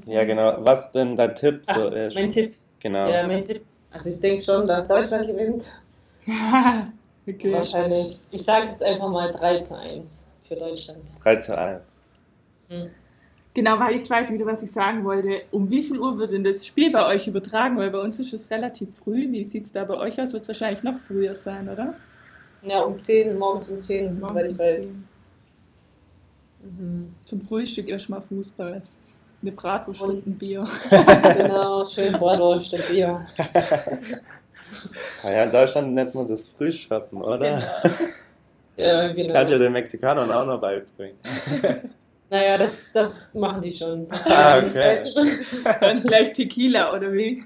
ja, 0.06 0.24
genau. 0.24 0.56
Was 0.60 0.90
denn 0.92 1.16
dein 1.16 1.34
Tipp 1.34 1.62
Ach, 1.66 1.76
so 1.76 1.88
ist? 1.88 2.14
Mein 2.14 2.30
Tipp. 2.30 2.54
Genau. 2.80 3.08
Ja, 3.08 3.26
mein 3.26 3.44
Tipp. 3.44 3.64
Also 3.90 4.10
ich 4.10 4.20
denke 4.20 4.44
schon, 4.44 4.66
dass 4.66 4.88
Deutschland 4.88 5.26
gewinnt. 5.26 5.64
okay. 7.26 7.52
Wahrscheinlich. 7.52 8.20
Ich 8.30 8.42
sage 8.42 8.66
jetzt 8.66 8.84
einfach 8.84 9.08
mal 9.08 9.32
3 9.32 9.60
zu 9.60 9.78
1 9.78 10.30
für 10.46 10.56
Deutschland. 10.56 11.00
3 11.22 11.36
zu 11.36 11.56
1. 11.58 11.82
Hm. 12.68 12.90
Genau, 13.56 13.80
weil 13.80 13.98
ich 13.98 14.10
weiß 14.10 14.30
wieder, 14.32 14.44
was 14.44 14.62
ich 14.62 14.70
sagen 14.70 15.02
wollte. 15.02 15.40
Um 15.50 15.70
wie 15.70 15.82
viel 15.82 15.98
Uhr 15.98 16.18
wird 16.18 16.32
denn 16.32 16.44
das 16.44 16.66
Spiel 16.66 16.92
bei 16.92 17.06
euch 17.06 17.26
übertragen? 17.26 17.78
Weil 17.78 17.90
bei 17.90 17.98
uns 17.98 18.20
ist 18.20 18.34
es 18.34 18.50
relativ 18.50 18.90
früh. 19.02 19.32
Wie 19.32 19.46
sieht 19.46 19.64
es 19.64 19.72
da 19.72 19.82
bei 19.84 19.94
euch 19.94 20.20
aus? 20.20 20.34
Wird 20.34 20.42
es 20.42 20.48
wahrscheinlich 20.48 20.82
noch 20.82 20.98
früher 20.98 21.34
sein, 21.34 21.66
oder? 21.66 21.94
Ja, 22.60 22.80
um 22.80 22.98
10, 22.98 23.38
morgens 23.38 23.72
um 23.72 23.80
10, 23.80 24.20
morgens 24.20 24.34
weil 24.34 24.50
ich 24.50 24.58
weiß. 24.58 24.96
Mhm. 26.64 27.14
Zum 27.24 27.40
Frühstück 27.40 27.88
erstmal 27.88 28.20
Fußball. 28.20 28.82
Eine 29.40 29.52
Bratwurst 29.52 30.02
und 30.02 30.26
ein 30.26 30.36
Bier. 30.36 30.68
genau, 30.90 31.88
schön 31.88 32.12
Bratwurst 32.12 32.74
und 32.74 32.88
Bier. 32.90 33.26
ja, 35.22 35.44
in 35.44 35.50
Deutschland 35.50 35.94
nennt 35.94 36.14
man 36.14 36.28
das 36.28 36.46
Frühschoppen, 36.48 37.22
oder? 37.22 37.38
Genau. 37.38 37.96
Ja, 38.76 39.12
genau. 39.14 39.32
Kann 39.32 39.48
ja 39.48 39.56
den 39.56 39.72
Mexikanern 39.72 40.30
auch 40.30 40.44
noch 40.44 40.60
beibringen. 40.60 41.16
Naja, 42.28 42.58
das, 42.58 42.92
das 42.92 43.34
machen 43.34 43.62
die 43.62 43.72
schon. 43.72 44.08
Ah, 44.24 44.58
okay. 44.58 45.12
Dann 45.80 46.00
gleich 46.00 46.32
Tequila, 46.32 46.94
oder 46.94 47.12
wie? 47.12 47.44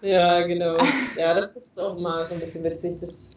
Ja, 0.00 0.40
genau. 0.46 0.78
Ja, 1.16 1.34
das 1.34 1.56
ist 1.56 1.82
auch 1.82 1.98
mal 1.98 2.24
so 2.24 2.34
ein 2.36 2.40
bisschen 2.40 2.64
witzig. 2.64 3.00
Das, 3.00 3.34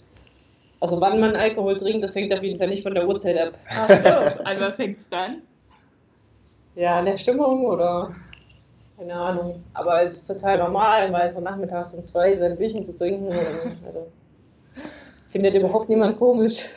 also 0.79 1.01
wann 1.01 1.19
man 1.19 1.35
Alkohol 1.35 1.77
trinkt, 1.77 2.03
das 2.03 2.15
hängt 2.15 2.33
auf 2.33 2.43
jeden 2.43 2.57
Fall 2.57 2.69
nicht 2.69 2.83
von 2.83 2.93
der 2.93 3.07
Uhrzeit 3.07 3.37
ab. 3.37 3.53
Ach 3.69 3.89
so, 3.89 4.43
also 4.43 4.65
was 4.65 4.77
hängt 4.79 4.99
es 4.99 5.09
dann? 5.09 5.41
ja, 6.75 6.99
an 6.99 7.05
der 7.05 7.17
Stimmung 7.17 7.65
oder 7.65 8.15
keine 8.97 9.13
Ahnung. 9.15 9.63
Aber 9.73 10.03
es 10.03 10.13
ist 10.17 10.27
total 10.27 10.59
normal, 10.59 11.11
weil 11.11 11.33
so 11.33 11.41
nachmittags 11.41 11.95
um 11.95 12.03
zwei 12.03 12.35
sein 12.35 12.57
Bierchen 12.57 12.85
zu 12.85 12.97
trinken. 12.97 13.31
Also, 13.85 14.11
findet 15.31 15.55
überhaupt 15.55 15.89
niemand 15.89 16.17
komisch. 16.17 16.69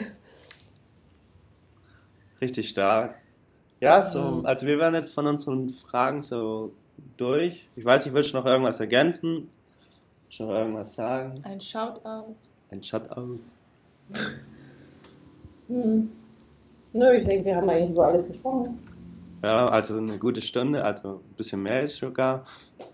Richtig 2.40 2.68
stark. 2.68 3.20
Ja, 3.84 4.02
so, 4.02 4.40
also 4.44 4.66
wir 4.66 4.78
werden 4.78 4.94
jetzt 4.94 5.12
von 5.12 5.26
unseren 5.26 5.68
Fragen 5.68 6.22
so 6.22 6.72
durch. 7.16 7.68
Ich 7.76 7.84
weiß, 7.84 8.06
ich 8.06 8.12
will 8.12 8.24
noch 8.32 8.46
irgendwas 8.46 8.80
ergänzen. 8.80 9.50
Schon 10.30 10.48
irgendwas 10.48 10.94
sagen. 10.94 11.40
Ein 11.44 11.60
Shoutout. 11.60 12.34
Ein 12.70 12.82
Shoutout. 12.82 13.40
Hm. 15.68 16.10
Nö, 16.92 17.12
ich 17.12 17.26
denke, 17.26 17.44
wir 17.44 17.56
haben 17.56 17.68
eigentlich 17.68 17.90
über 17.90 18.06
alles 18.06 18.32
gesprochen. 18.32 18.78
Ja, 19.42 19.68
also 19.68 19.98
eine 19.98 20.18
gute 20.18 20.40
Stunde, 20.40 20.82
also 20.82 21.16
ein 21.16 21.34
bisschen 21.36 21.62
mehr 21.62 21.82
ist 21.82 21.96
sogar. 21.96 22.44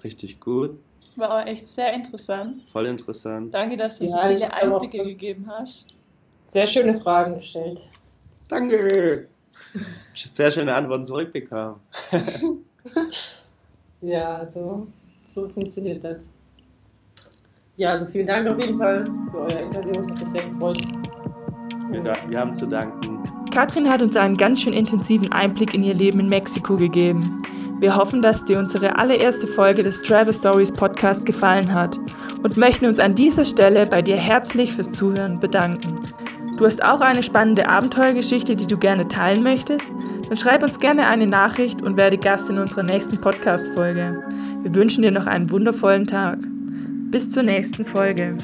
Richtig 0.02 0.40
gut. 0.40 0.78
War 1.16 1.30
aber 1.30 1.46
echt 1.46 1.68
sehr 1.68 1.92
interessant. 1.92 2.68
Voll 2.68 2.86
interessant. 2.86 3.54
Danke, 3.54 3.76
dass 3.76 3.98
du 3.98 4.06
Ja, 4.06 4.10
so 4.10 4.28
viele 4.28 4.52
Einblicke 4.52 5.04
gegeben 5.04 5.46
hast. 5.48 5.86
Sehr 6.48 6.66
schöne 6.66 7.00
Fragen 7.00 7.36
gestellt. 7.36 7.78
Danke. 8.48 9.28
Sehr 10.14 10.50
schöne 10.50 10.74
Antworten 10.74 11.04
zurückbekommen. 11.04 11.76
Ja, 14.02 14.36
also 14.36 14.86
so 15.28 15.48
funktioniert 15.48 16.02
das. 16.02 16.34
Ja, 17.76 17.90
also 17.90 18.10
vielen 18.10 18.26
Dank 18.26 18.48
auf 18.48 18.58
jeden 18.58 18.78
Fall 18.78 19.04
für 19.30 19.38
euer 19.38 19.60
Interview. 19.60 19.90
Ich 19.90 19.98
habe 19.98 20.12
mich 20.12 20.28
sehr 20.28 20.48
gefreut. 20.48 20.82
Wir, 21.90 22.02
da, 22.02 22.16
wir 22.28 22.38
haben 22.40 22.54
zu 22.54 22.66
danken. 22.66 23.22
Katrin 23.52 23.90
hat 23.90 24.02
uns 24.02 24.16
einen 24.16 24.36
ganz 24.36 24.62
schön 24.62 24.72
intensiven 24.72 25.32
Einblick 25.32 25.74
in 25.74 25.82
ihr 25.82 25.94
Leben 25.94 26.20
in 26.20 26.28
Mexiko 26.28 26.76
gegeben. 26.76 27.42
Wir 27.80 27.96
hoffen, 27.96 28.22
dass 28.22 28.44
dir 28.44 28.58
unsere 28.58 28.96
allererste 28.96 29.46
Folge 29.46 29.82
des 29.82 30.02
Travel 30.02 30.32
Stories 30.32 30.72
Podcast 30.72 31.26
gefallen 31.26 31.72
hat 31.72 31.98
und 32.42 32.56
möchten 32.56 32.86
uns 32.86 33.00
an 33.00 33.14
dieser 33.14 33.44
Stelle 33.44 33.86
bei 33.86 34.02
dir 34.02 34.16
herzlich 34.16 34.72
fürs 34.72 34.90
Zuhören 34.90 35.40
bedanken. 35.40 35.94
Du 36.60 36.66
hast 36.66 36.84
auch 36.84 37.00
eine 37.00 37.22
spannende 37.22 37.70
Abenteuergeschichte, 37.70 38.54
die 38.54 38.66
du 38.66 38.76
gerne 38.76 39.08
teilen 39.08 39.42
möchtest? 39.42 39.88
Dann 40.28 40.36
schreib 40.36 40.62
uns 40.62 40.78
gerne 40.78 41.06
eine 41.06 41.26
Nachricht 41.26 41.80
und 41.80 41.96
werde 41.96 42.18
Gast 42.18 42.50
in 42.50 42.58
unserer 42.58 42.82
nächsten 42.82 43.18
Podcast-Folge. 43.18 44.22
Wir 44.62 44.74
wünschen 44.74 45.00
dir 45.00 45.10
noch 45.10 45.26
einen 45.26 45.48
wundervollen 45.48 46.06
Tag. 46.06 46.38
Bis 47.10 47.30
zur 47.30 47.44
nächsten 47.44 47.86
Folge. 47.86 48.36